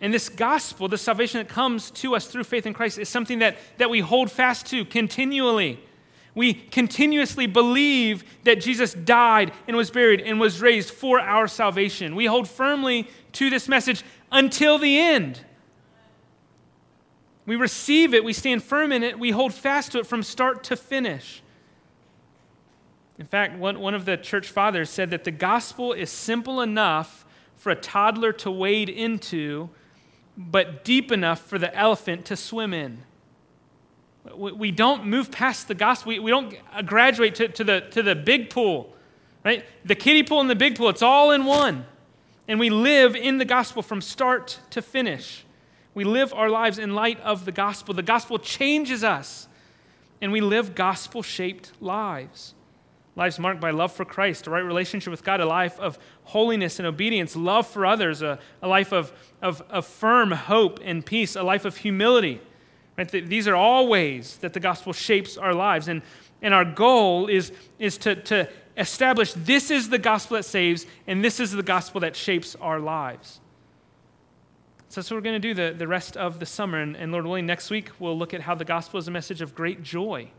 And 0.00 0.14
this 0.14 0.30
gospel, 0.30 0.88
the 0.88 0.96
salvation 0.96 1.40
that 1.40 1.48
comes 1.50 1.90
to 1.90 2.16
us 2.16 2.26
through 2.26 2.44
faith 2.44 2.64
in 2.64 2.72
Christ, 2.72 2.98
is 2.98 3.10
something 3.10 3.40
that, 3.40 3.58
that 3.76 3.90
we 3.90 4.00
hold 4.00 4.32
fast 4.32 4.64
to 4.68 4.86
continually. 4.86 5.78
We 6.34 6.54
continuously 6.54 7.46
believe 7.46 8.24
that 8.42 8.60
Jesus 8.60 8.92
died 8.92 9.52
and 9.68 9.76
was 9.76 9.90
buried 9.90 10.20
and 10.20 10.40
was 10.40 10.60
raised 10.60 10.90
for 10.90 11.20
our 11.20 11.46
salvation. 11.46 12.16
We 12.16 12.26
hold 12.26 12.48
firmly 12.48 13.08
to 13.32 13.50
this 13.50 13.68
message 13.68 14.02
until 14.32 14.78
the 14.78 14.98
end. 14.98 15.40
We 17.46 17.56
receive 17.56 18.14
it, 18.14 18.24
we 18.24 18.32
stand 18.32 18.62
firm 18.62 18.90
in 18.90 19.02
it, 19.02 19.18
we 19.18 19.30
hold 19.30 19.52
fast 19.52 19.92
to 19.92 19.98
it 19.98 20.06
from 20.06 20.22
start 20.22 20.64
to 20.64 20.76
finish. 20.76 21.42
In 23.18 23.26
fact, 23.26 23.56
one, 23.58 23.78
one 23.78 23.94
of 23.94 24.06
the 24.06 24.16
church 24.16 24.48
fathers 24.48 24.90
said 24.90 25.10
that 25.10 25.24
the 25.24 25.30
gospel 25.30 25.92
is 25.92 26.10
simple 26.10 26.60
enough 26.60 27.24
for 27.54 27.70
a 27.70 27.76
toddler 27.76 28.32
to 28.32 28.50
wade 28.50 28.88
into, 28.88 29.68
but 30.36 30.84
deep 30.84 31.12
enough 31.12 31.40
for 31.40 31.58
the 31.58 31.72
elephant 31.76 32.24
to 32.26 32.36
swim 32.36 32.74
in. 32.74 33.04
We, 34.36 34.70
don't 34.70 35.06
move 35.06 35.30
past 35.30 35.68
the 35.68 35.74
gospel, 35.74 36.10
we, 36.10 36.18
we 36.18 36.30
don't 36.30 36.54
graduate 36.86 37.34
to, 37.36 37.48
to, 37.48 37.64
the, 37.64 37.80
to 37.90 38.02
the 38.02 38.14
big 38.14 38.48
pool, 38.48 38.94
right? 39.44 39.64
The 39.84 39.94
kiddie 39.94 40.22
pool 40.22 40.40
and 40.40 40.48
the 40.48 40.56
big 40.56 40.76
pool, 40.76 40.88
it's 40.88 41.02
all 41.02 41.30
in 41.30 41.44
one. 41.44 41.84
And 42.48 42.58
we 42.58 42.70
live 42.70 43.16
in 43.16 43.38
the 43.38 43.44
gospel 43.44 43.82
from 43.82 44.00
start 44.00 44.60
to 44.70 44.82
finish. 44.82 45.44
We 45.94 46.04
live 46.04 46.32
our 46.34 46.48
lives 46.48 46.78
in 46.78 46.94
light 46.94 47.20
of 47.20 47.44
the 47.44 47.52
gospel. 47.52 47.94
The 47.94 48.02
gospel 48.02 48.38
changes 48.38 49.04
us, 49.04 49.48
and 50.20 50.32
we 50.32 50.40
live 50.40 50.74
gospel 50.74 51.22
shaped 51.22 51.72
lives. 51.80 52.54
Lives 53.16 53.38
marked 53.38 53.60
by 53.60 53.70
love 53.70 53.92
for 53.92 54.04
Christ, 54.04 54.48
a 54.48 54.50
right 54.50 54.64
relationship 54.64 55.10
with 55.10 55.22
God, 55.22 55.40
a 55.40 55.46
life 55.46 55.78
of 55.78 55.98
holiness 56.24 56.80
and 56.80 56.86
obedience, 56.86 57.36
love 57.36 57.66
for 57.66 57.86
others, 57.86 58.22
a, 58.22 58.40
a 58.60 58.66
life 58.66 58.92
of, 58.92 59.12
of, 59.40 59.62
of 59.70 59.86
firm 59.86 60.32
hope 60.32 60.80
and 60.82 61.06
peace, 61.06 61.36
a 61.36 61.42
life 61.42 61.64
of 61.64 61.76
humility. 61.76 62.40
Right? 62.96 63.10
These 63.10 63.48
are 63.48 63.56
all 63.56 63.88
ways 63.88 64.36
that 64.38 64.52
the 64.52 64.60
gospel 64.60 64.92
shapes 64.92 65.36
our 65.36 65.54
lives. 65.54 65.88
And, 65.88 66.02
and 66.42 66.54
our 66.54 66.64
goal 66.64 67.26
is, 67.26 67.52
is 67.78 67.98
to, 67.98 68.14
to 68.14 68.48
establish 68.76 69.32
this 69.32 69.70
is 69.70 69.88
the 69.88 69.98
gospel 69.98 70.36
that 70.36 70.44
saves, 70.44 70.86
and 71.06 71.24
this 71.24 71.40
is 71.40 71.52
the 71.52 71.62
gospel 71.62 72.00
that 72.02 72.16
shapes 72.16 72.54
our 72.60 72.78
lives. 72.78 73.40
So 74.88 75.00
that's 75.00 75.10
what 75.10 75.16
we're 75.16 75.22
going 75.22 75.40
to 75.40 75.48
do 75.48 75.54
the, 75.54 75.76
the 75.76 75.88
rest 75.88 76.16
of 76.16 76.38
the 76.38 76.46
summer. 76.46 76.80
And, 76.80 76.96
and 76.96 77.10
Lord 77.10 77.24
willing, 77.24 77.46
next 77.46 77.70
week 77.70 77.90
we'll 77.98 78.16
look 78.16 78.32
at 78.32 78.42
how 78.42 78.54
the 78.54 78.64
gospel 78.64 78.98
is 78.98 79.08
a 79.08 79.10
message 79.10 79.40
of 79.40 79.54
great 79.54 79.82
joy. 79.82 80.30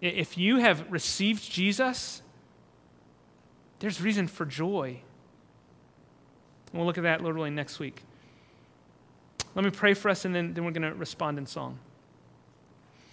If 0.00 0.36
you 0.36 0.56
have 0.56 0.90
received 0.90 1.50
Jesus, 1.50 2.22
there's 3.78 4.00
reason 4.00 4.28
for 4.28 4.44
joy. 4.44 5.00
we'll 6.72 6.84
look 6.86 6.98
at 6.98 7.04
that, 7.04 7.22
Lord 7.22 7.36
willing, 7.36 7.54
next 7.54 7.78
week. 7.78 8.02
Let 9.54 9.64
me 9.64 9.70
pray 9.70 9.94
for 9.94 10.08
us, 10.08 10.24
and 10.24 10.34
then, 10.34 10.54
then 10.54 10.64
we're 10.64 10.70
going 10.70 10.90
to 10.90 10.94
respond 10.94 11.38
in 11.38 11.46
song. 11.46 11.78